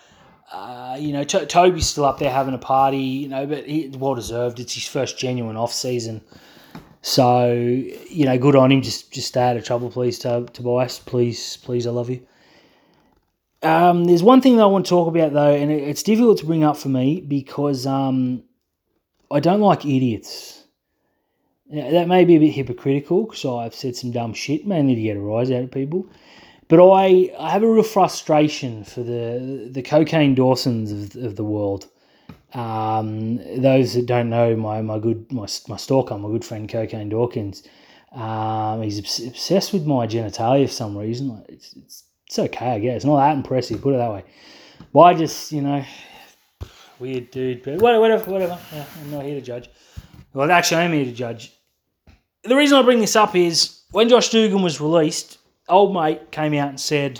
Uh, 0.52 0.96
you 1.00 1.12
know, 1.12 1.24
T- 1.24 1.46
Toby's 1.46 1.86
still 1.86 2.04
up 2.04 2.18
there 2.18 2.30
having 2.30 2.54
a 2.54 2.58
party, 2.58 2.98
you 2.98 3.28
know, 3.28 3.44
but 3.46 3.66
he 3.66 3.88
well 3.98 4.14
deserved. 4.14 4.60
It's 4.60 4.74
his 4.74 4.86
first 4.86 5.18
genuine 5.18 5.56
off 5.56 5.72
season, 5.72 6.20
so 7.02 7.50
you 7.50 8.24
know, 8.24 8.38
good 8.38 8.54
on 8.54 8.70
him. 8.70 8.82
Just 8.82 9.12
just 9.12 9.28
stay 9.28 9.42
out 9.42 9.56
of 9.56 9.64
trouble, 9.64 9.90
please, 9.90 10.18
Tobias. 10.18 11.00
Please, 11.00 11.56
please, 11.58 11.86
I 11.86 11.90
love 11.90 12.10
you. 12.10 12.24
Um, 13.64 14.04
there's 14.04 14.22
one 14.22 14.42
thing 14.42 14.56
that 14.56 14.62
I 14.62 14.66
want 14.66 14.84
to 14.84 14.90
talk 14.90 15.08
about 15.08 15.32
though, 15.32 15.54
and 15.54 15.72
it's 15.72 16.02
difficult 16.02 16.38
to 16.38 16.46
bring 16.46 16.62
up 16.62 16.76
for 16.76 16.90
me 16.90 17.20
because 17.22 17.86
um, 17.86 18.44
I 19.30 19.40
don't 19.40 19.60
like 19.60 19.86
idiots. 19.86 20.63
Now, 21.74 21.90
that 21.90 22.06
may 22.06 22.24
be 22.24 22.36
a 22.36 22.38
bit 22.38 22.52
hypocritical 22.52 23.24
because 23.24 23.44
I've 23.44 23.74
said 23.74 23.96
some 23.96 24.12
dumb 24.12 24.32
shit, 24.32 24.64
mainly 24.64 24.94
to 24.94 25.00
get 25.02 25.16
a 25.16 25.20
rise 25.20 25.50
out 25.50 25.64
of 25.64 25.72
people. 25.72 26.06
But 26.68 26.80
I, 26.80 27.34
I 27.36 27.50
have 27.50 27.64
a 27.64 27.68
real 27.68 27.82
frustration 27.82 28.84
for 28.84 29.02
the 29.02 29.68
the 29.70 29.82
cocaine 29.82 30.36
Dawsons 30.36 30.92
of, 30.92 31.24
of 31.24 31.36
the 31.36 31.44
world. 31.44 31.88
Um, 32.52 33.38
those 33.60 33.94
that 33.94 34.06
don't 34.06 34.30
know 34.30 34.54
my 34.54 34.82
my 34.82 35.00
good 35.00 35.30
my, 35.32 35.48
my 35.66 35.76
stalker, 35.76 36.16
my 36.16 36.28
good 36.28 36.44
friend 36.44 36.68
Cocaine 36.68 37.08
Dawkins, 37.08 37.64
um, 38.12 38.80
he's 38.82 39.00
obsessed 39.00 39.72
with 39.72 39.84
my 39.84 40.06
genitalia 40.06 40.66
for 40.66 40.72
some 40.72 40.96
reason. 40.96 41.44
It's, 41.48 41.74
it's 41.74 42.04
it's 42.26 42.38
okay, 42.38 42.70
I 42.70 42.78
guess. 42.78 42.96
It's 42.96 43.04
not 43.04 43.16
that 43.16 43.36
impressive, 43.36 43.82
put 43.82 43.94
it 43.94 43.98
that 43.98 44.12
way. 44.12 44.24
But 44.92 45.00
I 45.00 45.14
just, 45.14 45.50
you 45.50 45.60
know, 45.60 45.84
weird 47.00 47.30
dude. 47.32 47.62
But 47.62 47.80
whatever, 47.80 48.30
whatever. 48.30 48.58
Yeah, 48.72 48.84
I'm 49.00 49.10
not 49.10 49.24
here 49.24 49.34
to 49.34 49.40
judge. 49.40 49.68
Well, 50.32 50.50
actually, 50.50 50.82
I'm 50.82 50.92
here 50.92 51.04
to 51.04 51.12
judge. 51.12 51.52
The 52.44 52.56
reason 52.56 52.76
I 52.76 52.82
bring 52.82 53.00
this 53.00 53.16
up 53.16 53.34
is 53.34 53.80
when 53.90 54.10
Josh 54.10 54.28
Dugan 54.28 54.60
was 54.60 54.78
released, 54.78 55.38
old 55.66 55.94
mate 55.94 56.30
came 56.30 56.52
out 56.52 56.68
and 56.68 56.78
said 56.78 57.18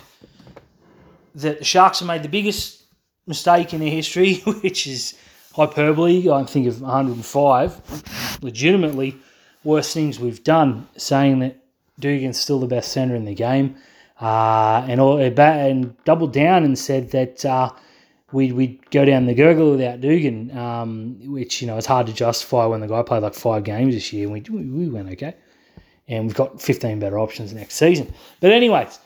that 1.36 1.60
the 1.60 1.64
Sharks 1.64 2.00
have 2.00 2.08
made 2.08 2.22
the 2.22 2.28
biggest 2.28 2.82
mistake 3.26 3.72
in 3.72 3.80
their 3.80 3.90
history, 3.90 4.34
which 4.60 4.86
is 4.86 5.14
hyperbole. 5.54 6.30
I 6.30 6.44
think 6.44 6.66
of 6.66 6.82
105. 6.82 8.38
Legitimately, 8.42 9.16
worst 9.62 9.94
things 9.94 10.20
we've 10.20 10.44
done, 10.44 10.86
saying 10.98 11.38
that 11.38 11.56
Dugan's 11.98 12.38
still 12.38 12.60
the 12.60 12.66
best 12.66 12.92
centre 12.92 13.14
in 13.14 13.24
the 13.24 13.34
game, 13.34 13.76
uh, 14.20 14.84
and 14.86 15.00
all, 15.00 15.18
and 15.18 16.04
doubled 16.04 16.34
down 16.34 16.64
and 16.64 16.78
said 16.78 17.12
that 17.12 17.42
uh, 17.46 17.70
we'd, 18.34 18.52
we'd 18.52 18.90
go 18.90 19.04
down 19.04 19.26
the 19.26 19.34
gurgle 19.34 19.70
without 19.70 20.00
Dugan, 20.00 20.56
um, 20.56 21.16
which 21.32 21.62
you 21.62 21.66
know 21.66 21.78
it's 21.78 21.86
hard 21.86 22.06
to 22.08 22.12
justify 22.12 22.66
when 22.66 22.80
the 22.80 22.88
guy 22.88 23.02
played 23.02 23.22
like 23.22 23.34
five 23.34 23.64
games 23.64 23.94
this 23.94 24.12
year. 24.12 24.28
And 24.28 24.48
we 24.48 24.64
we 24.64 24.88
went 24.88 25.08
okay, 25.10 25.34
and 26.08 26.26
we've 26.26 26.34
got 26.34 26.60
15 26.60 26.98
better 26.98 27.18
options 27.18 27.52
next 27.52 27.74
season. 27.76 28.12
But 28.40 28.52
anyways. 28.52 28.98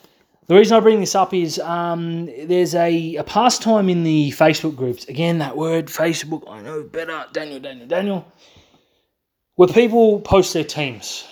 The 0.46 0.54
reason 0.54 0.78
I 0.78 0.80
bring 0.80 1.00
this 1.00 1.14
up 1.14 1.34
is 1.34 1.58
um, 1.58 2.24
there's 2.24 2.74
a, 2.74 3.16
a 3.16 3.22
pastime 3.22 3.90
in 3.90 4.02
the 4.02 4.30
Facebook 4.30 4.76
groups. 4.76 5.04
Again, 5.06 5.40
that 5.40 5.58
word, 5.58 5.88
Facebook, 5.88 6.50
I 6.50 6.62
know 6.62 6.84
better. 6.84 7.26
Daniel, 7.34 7.60
Daniel, 7.60 7.86
Daniel. 7.86 8.32
Where 9.56 9.68
people 9.68 10.20
post 10.20 10.54
their 10.54 10.64
teams 10.64 11.26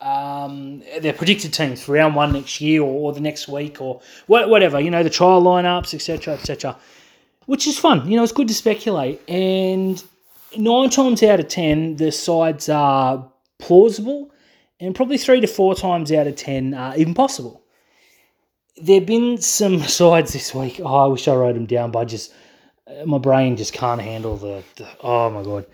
um, 0.00 0.82
their 1.00 1.12
predicted 1.12 1.52
teams 1.52 1.82
for 1.82 1.92
round 1.92 2.14
one 2.14 2.32
next 2.32 2.60
year 2.60 2.82
or, 2.82 3.08
or 3.08 3.12
the 3.12 3.20
next 3.20 3.48
week 3.48 3.80
or 3.80 4.00
whatever, 4.26 4.78
you 4.78 4.90
know, 4.90 5.02
the 5.02 5.10
trial 5.10 5.42
lineups, 5.42 5.94
etc., 5.94 6.34
etc., 6.34 6.76
which 7.46 7.66
is 7.66 7.78
fun. 7.78 8.08
You 8.08 8.16
know, 8.16 8.22
it's 8.22 8.32
good 8.32 8.48
to 8.48 8.54
speculate. 8.54 9.20
And 9.28 10.02
nine 10.56 10.90
times 10.90 11.22
out 11.22 11.40
of 11.40 11.48
ten, 11.48 11.96
the 11.96 12.12
sides 12.12 12.68
are 12.68 13.30
plausible, 13.58 14.30
and 14.78 14.94
probably 14.94 15.18
three 15.18 15.40
to 15.40 15.46
four 15.46 15.74
times 15.74 16.12
out 16.12 16.26
of 16.26 16.36
ten 16.36 16.74
are 16.74 16.96
even 16.96 17.14
possible. 17.14 17.62
There 18.76 19.00
have 19.00 19.06
been 19.06 19.38
some 19.38 19.78
sides 19.82 20.32
this 20.32 20.54
week. 20.54 20.80
Oh, 20.82 20.94
I 20.94 21.06
wish 21.06 21.26
I 21.28 21.34
wrote 21.34 21.54
them 21.54 21.66
down, 21.66 21.90
but 21.90 22.00
I 22.00 22.04
just 22.04 22.32
my 23.04 23.18
brain 23.18 23.56
just 23.56 23.72
can't 23.72 24.00
handle 24.00 24.36
the, 24.36 24.62
the 24.76 24.88
oh 25.02 25.30
my 25.30 25.42
god. 25.42 25.66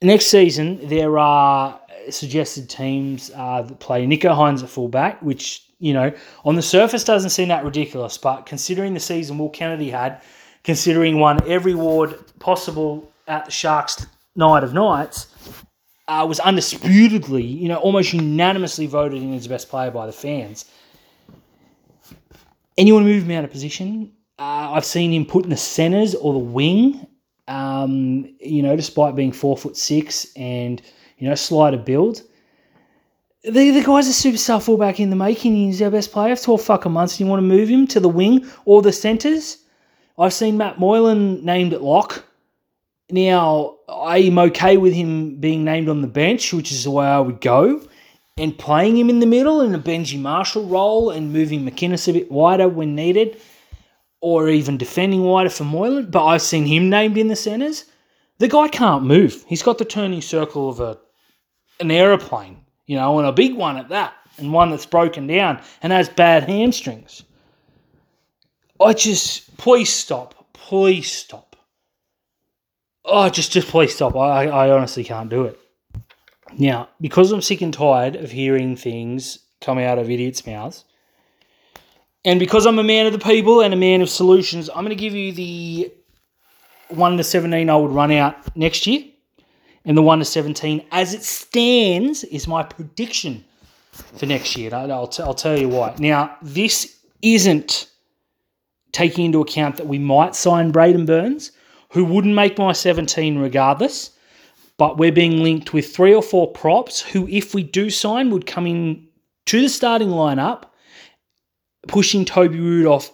Next 0.00 0.26
season, 0.26 0.86
there 0.88 1.18
are 1.18 1.80
suggested 2.10 2.70
teams 2.70 3.30
uh, 3.34 3.62
that 3.62 3.80
play 3.80 4.06
Nicho 4.06 4.34
Hynes 4.34 4.62
at 4.62 4.68
fullback, 4.68 5.20
which, 5.22 5.64
you 5.80 5.92
know, 5.92 6.12
on 6.44 6.54
the 6.54 6.62
surface 6.62 7.04
doesn't 7.04 7.30
seem 7.30 7.48
that 7.48 7.64
ridiculous, 7.64 8.16
but 8.16 8.46
considering 8.46 8.94
the 8.94 9.00
season 9.00 9.38
Will 9.38 9.50
Kennedy 9.50 9.90
had, 9.90 10.22
considering 10.64 11.18
won 11.18 11.46
every 11.48 11.72
award 11.72 12.18
possible 12.38 13.10
at 13.26 13.46
the 13.46 13.50
Sharks 13.50 14.06
night 14.36 14.64
of 14.64 14.72
nights, 14.72 15.28
uh, 16.08 16.24
was 16.26 16.40
undisputedly, 16.40 17.42
you 17.42 17.68
know, 17.68 17.76
almost 17.76 18.12
unanimously 18.12 18.86
voted 18.86 19.22
in 19.22 19.34
as 19.34 19.46
best 19.46 19.68
player 19.68 19.90
by 19.90 20.06
the 20.06 20.12
fans. 20.12 20.64
Anyone 22.78 23.04
move 23.04 23.24
him 23.24 23.30
out 23.32 23.44
of 23.44 23.50
position? 23.50 24.12
Uh, 24.38 24.72
I've 24.72 24.84
seen 24.84 25.12
him 25.12 25.26
put 25.26 25.44
in 25.44 25.50
the 25.50 25.56
centres 25.56 26.14
or 26.14 26.32
the 26.32 26.38
wing. 26.38 27.06
Um, 27.48 28.34
you 28.40 28.62
know, 28.62 28.76
despite 28.76 29.16
being 29.16 29.32
four 29.32 29.56
foot 29.56 29.76
six 29.76 30.28
and 30.36 30.82
you 31.18 31.28
know, 31.28 31.34
slider 31.34 31.76
build. 31.76 32.22
The, 33.42 33.70
the 33.70 33.82
guy's 33.82 34.08
a 34.08 34.28
superstar 34.28 34.62
fullback 34.62 35.00
in 35.00 35.10
the 35.10 35.16
making. 35.16 35.54
He's 35.54 35.82
our 35.82 35.90
best 35.90 36.12
player 36.12 36.34
for 36.36 36.44
12 36.44 36.62
fucking 36.62 36.92
months. 36.92 37.20
You 37.20 37.26
want 37.26 37.40
to 37.40 37.46
move 37.46 37.68
him 37.68 37.86
to 37.88 38.00
the 38.00 38.08
wing 38.08 38.48
or 38.64 38.82
the 38.82 38.92
centres? 38.92 39.58
I've 40.18 40.34
seen 40.34 40.56
Matt 40.56 40.80
Moylan 40.80 41.44
named 41.44 41.72
at 41.72 41.82
lock. 41.82 42.24
Now, 43.10 43.76
I'm 43.88 44.38
okay 44.38 44.76
with 44.76 44.92
him 44.92 45.36
being 45.36 45.64
named 45.64 45.88
on 45.88 46.02
the 46.02 46.08
bench, 46.08 46.52
which 46.52 46.72
is 46.72 46.84
the 46.84 46.90
way 46.90 47.06
I 47.06 47.20
would 47.20 47.40
go, 47.40 47.80
and 48.36 48.58
playing 48.58 48.98
him 48.98 49.08
in 49.10 49.20
the 49.20 49.26
middle 49.26 49.60
in 49.60 49.74
a 49.74 49.78
Benji 49.78 50.20
Marshall 50.20 50.66
role 50.66 51.10
and 51.10 51.32
moving 51.32 51.64
McInnes 51.64 52.08
a 52.08 52.12
bit 52.12 52.30
wider 52.32 52.68
when 52.68 52.96
needed, 52.96 53.40
or 54.20 54.48
even 54.48 54.76
defending 54.76 55.22
wider 55.22 55.50
for 55.50 55.64
Moylan. 55.64 56.10
But 56.10 56.26
I've 56.26 56.42
seen 56.42 56.66
him 56.66 56.90
named 56.90 57.16
in 57.16 57.28
the 57.28 57.36
centres. 57.36 57.84
The 58.38 58.48
guy 58.48 58.68
can't 58.68 59.04
move. 59.04 59.44
He's 59.46 59.62
got 59.62 59.78
the 59.78 59.84
turning 59.84 60.20
circle 60.20 60.68
of 60.68 60.80
a 60.80 60.98
an 61.80 61.92
aeroplane, 61.92 62.64
you 62.86 62.96
know, 62.96 63.20
and 63.20 63.28
a 63.28 63.32
big 63.32 63.54
one 63.54 63.76
at 63.76 63.88
that, 63.90 64.14
and 64.36 64.52
one 64.52 64.70
that's 64.70 64.86
broken 64.86 65.28
down 65.28 65.62
and 65.80 65.92
has 65.92 66.08
bad 66.08 66.42
hamstrings. 66.42 67.22
I 68.80 68.92
just, 68.92 69.56
please 69.56 69.92
stop. 69.92 70.52
Please 70.52 71.10
stop. 71.10 71.56
Oh, 73.04 73.28
just, 73.28 73.52
just 73.52 73.68
please 73.68 73.94
stop. 73.94 74.14
I, 74.16 74.46
I 74.46 74.70
honestly 74.70 75.04
can't 75.04 75.30
do 75.30 75.44
it. 75.44 75.58
Now, 76.56 76.88
because 77.00 77.32
I'm 77.32 77.42
sick 77.42 77.60
and 77.60 77.72
tired 77.72 78.16
of 78.16 78.30
hearing 78.30 78.76
things 78.76 79.38
come 79.60 79.78
out 79.78 79.98
of 79.98 80.10
idiots' 80.10 80.46
mouths, 80.46 80.84
and 82.24 82.38
because 82.40 82.66
I'm 82.66 82.78
a 82.78 82.84
man 82.84 83.06
of 83.06 83.12
the 83.12 83.18
people 83.18 83.60
and 83.60 83.72
a 83.72 83.76
man 83.76 84.02
of 84.02 84.10
solutions, 84.10 84.68
I'm 84.68 84.84
going 84.84 84.90
to 84.90 84.94
give 84.96 85.14
you 85.14 85.32
the 85.32 85.92
1 86.88 87.16
to 87.16 87.24
17 87.24 87.70
I 87.70 87.76
would 87.76 87.90
run 87.90 88.12
out 88.12 88.56
next 88.56 88.86
year 88.86 89.04
and 89.84 89.96
the 89.96 90.02
1 90.02 90.18
to 90.18 90.24
17 90.24 90.86
as 90.90 91.14
it 91.14 91.22
stands 91.22 92.24
is 92.24 92.46
my 92.46 92.62
prediction 92.62 93.44
for 93.92 94.26
next 94.26 94.56
year. 94.56 94.74
I'll, 94.74 95.06
t- 95.06 95.22
I'll 95.22 95.34
tell 95.34 95.58
you 95.58 95.68
why. 95.68 95.94
Now, 95.98 96.36
this 96.42 96.98
isn't 97.22 97.88
taking 98.92 99.26
into 99.26 99.40
account 99.40 99.76
that 99.76 99.86
we 99.86 99.98
might 99.98 100.34
sign 100.34 100.72
Braidon 100.72 101.06
Burns, 101.06 101.52
who 101.92 102.04
wouldn't 102.04 102.34
make 102.34 102.58
my 102.58 102.72
17 102.72 103.38
regardless, 103.38 104.10
but 104.76 104.98
we're 104.98 105.12
being 105.12 105.42
linked 105.42 105.72
with 105.72 105.94
three 105.94 106.14
or 106.14 106.22
four 106.22 106.52
props 106.52 107.00
who, 107.00 107.26
if 107.28 107.54
we 107.54 107.62
do 107.62 107.90
sign, 107.90 108.30
would 108.30 108.46
come 108.46 108.66
in 108.66 109.08
to 109.46 109.60
the 109.60 109.68
starting 109.68 110.08
lineup, 110.08 110.64
pushing 111.86 112.24
Toby 112.24 112.60
Rudolf 112.60 113.12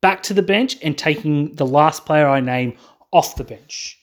back 0.00 0.22
to 0.24 0.34
the 0.34 0.42
bench 0.42 0.76
and 0.82 0.96
taking 0.96 1.54
the 1.54 1.66
last 1.66 2.04
player 2.04 2.28
I 2.28 2.40
name 2.40 2.76
off 3.10 3.36
the 3.36 3.44
bench. 3.44 3.98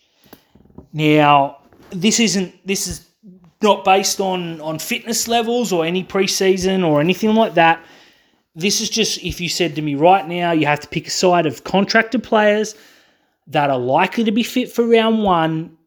Now, 0.93 1.57
this 1.91 2.19
isn't 2.19 2.55
this 2.65 2.87
is 2.87 3.07
not 3.61 3.83
based 3.83 4.19
on 4.19 4.59
on 4.61 4.79
fitness 4.79 5.27
levels 5.27 5.71
or 5.71 5.85
any 5.85 6.03
preseason 6.03 6.85
or 6.85 6.99
anything 7.01 7.35
like 7.35 7.53
that. 7.55 7.83
This 8.59 8.81
is 8.81 8.89
just 8.89 9.23
if 9.23 9.39
you 9.39 9.47
said 9.47 9.75
to 9.75 9.81
me 9.81 9.95
right 9.95 10.27
now, 10.27 10.51
you 10.51 10.65
have 10.65 10.81
to 10.81 10.87
pick 10.87 11.07
a 11.07 11.11
side 11.11 11.45
of 11.45 11.63
contracted 11.63 12.23
players 12.23 12.75
that 13.47 13.69
are 13.69 13.79
likely 13.79 14.25
to 14.25 14.31
be 14.31 14.43
fit 14.43 14.69
for 14.69 14.85
round 14.85 15.23
one. 15.23 15.77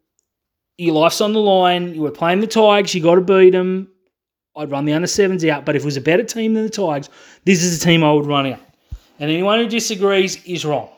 Your 0.78 0.94
life's 0.94 1.20
on 1.20 1.34
the 1.34 1.38
line. 1.38 1.94
You 1.94 2.00
were 2.00 2.10
playing 2.10 2.40
the 2.40 2.46
Tigers. 2.46 2.94
You 2.94 3.02
got 3.02 3.16
to 3.16 3.20
beat 3.20 3.50
them. 3.50 3.88
I'd 4.56 4.70
run 4.70 4.86
the 4.86 4.94
under 4.94 5.06
sevens 5.06 5.44
out. 5.44 5.66
But 5.66 5.76
if 5.76 5.82
it 5.82 5.84
was 5.84 5.98
a 5.98 6.00
better 6.00 6.24
team 6.24 6.54
than 6.54 6.64
the 6.64 6.70
Tigers, 6.70 7.10
this 7.44 7.62
is 7.62 7.76
a 7.76 7.84
team 7.84 8.02
I 8.02 8.12
would 8.12 8.26
run 8.26 8.46
out. 8.46 8.60
And 9.18 9.30
anyone 9.30 9.58
who 9.58 9.68
disagrees 9.68 10.42
is 10.46 10.64
wrong. 10.64 10.88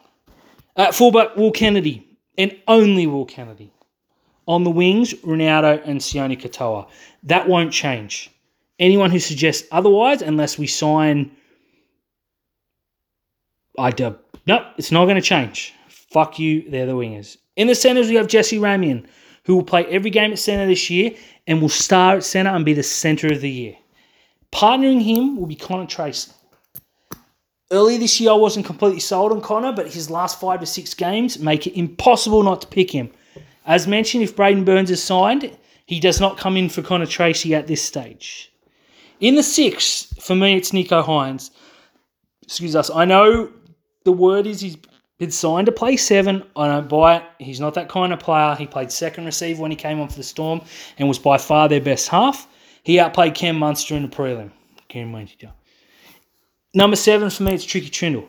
At 0.77 0.95
fullback, 0.95 1.37
Will 1.37 1.51
Kennedy, 1.51 2.07
and 2.39 2.57
only 2.69 3.09
Will 3.09 3.25
Kennedy. 3.25 3.73
On 4.47 4.63
the 4.63 4.71
wings, 4.71 5.13
Ronaldo 5.15 5.83
and 5.85 6.01
Sione 6.01 6.41
Katoa. 6.41 6.89
That 7.25 7.49
won't 7.49 7.73
change. 7.73 8.31
Anyone 8.79 9.11
who 9.11 9.19
suggests 9.19 9.67
otherwise, 9.73 10.23
unless 10.23 10.57
we 10.57 10.69
sign, 10.69 11.33
I 13.79 13.91
do. 13.91 14.17
Nope, 14.47 14.63
it's 14.77 14.93
not 14.93 15.05
going 15.05 15.17
to 15.17 15.23
change. 15.23 15.73
Fuck 15.89 16.39
you, 16.39 16.69
they're 16.71 16.87
the 16.87 16.93
wingers. 16.93 17.39
In 17.57 17.67
the 17.67 17.75
centres, 17.75 18.09
we 18.09 18.15
have 18.17 18.27
Jesse 18.27 18.59
Ramien, 18.59 19.07
who 19.45 19.57
will 19.57 19.65
play 19.65 19.85
every 19.87 20.11
game 20.11 20.33
at 20.33 20.39
centre 20.39 20.67
this 20.67 20.91
year 20.91 21.13
and 21.47 21.61
will 21.61 21.69
star 21.69 22.17
at 22.17 22.25
centre 22.25 22.51
and 22.51 22.65
be 22.65 22.73
the 22.73 22.83
centre 22.83 23.33
of 23.33 23.41
the 23.41 23.51
year. 23.51 23.77
Partnering 24.53 25.03
him 25.03 25.37
will 25.37 25.47
be 25.47 25.57
Connor 25.57 25.87
Tracey. 25.87 26.31
Early 27.71 27.97
this 27.97 28.21
year, 28.21 28.31
I 28.31 28.35
wasn't 28.35 28.67
completely 28.67 29.01
sold 29.01 29.33
on 29.33 29.41
Connor, 29.41 29.73
but 29.73 29.93
his 29.93 30.11
last 30.11 30.39
five 30.39 30.61
to 30.61 30.67
six 30.67 30.95
games 30.95 31.39
make 31.39 31.67
it 31.67 31.77
impossible 31.77 32.43
not 32.43 32.61
to 32.61 32.67
pick 32.69 32.91
him. 32.91 33.11
As 33.67 33.87
mentioned, 33.89 34.23
if 34.23 34.37
Braidon 34.37 34.65
Burns 34.65 34.91
is 34.91 35.03
signed, 35.03 35.51
he 35.87 35.99
does 35.99 36.21
not 36.21 36.39
come 36.39 36.57
in 36.57 36.69
for 36.69 36.83
Connor 36.83 37.07
Tracey 37.07 37.55
at 37.55 37.67
this 37.67 37.83
stage. 37.83 38.53
In 39.21 39.35
the 39.35 39.43
sixth, 39.43 40.23
for 40.23 40.37
me, 40.37 40.57
it's 40.57 40.71
Nicho 40.71 41.05
Hynes. 41.05 41.51
Excuse 42.43 42.77
us. 42.77 42.91
I 42.91 43.05
know 43.05 43.51
the 44.05 44.13
word 44.13 44.47
is 44.47 44.61
he's 44.61 44.77
been 45.19 45.31
signed 45.31 45.67
to 45.67 45.73
play 45.73 45.97
seven. 45.97 46.45
I 46.57 46.69
don't 46.69 46.89
buy 46.89 47.17
it. 47.17 47.23
He's 47.39 47.61
not 47.61 47.75
that 47.75 47.89
kind 47.89 48.13
of 48.13 48.21
player. 48.21 48.55
He 48.57 48.67
played 48.67 48.91
second 48.91 49.25
receiver 49.25 49.63
when 49.63 49.71
he 49.71 49.77
came 49.77 50.01
on 50.01 50.09
for 50.09 50.17
the 50.17 50.23
Storm 50.23 50.61
and 50.99 51.09
was 51.09 51.19
by 51.19 51.39
far 51.39 51.69
their 51.69 51.81
best 51.81 52.09
half. 52.09 52.49
He 52.83 52.99
outplayed 52.99 53.35
Cam 53.35 53.57
Munster 53.57 53.95
in 53.97 54.03
the 54.03 54.09
prelim. 54.09 54.51
Cam 54.89 55.11
Munster. 55.13 55.53
Number 56.75 56.97
seven 56.97 57.31
for 57.31 57.45
me, 57.45 57.55
it's 57.55 57.65
Tricky 57.65 57.89
Trindall. 57.89 58.29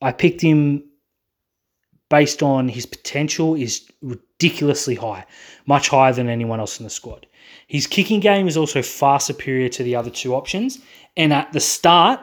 I 0.00 0.12
picked 0.12 0.40
him 0.40 0.84
based 2.08 2.42
on 2.42 2.68
his 2.68 2.86
potential 2.86 3.54
is 3.54 3.86
ridiculously 4.00 4.94
high, 4.94 5.26
much 5.66 5.88
higher 5.88 6.12
than 6.12 6.28
anyone 6.28 6.60
else 6.60 6.78
in 6.80 6.84
the 6.84 6.90
squad. 6.90 7.26
His 7.66 7.86
kicking 7.86 8.20
game 8.20 8.48
is 8.48 8.56
also 8.56 8.80
far 8.80 9.20
superior 9.20 9.68
to 9.70 9.82
the 9.82 9.96
other 9.96 10.10
two 10.10 10.34
options. 10.34 10.78
And 11.16 11.32
at 11.32 11.52
the 11.52 11.60
start, 11.60 12.20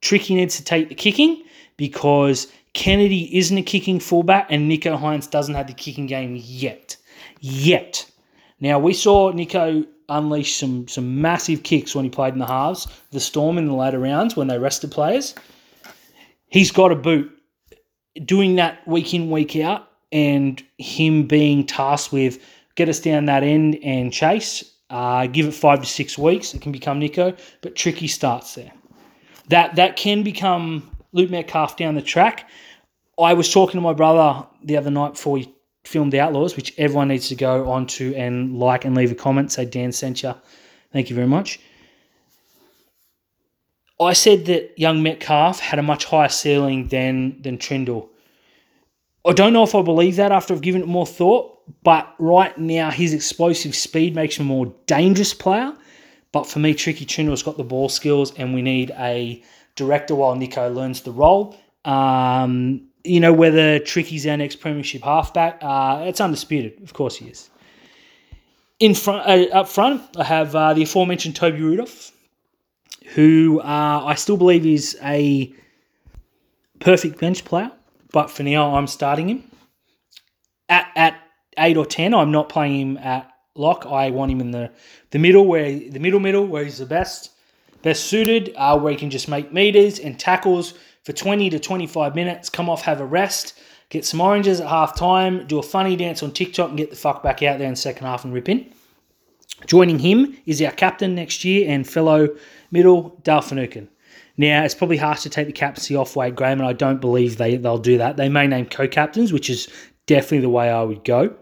Tricky 0.00 0.34
needs 0.34 0.56
to 0.56 0.64
take 0.64 0.88
the 0.88 0.94
kicking 0.94 1.42
because 1.76 2.52
Kennedy 2.72 3.36
isn't 3.36 3.56
a 3.56 3.62
kicking 3.62 4.00
fullback 4.00 4.46
and 4.50 4.70
Nicho 4.70 4.98
Hynes 4.98 5.30
doesn't 5.30 5.54
have 5.54 5.66
the 5.66 5.72
kicking 5.72 6.06
game 6.06 6.36
yet. 6.38 6.96
Yet. 7.40 8.10
Now, 8.60 8.78
we 8.78 8.92
saw 8.92 9.32
Nicho 9.32 9.86
unleash 10.08 10.56
some, 10.56 10.86
some 10.88 11.20
massive 11.20 11.62
kicks 11.62 11.94
when 11.94 12.04
he 12.04 12.10
played 12.10 12.32
in 12.34 12.38
the 12.38 12.46
halves, 12.46 12.86
the 13.10 13.20
Storm 13.20 13.58
in 13.58 13.66
the 13.66 13.74
later 13.74 13.98
rounds 13.98 14.36
when 14.36 14.48
they 14.48 14.58
rested 14.58 14.90
players. 14.90 15.34
He's 16.48 16.70
got 16.70 16.92
a 16.92 16.96
boot 16.96 17.30
doing 18.24 18.56
that 18.56 18.86
week 18.86 19.14
in, 19.14 19.30
week 19.30 19.56
out, 19.56 19.88
and 20.12 20.62
him 20.78 21.26
being 21.26 21.64
tasked 21.64 22.12
with 22.12 22.40
get 22.74 22.88
us 22.88 23.00
down 23.00 23.26
that 23.26 23.42
end 23.42 23.78
and 23.82 24.12
chase, 24.12 24.64
uh, 24.90 25.26
give 25.26 25.46
it 25.46 25.54
five 25.54 25.80
to 25.80 25.86
six 25.86 26.16
weeks, 26.16 26.54
it 26.54 26.62
can 26.62 26.72
become 26.72 27.00
Nicho, 27.00 27.38
but 27.60 27.76
tricky 27.76 28.08
starts 28.08 28.54
there. 28.54 28.72
That 29.50 29.76
that 29.76 29.96
can 29.96 30.22
become 30.22 30.90
Luke 31.12 31.30
Metcalf 31.30 31.76
down 31.76 31.94
the 31.96 32.02
track. 32.02 32.48
I 33.20 33.34
was 33.34 33.52
talking 33.52 33.78
to 33.78 33.80
my 33.80 33.92
brother 33.92 34.46
the 34.64 34.76
other 34.76 34.90
night 34.90 35.12
before 35.12 35.34
we 35.34 35.54
filmed 35.84 36.12
The 36.12 36.20
Outlaws, 36.20 36.56
which 36.56 36.72
everyone 36.78 37.08
needs 37.08 37.28
to 37.28 37.34
go 37.34 37.68
onto 37.68 38.14
and 38.16 38.58
like 38.58 38.84
and 38.84 38.94
leave 38.94 39.10
a 39.10 39.14
comment. 39.14 39.50
Say 39.50 39.64
Dan 39.64 39.92
sent 39.92 40.22
you. 40.22 40.34
Thank 40.92 41.10
you 41.10 41.16
very 41.16 41.26
much. 41.26 41.58
I 44.00 44.12
said 44.12 44.46
that 44.46 44.78
young 44.78 45.02
Metcalf 45.02 45.60
had 45.60 45.78
a 45.78 45.82
much 45.82 46.04
higher 46.04 46.28
ceiling 46.28 46.88
than 46.88 47.42
than 47.42 47.58
Trindall. 47.58 48.08
I 49.26 49.32
don't 49.32 49.52
know 49.52 49.64
if 49.64 49.74
I 49.74 49.82
believe 49.82 50.16
that 50.16 50.32
after 50.32 50.54
I've 50.54 50.62
given 50.62 50.82
it 50.82 50.88
more 50.88 51.06
thought, 51.06 51.58
but 51.82 52.14
right 52.18 52.56
now 52.56 52.90
his 52.90 53.12
explosive 53.12 53.74
speed 53.74 54.14
makes 54.14 54.36
him 54.36 54.46
a 54.46 54.48
more 54.48 54.72
dangerous 54.86 55.34
player. 55.34 55.74
But 56.32 56.46
for 56.46 56.60
me, 56.60 56.74
Tricky 56.74 57.04
Trindall's 57.04 57.42
got 57.42 57.56
the 57.56 57.64
ball 57.64 57.88
skills, 57.88 58.32
and 58.36 58.54
we 58.54 58.62
need 58.62 58.92
a 58.98 59.42
director 59.74 60.14
while 60.14 60.36
Nicho 60.36 60.72
learns 60.74 61.00
the 61.02 61.10
role. 61.10 61.56
Um, 61.84 62.88
you 63.02 63.18
know, 63.18 63.32
whether 63.32 63.78
Tricky's 63.78 64.26
our 64.26 64.36
next 64.36 64.56
premiership 64.56 65.02
halfback, 65.02 65.58
uh, 65.62 66.04
it's 66.06 66.20
undisputed. 66.20 66.80
Of 66.82 66.92
course 66.92 67.16
he 67.16 67.26
is. 67.26 67.50
In 68.78 68.94
front, 68.94 69.26
uh, 69.26 69.54
up 69.58 69.68
front, 69.68 70.02
I 70.16 70.24
have 70.24 70.54
uh, 70.54 70.74
the 70.74 70.82
aforementioned 70.82 71.36
Toby 71.36 71.60
Rudolf, 71.60 72.12
who 73.14 73.60
uh, 73.60 74.02
I 74.04 74.14
still 74.14 74.36
believe 74.36 74.64
is 74.64 74.96
a 75.02 75.52
perfect 76.78 77.18
bench 77.18 77.44
player, 77.44 77.70
but 78.12 78.30
for 78.30 78.42
now 78.42 78.74
I'm 78.76 78.86
starting 78.86 79.28
him. 79.28 79.44
At, 80.68 80.88
at 80.94 81.20
eight 81.58 81.76
or 81.76 81.84
ten, 81.84 82.14
I'm 82.14 82.30
not 82.30 82.48
playing 82.48 82.80
him 82.80 82.96
at 82.98 83.29
lock. 83.60 83.86
I 83.86 84.10
want 84.10 84.32
him 84.32 84.40
in 84.40 84.50
the, 84.50 84.70
the 85.10 85.18
middle, 85.18 85.46
where 85.46 85.78
the 85.78 85.98
middle 86.00 86.20
middle, 86.20 86.46
where 86.46 86.64
he's 86.64 86.78
the 86.78 86.86
best 86.86 87.30
best 87.82 88.04
suited, 88.04 88.52
uh, 88.56 88.78
where 88.78 88.92
he 88.92 88.98
can 88.98 89.10
just 89.10 89.28
make 89.28 89.52
meters 89.52 89.98
and 89.98 90.18
tackles 90.18 90.74
for 91.04 91.12
20 91.12 91.50
to 91.50 91.58
25 91.58 92.14
minutes, 92.14 92.50
come 92.50 92.68
off, 92.68 92.82
have 92.82 93.00
a 93.00 93.06
rest, 93.06 93.58
get 93.88 94.04
some 94.04 94.20
oranges 94.20 94.60
at 94.60 94.68
half 94.68 94.94
time, 94.96 95.46
do 95.46 95.58
a 95.58 95.62
funny 95.62 95.96
dance 95.96 96.22
on 96.22 96.30
TikTok, 96.30 96.68
and 96.68 96.78
get 96.78 96.90
the 96.90 96.96
fuck 96.96 97.22
back 97.22 97.42
out 97.42 97.58
there 97.58 97.66
in 97.66 97.72
the 97.72 97.80
second 97.80 98.06
half 98.06 98.24
and 98.24 98.34
rip 98.34 98.48
in. 98.48 98.72
Joining 99.66 99.98
him 99.98 100.36
is 100.46 100.62
our 100.62 100.70
captain 100.70 101.14
next 101.14 101.44
year 101.44 101.70
and 101.70 101.88
fellow 101.88 102.28
middle, 102.70 103.18
Dale 103.22 103.42
Finucane. 103.42 103.88
Now, 104.36 104.64
it's 104.64 104.74
probably 104.74 104.96
harsh 104.96 105.22
to 105.22 105.30
take 105.30 105.46
the 105.46 105.52
captaincy 105.52 105.96
off 105.96 106.16
Wade 106.16 106.34
Graham, 106.34 106.60
and 106.60 106.68
I 106.68 106.72
don't 106.72 107.00
believe 107.00 107.36
they, 107.36 107.56
they'll 107.56 107.78
do 107.78 107.98
that. 107.98 108.16
They 108.16 108.28
may 108.30 108.46
name 108.46 108.66
co 108.66 108.88
captains, 108.88 109.32
which 109.32 109.50
is 109.50 109.68
definitely 110.06 110.40
the 110.40 110.48
way 110.48 110.70
I 110.70 110.82
would 110.82 111.04
go. 111.04 111.34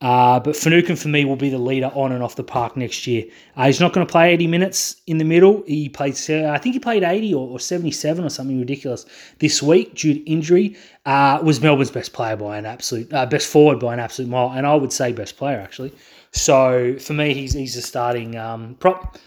Uh, 0.00 0.38
but 0.38 0.54
Finucane 0.54 0.94
for 0.94 1.08
me 1.08 1.24
will 1.24 1.36
be 1.36 1.50
the 1.50 1.58
leader 1.58 1.90
on 1.92 2.12
and 2.12 2.22
off 2.22 2.36
the 2.36 2.44
park 2.44 2.76
next 2.76 3.06
year. 3.06 3.24
Uh, 3.56 3.66
he's 3.66 3.80
not 3.80 3.92
going 3.92 4.06
to 4.06 4.10
play 4.10 4.32
80 4.32 4.46
minutes 4.46 4.96
in 5.08 5.18
the 5.18 5.24
middle. 5.24 5.64
He 5.66 5.88
played, 5.88 6.16
uh, 6.30 6.50
I 6.50 6.58
think 6.58 6.74
he 6.74 6.78
played 6.78 7.02
80 7.02 7.34
or, 7.34 7.48
or, 7.48 7.58
77 7.58 8.24
or 8.24 8.28
something 8.28 8.60
ridiculous 8.60 9.06
this 9.40 9.60
week 9.60 9.94
due 9.94 10.14
to 10.14 10.30
injury. 10.30 10.76
Uh, 11.04 11.40
was 11.42 11.60
Melbourne's 11.60 11.90
best 11.90 12.12
player 12.12 12.36
by 12.36 12.58
an 12.58 12.66
absolute, 12.66 13.12
uh, 13.12 13.26
best 13.26 13.48
forward 13.48 13.80
by 13.80 13.92
an 13.92 13.98
absolute 13.98 14.30
mile, 14.30 14.52
and 14.52 14.66
I 14.66 14.74
would 14.76 14.92
say 14.92 15.12
best 15.12 15.36
player 15.36 15.58
actually. 15.58 15.92
So 16.30 16.96
for 16.98 17.14
me, 17.14 17.34
he's 17.34 17.54
he's 17.54 17.76
a 17.76 17.82
starting 17.82 18.36
um, 18.36 18.76
prop. 18.78 19.18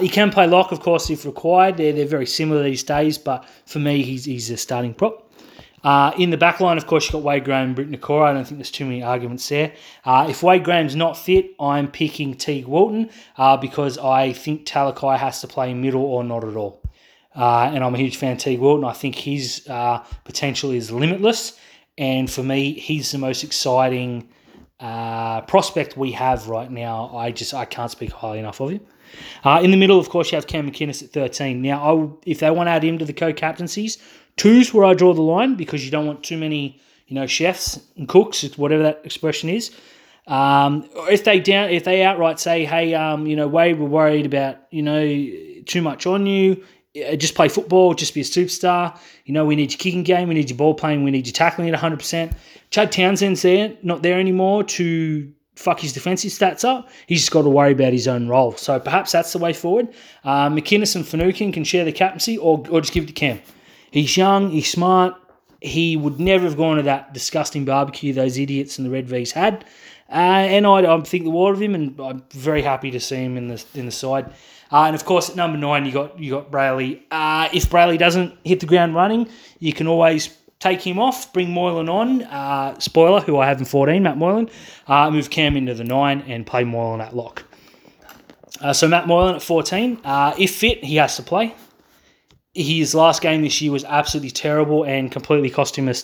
He 0.00 0.08
can 0.08 0.30
play 0.32 0.48
lock, 0.48 0.72
of 0.72 0.80
course, 0.80 1.08
if 1.10 1.24
required. 1.24 1.76
They're, 1.76 1.92
they're 1.92 2.06
very 2.06 2.26
similar 2.26 2.64
these 2.64 2.82
days, 2.82 3.16
but 3.16 3.44
for 3.66 3.78
me, 3.78 4.02
he's, 4.02 4.24
he's 4.24 4.50
a 4.50 4.56
starting 4.56 4.92
prop. 4.92 5.27
Uh, 5.84 6.12
in 6.18 6.30
the 6.30 6.36
back 6.36 6.60
line, 6.60 6.76
of 6.76 6.86
course, 6.86 7.04
you've 7.04 7.12
got 7.12 7.22
Wade 7.22 7.44
Graham 7.44 7.66
and 7.66 7.74
Britt 7.74 7.90
Nikora. 7.90 8.24
I 8.24 8.32
don't 8.32 8.44
think 8.44 8.58
there's 8.58 8.70
too 8.70 8.84
many 8.84 9.02
arguments 9.02 9.48
there. 9.48 9.72
Uh, 10.04 10.26
if 10.28 10.42
Wade 10.42 10.64
Graham's 10.64 10.96
not 10.96 11.16
fit, 11.16 11.54
I'm 11.60 11.90
picking 11.90 12.34
Teig 12.34 12.66
Wilton 12.66 13.10
uh, 13.36 13.56
because 13.56 13.98
I 13.98 14.32
think 14.32 14.66
Talakai 14.66 15.18
has 15.18 15.40
to 15.42 15.46
play 15.46 15.72
middle 15.74 16.02
or 16.02 16.24
not 16.24 16.44
at 16.44 16.56
all. 16.56 16.82
Uh, 17.34 17.70
and 17.72 17.84
I'm 17.84 17.94
a 17.94 17.98
huge 17.98 18.16
fan 18.16 18.32
of 18.32 18.38
Teig 18.38 18.58
Wilton. 18.58 18.84
I 18.84 18.92
think 18.92 19.14
his 19.14 19.66
uh, 19.68 20.04
potential 20.24 20.72
is 20.72 20.90
limitless. 20.90 21.58
And 21.96 22.30
for 22.30 22.42
me, 22.42 22.72
he's 22.72 23.12
the 23.12 23.18
most 23.18 23.44
exciting 23.44 24.28
uh, 24.80 25.42
prospect 25.42 25.96
we 25.96 26.12
have 26.12 26.48
right 26.48 26.70
now. 26.70 27.16
I 27.16 27.30
just 27.30 27.54
I 27.54 27.64
can't 27.64 27.90
speak 27.90 28.12
highly 28.12 28.38
enough 28.38 28.60
of 28.60 28.70
him. 28.70 28.80
In 29.44 29.70
the 29.70 29.76
middle, 29.76 29.98
of 29.98 30.08
course, 30.10 30.30
you 30.30 30.36
have 30.36 30.46
Cam 30.46 30.70
McInnes 30.70 31.02
at 31.02 31.10
13. 31.10 31.62
Now, 31.62 31.82
I, 31.82 32.08
if 32.26 32.40
they 32.40 32.50
want 32.50 32.66
to 32.66 32.72
add 32.72 32.84
him 32.84 32.98
to 32.98 33.04
the 33.04 33.12
co-captaincies, 33.12 33.98
two's 34.38 34.72
where 34.72 34.84
I 34.86 34.94
draw 34.94 35.12
the 35.12 35.22
line 35.22 35.54
because 35.54 35.84
you 35.84 35.90
don't 35.90 36.06
want 36.06 36.22
too 36.22 36.38
many, 36.38 36.80
you 37.06 37.14
know, 37.14 37.26
chefs 37.26 37.80
and 37.96 38.08
cooks, 38.08 38.42
whatever 38.56 38.82
that 38.84 39.02
expression 39.04 39.50
is. 39.50 39.70
Um, 40.26 40.88
if 41.10 41.24
they 41.24 41.40
down, 41.40 41.70
if 41.70 41.84
they 41.84 42.02
outright 42.02 42.38
say, 42.38 42.64
"Hey, 42.64 42.94
um, 42.94 43.26
you 43.26 43.34
know, 43.34 43.48
Wade, 43.48 43.78
we're 43.78 43.88
worried 43.88 44.26
about, 44.26 44.58
you 44.70 44.82
know, 44.82 45.04
too 45.64 45.82
much 45.82 46.06
on 46.06 46.26
you. 46.26 46.62
Uh, 46.96 47.16
just 47.16 47.34
play 47.34 47.48
football. 47.48 47.94
Just 47.94 48.14
be 48.14 48.20
a 48.20 48.24
superstar. 48.24 48.98
You 49.24 49.32
know, 49.34 49.44
we 49.44 49.56
need 49.56 49.72
your 49.72 49.78
kicking 49.78 50.02
game. 50.02 50.28
We 50.28 50.34
need 50.34 50.50
your 50.50 50.58
ball 50.58 50.74
playing. 50.74 51.02
We 51.02 51.10
need 51.10 51.26
you 51.26 51.32
tackling 51.32 51.68
at 51.68 51.72
100." 51.72 51.98
percent 51.98 52.32
Chad 52.70 52.92
Townsend's 52.92 53.42
there, 53.42 53.76
not 53.82 54.02
there 54.02 54.20
anymore 54.20 54.62
to 54.64 55.32
fuck 55.56 55.80
his 55.80 55.92
defensive 55.92 56.30
stats 56.30 56.64
up. 56.64 56.88
He's 57.06 57.20
just 57.20 57.32
got 57.32 57.42
to 57.42 57.48
worry 57.48 57.72
about 57.72 57.92
his 57.92 58.06
own 58.06 58.28
role. 58.28 58.52
So 58.52 58.78
perhaps 58.78 59.10
that's 59.12 59.32
the 59.32 59.38
way 59.38 59.52
forward. 59.52 59.88
Uh, 60.22 60.48
McInnes 60.48 60.94
and 60.94 61.06
Finucane 61.06 61.50
can 61.52 61.64
share 61.64 61.84
the 61.84 61.92
captaincy 61.92 62.38
or, 62.38 62.62
or 62.70 62.80
just 62.80 62.92
give 62.92 63.04
it 63.04 63.08
to 63.08 63.12
Cam. 63.12 63.40
He's 63.90 64.16
young, 64.16 64.50
he's 64.50 64.70
smart. 64.70 65.14
He 65.60 65.96
would 65.96 66.20
never 66.20 66.44
have 66.44 66.56
gone 66.56 66.76
to 66.76 66.82
that 66.84 67.12
disgusting 67.12 67.64
barbecue 67.64 68.12
those 68.12 68.38
idiots 68.38 68.78
in 68.78 68.84
the 68.84 68.90
Red 68.90 69.08
V's 69.08 69.32
had. 69.32 69.64
Uh, 70.10 70.14
and 70.14 70.66
I, 70.66 70.94
I 70.94 71.00
think 71.02 71.24
the 71.24 71.30
world 71.30 71.56
of 71.56 71.62
him, 71.62 71.74
and 71.74 71.98
I'm 72.00 72.22
very 72.30 72.62
happy 72.62 72.90
to 72.92 73.00
see 73.00 73.16
him 73.16 73.36
in 73.36 73.48
the 73.48 73.64
in 73.74 73.86
the 73.86 73.92
side. 73.92 74.32
Uh, 74.70 74.84
and 74.84 74.94
of 74.94 75.04
course, 75.04 75.30
at 75.30 75.36
number 75.36 75.58
nine, 75.58 75.84
you 75.84 75.92
got 75.92 76.18
you 76.18 76.30
got 76.30 76.50
Brailey. 76.50 77.02
Uh, 77.10 77.48
if 77.52 77.68
Brailey 77.68 77.98
doesn't 77.98 78.38
hit 78.44 78.60
the 78.60 78.66
ground 78.66 78.94
running, 78.94 79.28
you 79.58 79.72
can 79.72 79.86
always 79.86 80.38
take 80.60 80.80
him 80.80 80.98
off, 80.98 81.32
bring 81.32 81.50
Moylan 81.50 81.88
on. 81.88 82.22
Uh, 82.22 82.78
spoiler, 82.78 83.20
who 83.20 83.38
I 83.38 83.46
have 83.46 83.58
in 83.58 83.64
14, 83.64 84.02
Matt 84.02 84.18
Moylan. 84.18 84.50
Uh, 84.86 85.10
move 85.10 85.30
Cam 85.30 85.56
into 85.56 85.74
the 85.74 85.84
9 85.84 86.22
and 86.22 86.46
play 86.46 86.64
Moylan 86.64 87.00
at 87.00 87.14
lock. 87.14 87.44
Uh, 88.60 88.72
so 88.72 88.88
Matt 88.88 89.06
Moylan 89.06 89.36
at 89.36 89.42
14. 89.42 90.00
Uh, 90.04 90.34
if 90.38 90.56
fit, 90.56 90.82
he 90.84 90.96
has 90.96 91.16
to 91.16 91.22
play. 91.22 91.54
His 92.54 92.94
last 92.94 93.22
game 93.22 93.42
this 93.42 93.60
year 93.60 93.72
was 93.72 93.84
absolutely 93.84 94.30
terrible 94.30 94.84
and 94.84 95.12
completely 95.12 95.50
cost 95.50 95.76
him 95.76 95.88
a, 95.88 95.94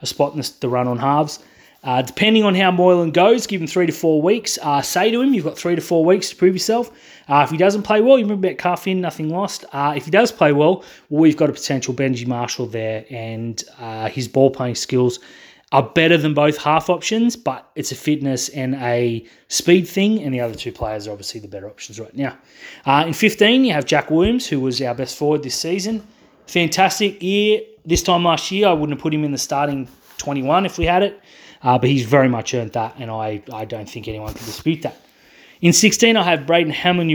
a 0.00 0.06
spot 0.06 0.32
in 0.32 0.40
the, 0.40 0.52
the 0.60 0.68
run 0.68 0.88
on 0.88 0.98
halves. 0.98 1.38
Uh, 1.84 2.00
depending 2.00 2.44
on 2.44 2.54
how 2.54 2.70
Moylan 2.70 3.10
goes, 3.10 3.46
give 3.46 3.60
him 3.60 3.66
three 3.66 3.86
to 3.86 3.92
four 3.92 4.22
weeks. 4.22 4.56
Uh, 4.62 4.80
say 4.80 5.10
to 5.10 5.20
him, 5.20 5.34
you've 5.34 5.44
got 5.44 5.58
three 5.58 5.74
to 5.74 5.80
four 5.80 6.04
weeks 6.04 6.30
to 6.30 6.36
prove 6.36 6.54
yourself. 6.54 6.92
Uh, 7.28 7.42
if 7.44 7.50
he 7.50 7.56
doesn't 7.56 7.82
play 7.82 8.00
well, 8.00 8.18
you 8.18 8.24
remember 8.24 8.46
about 8.46 8.58
Cuff 8.58 8.86
in, 8.86 9.00
nothing 9.00 9.30
lost. 9.30 9.64
Uh, 9.72 9.92
if 9.96 10.04
he 10.04 10.10
does 10.12 10.30
play 10.30 10.52
well, 10.52 10.84
well, 11.08 11.22
we've 11.22 11.36
got 11.36 11.50
a 11.50 11.52
potential 11.52 11.92
Benji 11.92 12.24
Marshall 12.24 12.66
there, 12.66 13.04
and 13.10 13.64
uh, 13.80 14.08
his 14.08 14.28
ball 14.28 14.50
playing 14.50 14.76
skills 14.76 15.18
are 15.72 15.82
better 15.82 16.18
than 16.18 16.34
both 16.34 16.58
half 16.58 16.90
options, 16.90 17.34
but 17.34 17.70
it's 17.74 17.90
a 17.90 17.94
fitness 17.94 18.50
and 18.50 18.74
a 18.76 19.26
speed 19.48 19.88
thing, 19.88 20.22
and 20.22 20.32
the 20.32 20.40
other 20.40 20.54
two 20.54 20.70
players 20.70 21.08
are 21.08 21.12
obviously 21.12 21.40
the 21.40 21.48
better 21.48 21.66
options 21.66 21.98
right 21.98 22.14
now. 22.14 22.36
Uh, 22.84 23.04
in 23.06 23.14
15, 23.14 23.64
you 23.64 23.72
have 23.72 23.86
Jack 23.86 24.10
Williams, 24.10 24.46
who 24.46 24.60
was 24.60 24.80
our 24.82 24.94
best 24.94 25.16
forward 25.16 25.42
this 25.42 25.54
season. 25.54 26.06
Fantastic 26.46 27.22
year. 27.22 27.62
This 27.86 28.02
time 28.02 28.22
last 28.22 28.50
year, 28.50 28.68
I 28.68 28.72
wouldn't 28.72 28.98
have 28.98 29.02
put 29.02 29.14
him 29.14 29.24
in 29.24 29.32
the 29.32 29.38
starting 29.38 29.88
21 30.18 30.66
if 30.66 30.76
we 30.76 30.84
had 30.84 31.02
it. 31.02 31.20
Uh, 31.62 31.78
but 31.78 31.88
he's 31.88 32.04
very 32.04 32.28
much 32.28 32.54
earned 32.54 32.72
that, 32.72 32.94
and 32.98 33.10
I, 33.10 33.42
I 33.52 33.64
don't 33.64 33.88
think 33.88 34.08
anyone 34.08 34.34
can 34.34 34.44
dispute 34.44 34.82
that. 34.82 35.00
In 35.60 35.72
16, 35.72 36.16
I 36.16 36.22
have 36.22 36.46
Braden 36.46 36.72
Hamlin 36.72 37.08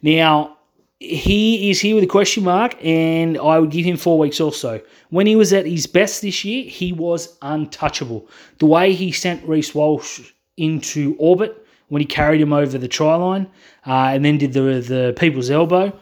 Now, 0.00 0.55
he 0.98 1.70
is 1.70 1.80
here 1.80 1.94
with 1.94 2.04
a 2.04 2.08
question 2.08 2.44
mark, 2.44 2.76
and 2.82 3.36
I 3.38 3.58
would 3.58 3.70
give 3.70 3.84
him 3.84 3.96
four 3.96 4.18
weeks 4.18 4.40
also. 4.40 4.80
When 5.10 5.26
he 5.26 5.36
was 5.36 5.52
at 5.52 5.66
his 5.66 5.86
best 5.86 6.22
this 6.22 6.44
year, 6.44 6.64
he 6.64 6.92
was 6.92 7.36
untouchable. 7.42 8.28
The 8.58 8.66
way 8.66 8.94
he 8.94 9.12
sent 9.12 9.46
Reece 9.46 9.74
Walsh 9.74 10.32
into 10.56 11.14
orbit 11.18 11.66
when 11.88 12.00
he 12.00 12.06
carried 12.06 12.40
him 12.40 12.52
over 12.52 12.78
the 12.78 12.88
try 12.88 13.14
line 13.14 13.46
uh, 13.86 14.10
and 14.14 14.24
then 14.24 14.38
did 14.38 14.54
the, 14.54 14.60
the 14.60 15.14
people's 15.18 15.50
elbow, 15.50 15.92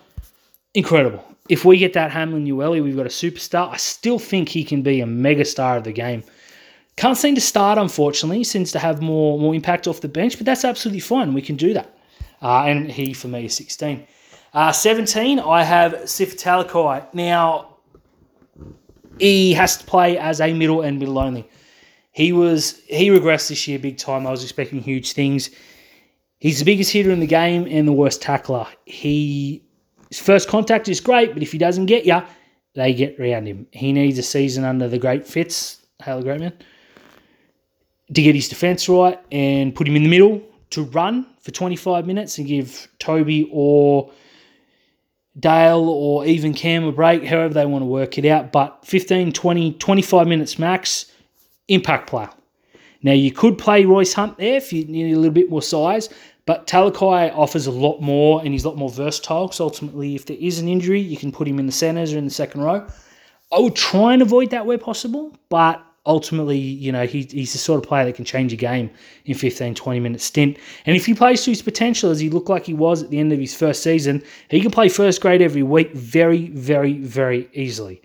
incredible. 0.75 1.25
If 1.49 1.65
we 1.65 1.77
get 1.77 1.93
that 1.95 2.11
Hamlin 2.11 2.47
Uele, 2.47 2.83
we've 2.83 2.97
got 2.97 3.07
a 3.07 3.11
superstar. 3.11 3.71
I 3.71 3.77
still 3.77 4.19
think 4.19 4.49
he 4.49 4.65
can 4.65 4.83
be 4.83 5.01
a 5.01 5.07
mega 5.07 5.45
star 5.45 5.77
of 5.77 5.85
the 5.85 5.93
game. 5.93 6.23
Can't 6.97 7.19
seem 7.19 7.35
to 7.35 7.41
start, 7.41 7.77
unfortunately. 7.77 8.45
Seems 8.45 8.71
to 8.73 8.79
have 8.79 9.03
more 9.03 9.39
more 9.39 9.55
impact 9.55 9.89
off 9.89 10.01
the 10.01 10.09
bench, 10.09 10.39
but 10.39 10.47
that's 10.47 10.65
absolutely 10.65 11.01
fine. 11.01 11.35
We 11.35 11.43
can 11.43 11.57
do 11.57 11.75
that. 11.75 11.99
Uh, 12.41 12.63
and 12.63 12.91
he, 12.91 13.13
for 13.13 13.29
me, 13.29 13.47
is 13.47 13.57
16. 13.57 14.07
Uh, 14.55 14.71
17, 14.71 15.41
I 15.41 15.65
have 15.65 16.09
Sif 16.09 16.39
Talakai. 16.39 17.13
Now, 17.13 17.75
he 19.19 19.53
has 19.53 19.77
to 19.79 19.85
play 19.85 20.17
as 20.17 20.41
a 20.41 20.55
middle 20.55 20.83
and 20.83 21.01
middle 21.01 21.19
only. 21.19 21.49
He 22.13 22.33
was 22.33 22.81
he 22.87 23.09
regressed 23.09 23.49
this 23.49 23.67
year 23.67 23.81
big 23.81 23.99
time. 23.99 24.25
I 24.25 24.31
was 24.31 24.45
expecting 24.45 24.81
huge 24.81 25.13
things. 25.13 25.51
He's 26.39 26.61
the 26.61 26.65
biggest 26.65 26.93
hitter 26.93 27.11
in 27.11 27.19
the 27.19 27.27
game 27.27 27.67
and 27.69 27.89
the 27.89 27.93
worst 27.93 28.23
tackler. 28.23 28.69
He 28.85 29.65
his 30.09 30.21
first 30.21 30.49
contact 30.49 30.89
is 30.89 31.01
great, 31.01 31.35
but 31.35 31.43
if 31.43 31.51
he 31.51 31.59
doesn't 31.59 31.87
get 31.87 32.07
you, 32.07 32.23
they 32.75 32.95
get 32.95 33.19
round 33.19 33.49
him. 33.49 33.67
He 33.73 33.93
needs 33.93 34.19
a 34.19 34.23
season 34.23 34.63
under 34.63 34.89
the 34.89 34.99
great 34.99 35.27
Fitz, 35.27 35.85
Halo 36.01 36.23
Greatman, 36.23 36.53
to 38.13 38.23
get 38.23 38.37
his 38.37 38.49
defence 38.49 38.89
right 38.89 39.19
and 39.33 39.75
put 39.75 39.89
him 39.89 39.97
in 39.97 40.05
the 40.05 40.09
middle 40.09 40.41
to 40.71 40.85
run 40.85 41.27
for 41.41 41.51
25 41.51 42.07
minutes 42.07 42.39
and 42.39 42.47
give 42.47 42.87
Toby 43.01 43.49
or 43.51 44.13
Dale 45.39 45.89
or 45.89 46.25
even 46.27 46.55
Cam 46.55 46.85
a 46.85 46.93
break, 46.93 47.25
however 47.25 47.55
they 47.55 47.67
want 47.67 47.83
to 47.83 47.87
work 47.87 48.19
it 48.19 48.25
out. 48.25 48.53
But 48.53 48.85
15, 48.85 49.33
20, 49.33 49.73
25 49.73 50.27
minutes 50.27 50.59
max, 50.59 51.07
impact 51.69 52.09
player. 52.09 52.31
Now, 53.03 53.13
you 53.13 53.33
could 53.33 53.59
play 53.59 53.85
Royce 53.85 54.15
Hunt 54.15 54.39
there 54.39 54.57
if 54.57 54.73
you 54.73 54.85
need 54.87 55.13
a 55.13 55.17
little 55.17 55.33
bit 55.33 55.51
more 55.51 55.61
size, 55.61 56.09
but 56.47 56.67
Talakai 56.67 57.37
offers 57.37 57.67
a 57.67 57.71
lot 57.71 58.01
more 58.01 58.41
and 58.41 58.53
he's 58.53 58.65
a 58.65 58.69
lot 58.69 58.79
more 58.79 58.89
versatile 58.89 59.47
because 59.47 59.61
ultimately, 59.61 60.15
if 60.15 60.25
there 60.25 60.39
is 60.41 60.59
an 60.59 60.69
injury, 60.69 61.01
you 61.01 61.17
can 61.17 61.31
put 61.31 61.47
him 61.47 61.59
in 61.59 61.67
the 61.67 61.73
centres 61.73 62.15
or 62.15 62.19
in 62.19 62.25
the 62.25 62.31
second 62.31 62.63
row. 62.63 62.87
I 63.53 63.59
would 63.59 63.77
try 63.77 64.15
and 64.15 64.23
avoid 64.23 64.51
that 64.51 64.65
where 64.65 64.79
possible, 64.79 65.37
but 65.49 65.84
ultimately, 66.07 66.59
you 66.59 66.93
know, 66.93 67.07
he, 67.07 67.23
he's 67.23 67.53
the 67.53 67.59
sort 67.59 67.83
of 67.83 67.89
player 67.89 68.05
that 68.05 68.15
can 68.15 68.25
change 68.25 68.53
a 68.53 68.57
game 68.57 68.91
in 69.25 69.35
15, 69.35 69.75
20 69.75 70.01
minute 70.01 70.21
stint. 70.21 70.59
And 70.87 70.97
if 70.97 71.07
he 71.07 71.15
plays 71.15 71.45
to 71.45 71.51
his 71.51 71.63
potential, 71.63 72.11
as 72.11 72.21
he 72.21 72.31
looked 72.31 72.49
like 72.49 72.67
he 72.67 72.75
was 72.75 73.03
at 73.03 73.11
the 73.11 73.19
end 73.19 73.33
of 73.33 73.39
his 73.39 73.55
first 73.55 73.83
season, 73.83 74.23
he 74.49 74.61
can 74.61 74.71
play 74.71 74.89
first 74.89 75.21
grade 75.21 75.43
every 75.43 75.63
week 75.63 75.93
very, 75.93 76.49
very, 76.49 76.99
very 76.99 77.49
easily. 77.53 78.03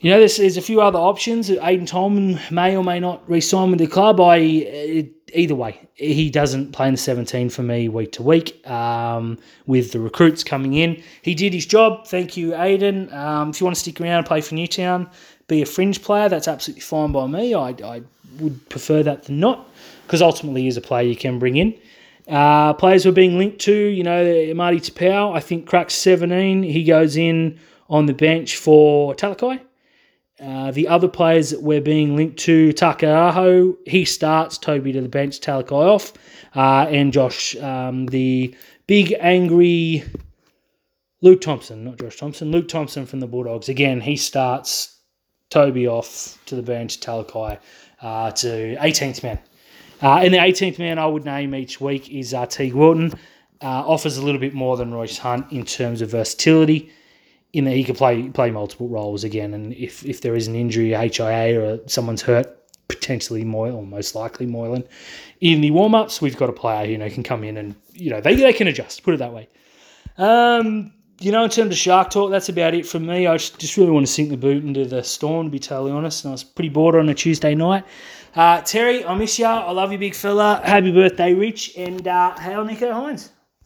You 0.00 0.10
know, 0.10 0.20
there's, 0.20 0.36
there's 0.36 0.56
a 0.56 0.62
few 0.62 0.80
other 0.80 0.98
options. 0.98 1.50
Aiden 1.50 1.86
Tolman 1.86 2.38
may 2.52 2.76
or 2.76 2.84
may 2.84 3.00
not 3.00 3.28
re-sign 3.28 3.70
with 3.70 3.80
the 3.80 3.88
club. 3.88 4.20
I 4.20 5.08
either 5.34 5.54
way, 5.54 5.88
he 5.94 6.30
doesn't 6.30 6.72
play 6.72 6.86
in 6.86 6.94
the 6.94 6.98
17 6.98 7.50
for 7.50 7.62
me 7.62 7.88
week 7.88 8.12
to 8.12 8.22
week. 8.22 8.66
Um, 8.68 9.38
with 9.66 9.92
the 9.92 9.98
recruits 9.98 10.44
coming 10.44 10.74
in, 10.74 11.02
he 11.22 11.34
did 11.34 11.52
his 11.52 11.66
job. 11.66 12.06
Thank 12.06 12.36
you, 12.36 12.52
Aiden. 12.52 13.12
Um, 13.12 13.50
if 13.50 13.60
you 13.60 13.64
want 13.64 13.74
to 13.74 13.80
stick 13.80 14.00
around 14.00 14.18
and 14.18 14.26
play 14.26 14.40
for 14.40 14.54
Newtown, 14.54 15.10
be 15.48 15.62
a 15.62 15.66
fringe 15.66 16.02
player, 16.02 16.28
that's 16.28 16.48
absolutely 16.48 16.82
fine 16.82 17.12
by 17.12 17.26
me. 17.26 17.54
I, 17.54 17.70
I 17.70 18.02
would 18.38 18.68
prefer 18.68 19.02
that 19.02 19.24
than 19.24 19.40
not, 19.40 19.68
because 20.06 20.22
ultimately, 20.22 20.62
he's 20.62 20.76
a 20.76 20.80
player 20.80 21.06
you 21.06 21.16
can 21.16 21.38
bring 21.38 21.56
in. 21.56 21.74
Uh, 22.28 22.74
players 22.74 23.06
we're 23.06 23.12
being 23.12 23.38
linked 23.38 23.58
to, 23.60 23.74
you 23.74 24.02
know, 24.02 24.52
Marty 24.54 24.78
Taupau, 24.78 25.34
I 25.34 25.40
think 25.40 25.66
cracks 25.66 25.94
17. 25.94 26.62
He 26.62 26.84
goes 26.84 27.16
in 27.16 27.58
on 27.88 28.06
the 28.06 28.12
bench 28.12 28.56
for 28.56 29.14
Talakai. 29.14 29.60
Uh, 30.40 30.70
the 30.70 30.86
other 30.86 31.08
players 31.08 31.50
that 31.50 31.62
we're 31.62 31.80
being 31.80 32.14
linked 32.14 32.38
to, 32.38 32.72
Takaaho, 32.74 33.76
he 33.86 34.04
starts, 34.04 34.56
Toby 34.56 34.92
to 34.92 35.00
the 35.00 35.08
bench, 35.08 35.40
Talakai 35.40 35.72
off, 35.72 36.12
uh, 36.54 36.86
and 36.88 37.12
Josh, 37.12 37.56
um, 37.56 38.06
the 38.06 38.54
big 38.86 39.14
angry 39.18 40.04
Luke 41.20 41.40
Thompson, 41.40 41.84
not 41.84 41.98
Josh 41.98 42.16
Thompson, 42.16 42.52
Luke 42.52 42.68
Thompson 42.68 43.04
from 43.04 43.18
the 43.18 43.26
Bulldogs. 43.26 43.68
Again, 43.68 44.00
he 44.00 44.16
starts, 44.16 44.97
Toby 45.50 45.86
off 45.86 46.38
to 46.46 46.54
the 46.54 46.62
bench, 46.62 47.00
Talakai 47.00 47.58
uh, 48.02 48.30
to 48.32 48.76
18th 48.76 49.22
man. 49.22 49.38
Uh, 50.02 50.20
and 50.22 50.32
the 50.32 50.38
18th 50.38 50.78
man 50.78 50.98
I 50.98 51.06
would 51.06 51.24
name 51.24 51.54
each 51.54 51.80
week 51.80 52.10
is 52.10 52.34
uh, 52.34 52.46
Teig 52.46 52.72
Wilton. 52.72 53.12
Uh, 53.60 53.82
offers 53.86 54.16
a 54.16 54.24
little 54.24 54.40
bit 54.40 54.54
more 54.54 54.76
than 54.76 54.94
Royce 54.94 55.18
Hunt 55.18 55.50
in 55.50 55.64
terms 55.64 56.00
of 56.00 56.10
versatility 56.10 56.92
in 57.52 57.64
that 57.64 57.72
he 57.72 57.82
could 57.82 57.96
play 57.96 58.28
play 58.28 58.50
multiple 58.50 58.88
roles 58.88 59.24
again. 59.24 59.54
And 59.54 59.72
if, 59.72 60.04
if 60.04 60.20
there 60.20 60.36
is 60.36 60.46
an 60.46 60.54
injury, 60.54 60.90
HIA, 60.90 61.60
or 61.60 61.80
someone's 61.86 62.22
hurt, 62.22 62.54
potentially 62.86 63.44
Moyle, 63.44 63.76
or 63.76 63.86
most 63.86 64.14
likely 64.14 64.46
Moylan, 64.46 64.84
in 65.40 65.60
the 65.60 65.70
warm 65.72 65.94
ups, 65.94 66.20
we've 66.20 66.36
got 66.36 66.48
a 66.48 66.52
player 66.52 66.88
you 66.88 66.98
know 66.98 67.08
can 67.10 67.22
come 67.22 67.42
in 67.42 67.56
and 67.56 67.74
you 67.92 68.10
know 68.10 68.20
they, 68.20 68.36
they 68.36 68.52
can 68.52 68.68
adjust. 68.68 69.02
Put 69.02 69.14
it 69.14 69.18
that 69.18 69.32
way. 69.32 69.48
Um, 70.18 70.92
you 71.20 71.32
know, 71.32 71.44
in 71.44 71.50
terms 71.50 71.72
of 71.72 71.78
shark 71.78 72.10
talk, 72.10 72.30
that's 72.30 72.48
about 72.48 72.74
it 72.74 72.86
from 72.86 73.06
me. 73.06 73.26
I 73.26 73.36
just 73.36 73.76
really 73.76 73.90
want 73.90 74.06
to 74.06 74.12
sink 74.12 74.30
the 74.30 74.36
boot 74.36 74.64
into 74.64 74.84
the 74.84 75.02
storm, 75.02 75.46
to 75.46 75.50
be 75.50 75.58
totally 75.58 75.90
honest. 75.90 76.24
And 76.24 76.30
I 76.30 76.32
was 76.32 76.44
pretty 76.44 76.68
bored 76.68 76.94
on 76.94 77.08
a 77.08 77.14
Tuesday 77.14 77.54
night. 77.54 77.84
Uh, 78.34 78.60
Terry, 78.60 79.04
I 79.04 79.14
miss 79.16 79.38
you. 79.38 79.46
I 79.46 79.70
love 79.72 79.90
you, 79.90 79.98
big 79.98 80.14
fella. 80.14 80.60
Happy 80.64 80.92
birthday, 80.92 81.34
Rich. 81.34 81.76
And 81.76 82.06
uh, 82.06 82.38
hail 82.38 82.64
Nicho 82.64 82.92
Hynes. 82.92 83.30